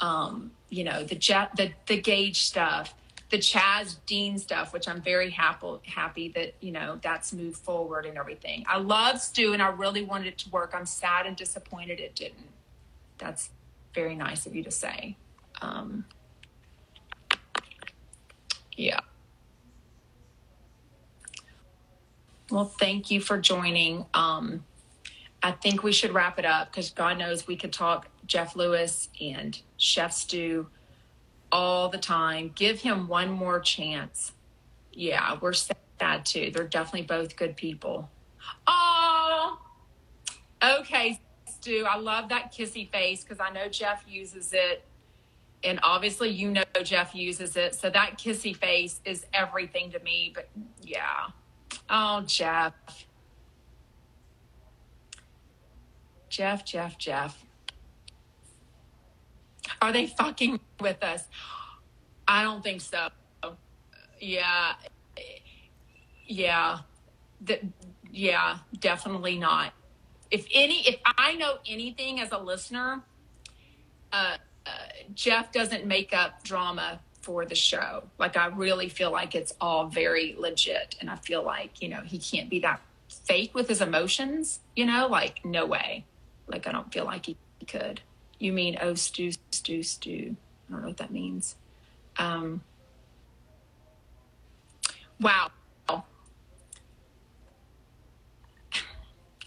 Um, 0.00 0.50
you 0.68 0.84
know, 0.84 1.04
the 1.04 1.14
jet, 1.14 1.56
the, 1.56 1.72
the 1.86 2.00
Gage 2.00 2.42
stuff, 2.42 2.94
the 3.30 3.38
Chaz 3.38 3.96
Dean 4.06 4.38
stuff, 4.38 4.72
which 4.72 4.88
I'm 4.88 5.00
very 5.00 5.30
happy 5.30 5.78
happy 5.86 6.28
that 6.30 6.54
you 6.60 6.72
know 6.72 6.98
that's 7.02 7.32
moved 7.32 7.56
forward 7.56 8.06
and 8.06 8.18
everything. 8.18 8.64
I 8.68 8.78
love 8.78 9.20
Stu, 9.20 9.52
and 9.52 9.62
I 9.62 9.68
really 9.68 10.04
wanted 10.04 10.28
it 10.28 10.38
to 10.38 10.50
work. 10.50 10.72
I'm 10.74 10.86
sad 10.86 11.26
and 11.26 11.36
disappointed 11.36 12.00
it 12.00 12.14
didn't. 12.14 12.50
That's 13.18 13.50
very 13.94 14.14
nice 14.14 14.46
of 14.46 14.54
you 14.54 14.62
to 14.64 14.70
say. 14.70 15.16
Um, 15.62 16.04
yeah. 18.76 19.00
Well, 22.50 22.66
thank 22.66 23.10
you 23.10 23.20
for 23.20 23.38
joining. 23.38 24.04
Um, 24.12 24.64
I 25.42 25.52
think 25.52 25.82
we 25.82 25.92
should 25.92 26.12
wrap 26.12 26.38
it 26.38 26.44
up 26.44 26.70
because 26.70 26.90
God 26.90 27.18
knows 27.18 27.46
we 27.46 27.56
could 27.56 27.72
talk 27.72 28.08
Jeff 28.26 28.56
Lewis 28.56 29.08
and 29.20 29.58
Chef 29.76 30.12
Stu 30.12 30.66
all 31.54 31.88
the 31.88 31.98
time. 31.98 32.50
Give 32.56 32.80
him 32.80 33.06
one 33.06 33.30
more 33.30 33.60
chance. 33.60 34.32
Yeah, 34.92 35.38
we're 35.40 35.52
sad 35.52 36.26
too. 36.26 36.50
They're 36.52 36.66
definitely 36.66 37.06
both 37.06 37.36
good 37.36 37.56
people. 37.56 38.10
Oh, 38.66 39.58
okay, 40.62 41.20
Stu. 41.46 41.86
I 41.88 41.96
love 41.96 42.28
that 42.30 42.52
kissy 42.52 42.90
face 42.90 43.22
because 43.22 43.38
I 43.38 43.50
know 43.50 43.68
Jeff 43.68 44.04
uses 44.06 44.52
it. 44.52 44.84
And 45.62 45.78
obviously, 45.82 46.28
you 46.28 46.50
know 46.50 46.64
Jeff 46.82 47.14
uses 47.14 47.56
it. 47.56 47.76
So 47.76 47.88
that 47.88 48.18
kissy 48.18 48.54
face 48.54 49.00
is 49.04 49.24
everything 49.32 49.92
to 49.92 50.00
me. 50.00 50.32
But 50.34 50.48
yeah. 50.82 51.28
Oh, 51.88 52.22
Jeff. 52.26 52.74
Jeff, 56.28 56.64
Jeff, 56.64 56.98
Jeff. 56.98 57.44
Are 59.80 59.92
they 59.92 60.06
fucking 60.06 60.60
with 60.80 61.02
us? 61.02 61.24
I 62.26 62.42
don't 62.42 62.62
think 62.62 62.80
so. 62.80 63.08
Yeah. 64.20 64.74
Yeah. 66.26 66.78
The, 67.40 67.60
yeah, 68.14 68.58
definitely 68.78 69.36
not. 69.38 69.72
If 70.30 70.46
any, 70.54 70.86
if 70.86 71.00
I 71.04 71.34
know 71.34 71.58
anything 71.66 72.20
as 72.20 72.32
a 72.32 72.38
listener, 72.38 73.02
uh, 74.12 74.36
uh, 74.66 74.70
Jeff 75.14 75.52
doesn't 75.52 75.84
make 75.84 76.14
up 76.14 76.42
drama 76.44 77.00
for 77.20 77.44
the 77.44 77.54
show. 77.54 78.04
Like 78.18 78.36
I 78.36 78.46
really 78.46 78.88
feel 78.88 79.10
like 79.10 79.34
it's 79.34 79.52
all 79.60 79.88
very 79.88 80.36
legit, 80.38 80.96
and 81.00 81.10
I 81.10 81.16
feel 81.16 81.42
like 81.42 81.82
you 81.82 81.88
know 81.88 82.00
he 82.02 82.18
can't 82.18 82.48
be 82.48 82.60
that 82.60 82.80
fake 83.08 83.54
with 83.54 83.68
his 83.68 83.80
emotions. 83.80 84.60
You 84.76 84.86
know, 84.86 85.08
like 85.08 85.44
no 85.44 85.66
way. 85.66 86.04
Like 86.46 86.66
I 86.66 86.72
don't 86.72 86.92
feel 86.92 87.04
like 87.04 87.26
he 87.26 87.36
could. 87.66 88.00
You 88.38 88.52
mean 88.52 88.76
oh 88.80 88.94
Stu 88.94 89.32
Stu 89.50 89.82
Stu? 89.82 90.36
I 90.68 90.72
don't 90.72 90.82
know 90.82 90.88
what 90.88 90.96
that 90.98 91.10
means. 91.10 91.56
Um, 92.16 92.62
wow. 95.20 95.50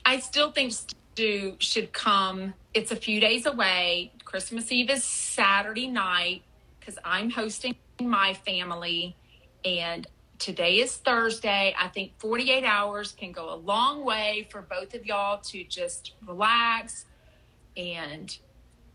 I 0.10 0.20
still 0.22 0.54
think 0.54 0.72
Stu 0.72 1.58
should 1.60 1.92
come. 1.92 2.54
It's 2.74 2.94
a 2.94 2.96
few 2.96 3.20
days 3.20 3.46
away. 3.46 4.14
Christmas 4.24 4.72
Eve 4.72 4.90
is 4.90 5.04
Saturday 5.04 5.88
night 5.88 6.44
because 6.80 6.98
I'm 7.04 7.30
hosting 7.30 7.76
my 8.02 8.34
family, 8.34 9.18
and 9.66 10.08
today 10.40 10.76
is 10.76 10.96
Thursday. 10.96 11.76
I 11.78 11.90
think 11.90 12.14
48 12.20 12.64
hours 12.64 13.12
can 13.12 13.34
go 13.34 13.54
a 13.54 13.58
long 13.58 14.06
way 14.06 14.48
for 14.50 14.62
both 14.62 14.94
of 14.94 15.06
y'all 15.06 15.40
to 15.40 15.66
just 15.66 16.14
relax 16.26 17.04
and 17.76 18.38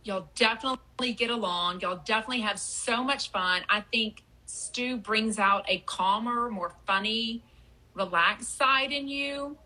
y'all 0.05 0.29
definitely 0.35 1.13
get 1.13 1.31
along. 1.31 1.81
Y'all 1.81 2.03
definitely 2.05 2.41
have 2.41 2.59
so 2.59 3.03
much 3.03 3.31
fun. 3.31 3.63
I 3.69 3.83
think 3.93 4.25
Stu 4.47 4.97
brings 4.97 5.39
out 5.39 5.65
a 5.69 5.79
calmer, 5.87 6.51
more 6.51 6.73
funny, 6.87 7.43
relaxed 7.95 8.57
side 8.57 8.93
in 8.93 9.09
you. 9.09 9.57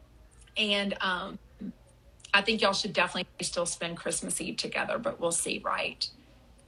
And 0.57 0.97
um, 1.01 1.39
I 2.32 2.43
think 2.43 2.61
y'all 2.61 2.72
should 2.72 2.93
definitely 2.93 3.26
still 3.43 3.66
spend 3.66 3.97
Christmas 3.97 4.41
Eve 4.41 4.57
together, 4.57 4.99
but 4.99 5.20
we'll 5.20 5.32
see, 5.32 5.61
right? 5.64 6.09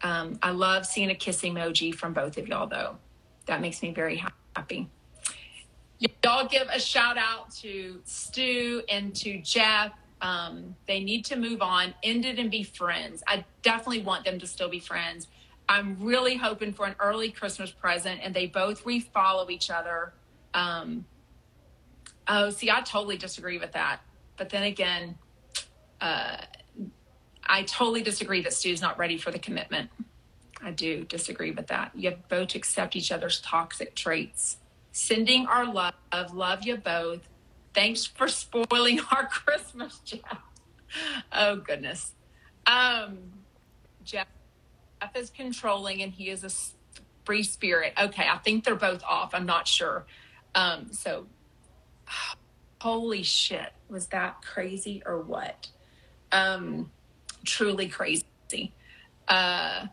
Um, 0.03 0.39
I 0.43 0.51
love 0.51 0.87
seeing 0.87 1.11
a 1.11 1.15
kiss 1.15 1.43
emoji 1.43 1.95
from 1.95 2.13
both 2.13 2.39
of 2.39 2.49
y'all, 2.49 2.67
though. 2.67 2.97
That 3.47 3.61
makes 3.61 3.83
me 3.83 3.93
very 3.93 4.23
happy. 4.55 4.89
Y'all 5.99 6.47
give 6.47 6.69
a 6.73 6.79
shout 6.79 7.19
out 7.19 7.51
to 7.57 8.01
Stu 8.05 8.83
and 8.89 9.15
to 9.17 9.41
Jeff. 9.43 9.93
Um, 10.21 10.75
they 10.87 11.01
need 11.01 11.25
to 11.27 11.37
move 11.37 11.63
on, 11.63 11.95
end 12.03 12.25
it, 12.25 12.39
and 12.39 12.51
be 12.51 12.63
friends. 12.63 13.23
I 13.27 13.45
definitely 13.63 14.03
want 14.03 14.25
them 14.25 14.39
to 14.41 14.47
still 14.47 14.69
be 14.69 14.81
friends. 14.81 15.29
I'm 15.69 15.97
really 16.01 16.37
hoping 16.37 16.73
for 16.73 16.87
an 16.87 16.97
early 16.99 17.31
Christmas 17.31 17.71
present, 17.71 18.21
and 18.23 18.35
they 18.35 18.47
both 18.47 18.85
refollow 18.85 19.49
each 19.51 19.71
other. 19.71 20.15
Um, 20.55 21.05
oh, 22.27 22.51
see, 22.51 22.71
I 22.71 22.81
totally 22.81 23.17
disagree 23.17 23.59
with 23.59 23.73
that. 23.73 24.01
But 24.37 24.49
then 24.49 24.63
again, 24.63 25.17
uh, 26.01 26.39
I 27.45 27.63
totally 27.63 28.03
disagree 28.03 28.43
that 28.43 28.53
Stu's 28.53 28.81
not 28.81 28.99
ready 28.99 29.19
for 29.19 29.31
the 29.31 29.39
commitment. 29.39 29.91
I 30.63 30.71
do 30.71 31.05
disagree 31.05 31.51
with 31.51 31.69
that. 31.69 31.93
You 31.95 32.11
have 32.11 32.29
both 32.29 32.55
accept 32.55 32.97
each 32.97 33.13
other's 33.13 33.41
toxic 33.41 33.95
traits. 33.95 34.57
Sending 34.93 35.47
our 35.47 35.73
love, 35.73 35.95
love 36.33 36.65
you 36.65 36.77
both. 36.77 37.28
Thanks 37.79 38.05
for 38.05 38.27
spoiling 38.27 38.99
our 39.13 39.27
Christmas, 39.31 40.01
Jeff. 40.01 40.43
Oh 41.31 41.55
goodness. 41.55 42.11
Um, 42.67 43.19
Jeff, 44.03 44.27
Jeff 45.01 45.15
is 45.15 45.31
controlling 45.31 46.03
and 46.03 46.13
he 46.13 46.29
is 46.29 46.43
a 46.43 46.51
free 47.25 47.45
spirit. 47.45 47.93
Okay, 47.97 48.27
I 48.29 48.39
think 48.39 48.65
they're 48.65 48.75
both 48.75 49.05
off. 49.05 49.33
I'm 49.33 49.47
not 49.47 49.69
sure. 49.69 50.07
Um, 50.57 50.89
so, 50.91 51.29
holy 52.81 53.23
shit, 53.23 53.73
was 53.89 54.09
that 54.09 54.43
crazy 54.43 55.01
or 55.07 55.21
what? 55.21 55.69
Um, 56.33 56.91
truly 57.45 57.87
crazy. 57.87 58.25
Uh, 59.29 59.87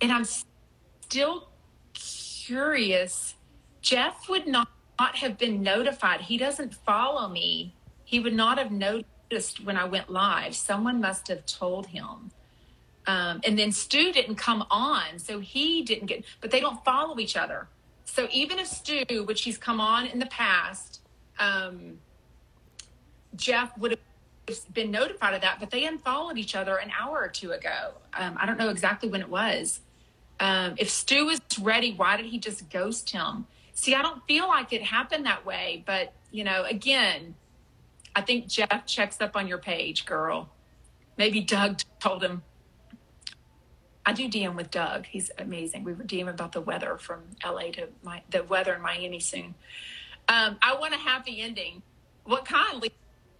and 0.00 0.12
I'm 0.12 0.24
still 0.24 1.48
curious. 1.94 3.34
Jeff 3.82 4.28
would 4.28 4.46
not, 4.46 4.68
not 4.98 5.16
have 5.16 5.38
been 5.38 5.62
notified. 5.62 6.22
He 6.22 6.36
doesn't 6.36 6.74
follow 6.74 7.28
me. 7.28 7.74
He 8.04 8.20
would 8.20 8.34
not 8.34 8.58
have 8.58 8.70
noticed 8.70 9.64
when 9.64 9.76
I 9.76 9.84
went 9.84 10.10
live. 10.10 10.54
Someone 10.54 11.00
must 11.00 11.28
have 11.28 11.46
told 11.46 11.86
him. 11.86 12.30
Um, 13.06 13.40
and 13.44 13.58
then 13.58 13.72
Stu 13.72 14.12
didn't 14.12 14.36
come 14.36 14.66
on, 14.70 15.18
so 15.18 15.40
he 15.40 15.82
didn't 15.82 16.06
get, 16.06 16.24
but 16.40 16.50
they 16.50 16.60
don't 16.60 16.84
follow 16.84 17.18
each 17.18 17.36
other. 17.36 17.68
So 18.04 18.28
even 18.30 18.58
if 18.58 18.66
Stu, 18.66 19.24
which 19.24 19.42
he's 19.42 19.56
come 19.56 19.80
on 19.80 20.06
in 20.06 20.18
the 20.18 20.26
past, 20.26 21.00
um, 21.38 21.98
Jeff 23.36 23.76
would 23.78 23.92
have 23.92 24.74
been 24.74 24.90
notified 24.90 25.34
of 25.34 25.40
that, 25.42 25.58
but 25.60 25.70
they 25.70 25.84
unfollowed 25.84 26.36
each 26.38 26.54
other 26.54 26.76
an 26.76 26.90
hour 26.98 27.18
or 27.18 27.28
two 27.28 27.52
ago. 27.52 27.92
Um, 28.18 28.36
I 28.38 28.46
don't 28.46 28.58
know 28.58 28.70
exactly 28.70 29.08
when 29.08 29.20
it 29.20 29.28
was. 29.28 29.80
Um, 30.40 30.74
if 30.76 30.90
Stu 30.90 31.26
was 31.26 31.40
ready, 31.60 31.94
why 31.94 32.16
did 32.16 32.26
he 32.26 32.38
just 32.38 32.68
ghost 32.70 33.10
him? 33.10 33.46
See, 33.78 33.94
I 33.94 34.02
don't 34.02 34.20
feel 34.26 34.48
like 34.48 34.72
it 34.72 34.82
happened 34.82 35.24
that 35.26 35.46
way, 35.46 35.84
but 35.86 36.12
you 36.32 36.42
know, 36.42 36.64
again, 36.64 37.36
I 38.16 38.22
think 38.22 38.48
Jeff 38.48 38.86
checks 38.86 39.20
up 39.20 39.36
on 39.36 39.46
your 39.46 39.58
page, 39.58 40.04
girl. 40.04 40.48
Maybe 41.16 41.40
Doug 41.40 41.78
told 42.00 42.24
him. 42.24 42.42
I 44.04 44.12
do 44.14 44.28
DM 44.28 44.56
with 44.56 44.72
Doug. 44.72 45.06
He's 45.06 45.30
amazing. 45.38 45.84
We 45.84 45.92
were 45.92 46.02
DM 46.02 46.28
about 46.28 46.50
the 46.50 46.60
weather 46.60 46.98
from 46.98 47.20
LA 47.46 47.70
to 47.74 47.86
my 48.02 48.22
the 48.30 48.42
weather 48.42 48.74
in 48.74 48.82
Miami 48.82 49.20
soon. 49.20 49.54
Um, 50.26 50.56
I 50.60 50.74
want 50.74 50.94
a 50.94 50.98
happy 50.98 51.40
ending. 51.40 51.82
What 52.24 52.46
kind? 52.46 52.84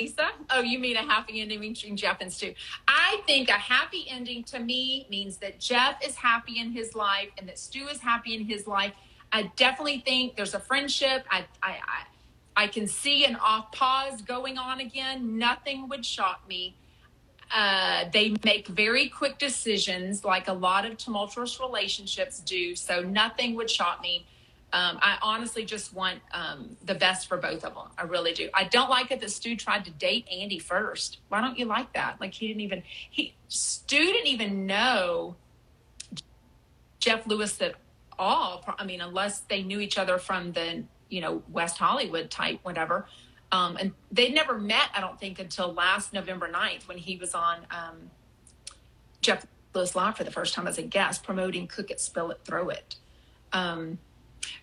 Lisa? 0.01 0.29
Oh, 0.51 0.61
you 0.61 0.79
mean 0.79 0.95
a 0.95 1.03
happy 1.03 1.41
ending 1.41 1.59
between 1.59 1.97
Jeff 1.97 2.21
and 2.21 2.33
Stu? 2.33 2.55
I 2.87 3.23
think 3.27 3.49
a 3.49 3.55
happy 3.55 4.07
ending 4.09 4.45
to 4.45 4.61
me 4.61 5.09
means 5.11 5.39
that 5.39 5.59
Jeff 5.59 5.97
is 6.07 6.15
happy 6.15 6.61
in 6.61 6.71
his 6.71 6.95
life 6.95 7.31
and 7.37 7.49
that 7.49 7.59
Stu 7.59 7.89
is 7.89 7.99
happy 7.99 8.37
in 8.37 8.45
his 8.45 8.69
life. 8.69 8.93
I 9.33 9.51
definitely 9.57 10.01
think 10.01 10.37
there's 10.37 10.55
a 10.55 10.61
friendship. 10.61 11.25
I, 11.31 11.45
I, 11.63 11.71
I, 11.71 12.65
I 12.65 12.67
can 12.67 12.87
see 12.87 13.25
an 13.25 13.37
off 13.37 13.73
pause 13.73 14.23
going 14.23 14.59
on 14.59 14.81
again. 14.81 15.39
Nothing 15.39 15.89
would 15.89 16.05
shock 16.05 16.43
me. 16.49 16.77
Uh, 17.55 18.05
they 18.13 18.35
make 18.45 18.69
very 18.69 19.09
quick 19.09 19.39
decisions, 19.39 20.25
like 20.25 20.49
a 20.49 20.53
lot 20.53 20.85
of 20.85 20.99
tumultuous 20.99 21.61
relationships 21.61 22.41
do. 22.41 22.75
So 22.75 23.01
nothing 23.03 23.55
would 23.55 23.71
shock 23.71 24.03
me. 24.03 24.27
Um, 24.71 24.99
I 25.01 25.17
honestly 25.23 25.65
just 25.65 25.95
want 25.95 26.19
um, 26.33 26.77
the 26.85 26.95
best 26.95 27.27
for 27.27 27.39
both 27.39 27.65
of 27.65 27.75
them. 27.75 27.89
I 27.97 28.03
really 28.03 28.35
do. 28.35 28.51
I 28.53 28.65
don't 28.65 28.91
like 28.91 29.11
it 29.11 29.21
that 29.21 29.31
Stu 29.31 29.57
tried 29.57 29.87
to 29.87 29.91
date 29.93 30.27
Andy 30.31 30.59
first. 30.59 31.19
Why 31.29 31.41
don't 31.41 31.59
you 31.59 31.65
like 31.65 31.95
that? 31.95 32.21
Like 32.21 32.35
he 32.35 32.49
didn't 32.49 32.61
even 32.61 32.83
he 33.09 33.35
Stu 33.49 33.97
didn't 33.97 34.27
even 34.27 34.67
know 34.67 35.37
Jeff 36.99 37.27
Lewis 37.27 37.59
at 37.63 37.77
all. 38.19 38.65
I 38.79 38.85
mean, 38.85 39.01
unless 39.01 39.41
they 39.41 39.63
knew 39.63 39.81
each 39.81 39.99
other 39.99 40.19
from 40.19 40.53
the 40.53 40.85
you 41.09 41.21
know 41.21 41.43
West 41.49 41.79
Hollywood 41.79 42.31
type, 42.31 42.61
whatever. 42.63 43.07
Um, 43.51 43.79
and 43.81 43.93
they'd 44.13 44.35
never 44.35 44.59
met, 44.59 44.91
I 44.95 45.01
don't 45.01 45.19
think, 45.19 45.39
until 45.39 45.73
last 45.73 46.13
November 46.13 46.51
9th 46.53 46.87
when 46.87 46.99
he 46.99 47.17
was 47.17 47.35
on 47.35 47.61
um, 47.71 48.11
Jeff 49.23 49.47
Lewis 49.75 49.95
Live 49.95 50.17
for 50.17 50.25
the 50.25 50.31
first 50.31 50.53
time 50.53 50.67
as 50.67 50.77
a 50.77 50.83
guest, 50.83 51.23
promoting 51.23 51.67
Cook 51.67 51.91
It, 51.91 52.01
Spill 52.01 52.31
It, 52.31 52.41
Throw 52.45 52.69
It. 52.69 52.97
Um, 53.53 53.99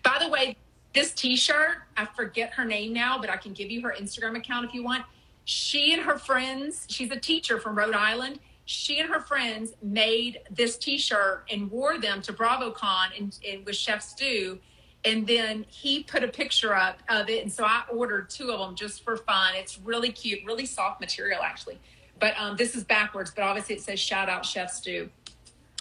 by 0.04 0.18
the 0.20 0.28
way, 0.28 0.56
this 0.94 1.12
t-shirt, 1.12 1.78
I 1.96 2.06
forget 2.06 2.52
her 2.54 2.64
name 2.64 2.92
now, 2.92 3.18
but 3.18 3.28
I 3.28 3.36
can 3.36 3.52
give 3.52 3.70
you 3.70 3.82
her 3.82 3.94
Instagram 3.98 4.36
account 4.36 4.66
if 4.66 4.72
you 4.72 4.84
want. 4.84 5.04
She 5.44 5.92
and 5.92 6.02
her 6.02 6.18
friends, 6.18 6.86
she's 6.88 7.10
a 7.10 7.18
teacher 7.18 7.58
from 7.58 7.76
Rhode 7.76 7.94
Island. 7.94 8.40
She 8.66 8.98
and 8.98 9.08
her 9.08 9.20
friends 9.20 9.74
made 9.80 10.40
this 10.50 10.76
t-shirt 10.76 11.46
and 11.50 11.70
wore 11.70 11.98
them 11.98 12.20
to 12.22 12.32
BravoCon 12.32 13.16
and, 13.16 13.38
and 13.48 13.64
with 13.64 13.76
Chef 13.76 14.02
Stu. 14.02 14.58
And 15.04 15.24
then 15.24 15.64
he 15.68 16.02
put 16.02 16.24
a 16.24 16.28
picture 16.28 16.74
up 16.74 16.98
of 17.08 17.30
it. 17.30 17.42
And 17.42 17.52
so 17.52 17.64
I 17.64 17.84
ordered 17.92 18.28
two 18.28 18.50
of 18.50 18.58
them 18.58 18.74
just 18.74 19.04
for 19.04 19.16
fun. 19.16 19.54
It's 19.54 19.78
really 19.78 20.10
cute, 20.10 20.40
really 20.44 20.66
soft 20.66 21.00
material 21.00 21.42
actually. 21.42 21.78
But 22.18 22.34
um, 22.38 22.56
this 22.56 22.74
is 22.74 22.82
backwards, 22.82 23.30
but 23.30 23.44
obviously 23.44 23.76
it 23.76 23.82
says 23.82 24.00
shout 24.00 24.28
out 24.28 24.44
Chef 24.44 24.72
Stu 24.72 25.10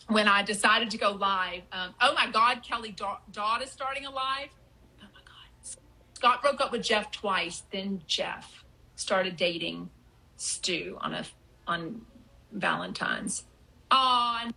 when 0.08 0.28
I 0.28 0.44
decided 0.44 0.92
to 0.92 0.98
go 1.00 1.12
live. 1.12 1.64
Um, 1.72 1.96
oh 2.02 2.14
my 2.14 2.30
God, 2.30 2.62
Kelly 2.62 2.96
Dodd 3.32 3.64
is 3.64 3.72
starting 3.72 4.06
a 4.06 4.12
live. 4.12 4.50
Oh 5.02 5.08
my 5.12 5.22
God. 5.26 5.80
Scott 6.14 6.44
broke 6.44 6.62
up 6.62 6.72
with 6.72 6.84
Jeff 6.84 7.10
twice. 7.12 7.64
Then 7.72 8.04
Jeff 8.06 8.64
started 8.96 9.38
dating 9.38 9.90
Stu 10.38 10.98
on 11.02 11.16
a 11.16 11.26
on 11.68 12.02
Valentine's. 12.52 13.46
Oh 13.92 14.50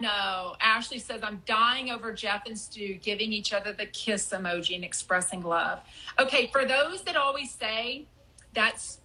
no. 0.00 0.54
Ashley 0.60 0.98
says 0.98 1.20
I'm 1.22 1.42
dying 1.46 1.90
over 1.90 2.12
Jeff 2.12 2.42
and 2.46 2.58
Stu 2.58 2.94
giving 2.94 3.32
each 3.32 3.52
other 3.52 3.72
the 3.72 3.86
kiss 3.86 4.30
emoji 4.30 4.74
and 4.74 4.84
expressing 4.84 5.42
love. 5.42 5.80
Okay, 6.18 6.48
for 6.52 6.64
those 6.64 7.02
that 7.02 7.16
always 7.16 7.50
say 7.50 8.06
that's 8.52 8.98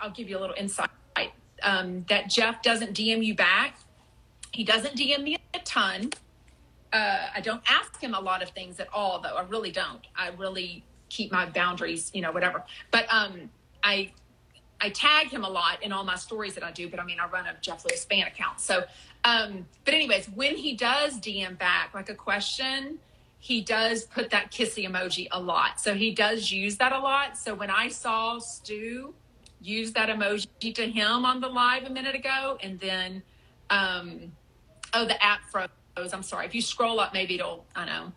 I'll 0.00 0.10
give 0.10 0.28
you 0.28 0.38
a 0.38 0.40
little 0.40 0.56
insight. 0.56 0.90
Um, 1.60 2.04
that 2.08 2.30
Jeff 2.30 2.62
doesn't 2.62 2.94
DM 2.94 3.24
you 3.24 3.34
back 3.34 3.74
he 4.52 4.64
doesn't 4.64 4.96
DM 4.96 5.22
me 5.22 5.36
a 5.54 5.58
ton. 5.60 6.10
Uh, 6.92 7.26
I 7.34 7.40
don't 7.40 7.62
ask 7.68 8.00
him 8.00 8.14
a 8.14 8.20
lot 8.20 8.42
of 8.42 8.50
things 8.50 8.80
at 8.80 8.88
all, 8.92 9.20
though. 9.20 9.36
I 9.36 9.42
really 9.42 9.70
don't. 9.70 10.06
I 10.16 10.30
really 10.30 10.84
keep 11.10 11.30
my 11.30 11.46
boundaries, 11.46 12.10
you 12.14 12.22
know, 12.22 12.32
whatever. 12.32 12.64
But 12.90 13.06
um, 13.12 13.50
I 13.82 14.12
I 14.80 14.90
tag 14.90 15.28
him 15.28 15.44
a 15.44 15.48
lot 15.48 15.82
in 15.82 15.92
all 15.92 16.04
my 16.04 16.14
stories 16.16 16.54
that 16.54 16.62
I 16.62 16.70
do. 16.70 16.88
But 16.88 17.00
I 17.00 17.04
mean, 17.04 17.18
I 17.20 17.26
run 17.26 17.46
a 17.46 17.54
Jeff 17.60 17.84
Lewis 17.84 18.04
fan 18.04 18.26
account. 18.26 18.60
So, 18.60 18.84
um, 19.24 19.66
but 19.84 19.94
anyways, 19.94 20.28
when 20.30 20.56
he 20.56 20.74
does 20.74 21.18
DM 21.18 21.58
back 21.58 21.94
like 21.94 22.08
a 22.08 22.14
question, 22.14 22.98
he 23.40 23.60
does 23.60 24.04
put 24.04 24.30
that 24.30 24.50
kissy 24.50 24.88
emoji 24.88 25.28
a 25.30 25.40
lot. 25.40 25.80
So 25.80 25.94
he 25.94 26.12
does 26.12 26.50
use 26.50 26.76
that 26.76 26.92
a 26.92 26.98
lot. 26.98 27.36
So 27.38 27.54
when 27.54 27.70
I 27.70 27.88
saw 27.88 28.38
Stu 28.38 29.14
use 29.60 29.92
that 29.92 30.08
emoji 30.08 30.74
to 30.74 30.88
him 30.88 31.24
on 31.24 31.40
the 31.40 31.48
live 31.48 31.84
a 31.84 31.90
minute 31.90 32.14
ago, 32.14 32.58
and 32.62 32.78
then, 32.78 33.22
um, 33.70 34.32
oh, 34.94 35.04
the 35.04 35.22
app 35.22 35.40
froze. 35.50 35.68
I'm 36.12 36.22
sorry. 36.22 36.46
If 36.46 36.54
you 36.54 36.62
scroll 36.62 37.00
up, 37.00 37.12
maybe 37.12 37.34
it'll, 37.34 37.64
I 37.74 37.84
know. 37.84 38.12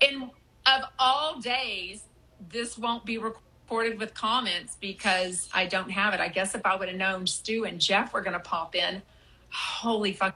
And 0.00 0.30
of 0.64 0.82
all 0.98 1.40
days, 1.40 2.04
this 2.50 2.78
won't 2.78 3.04
be 3.04 3.18
recorded 3.18 3.47
with 3.70 4.14
comments 4.14 4.76
because 4.80 5.48
I 5.52 5.66
don't 5.66 5.90
have 5.90 6.14
it. 6.14 6.20
I 6.20 6.28
guess 6.28 6.54
if 6.54 6.64
I 6.64 6.76
would 6.76 6.88
have 6.88 6.96
known 6.96 7.26
Stu 7.26 7.64
and 7.64 7.80
Jeff 7.80 8.12
were 8.12 8.20
going 8.22 8.34
to 8.34 8.40
pop 8.40 8.74
in, 8.74 9.02
holy 9.50 10.12
fuck. 10.12 10.34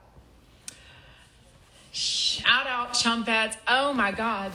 Shout 1.93 2.66
out 2.66 2.95
Chumpets. 2.95 3.57
Oh 3.68 3.93
my 3.93 4.12
God. 4.12 4.51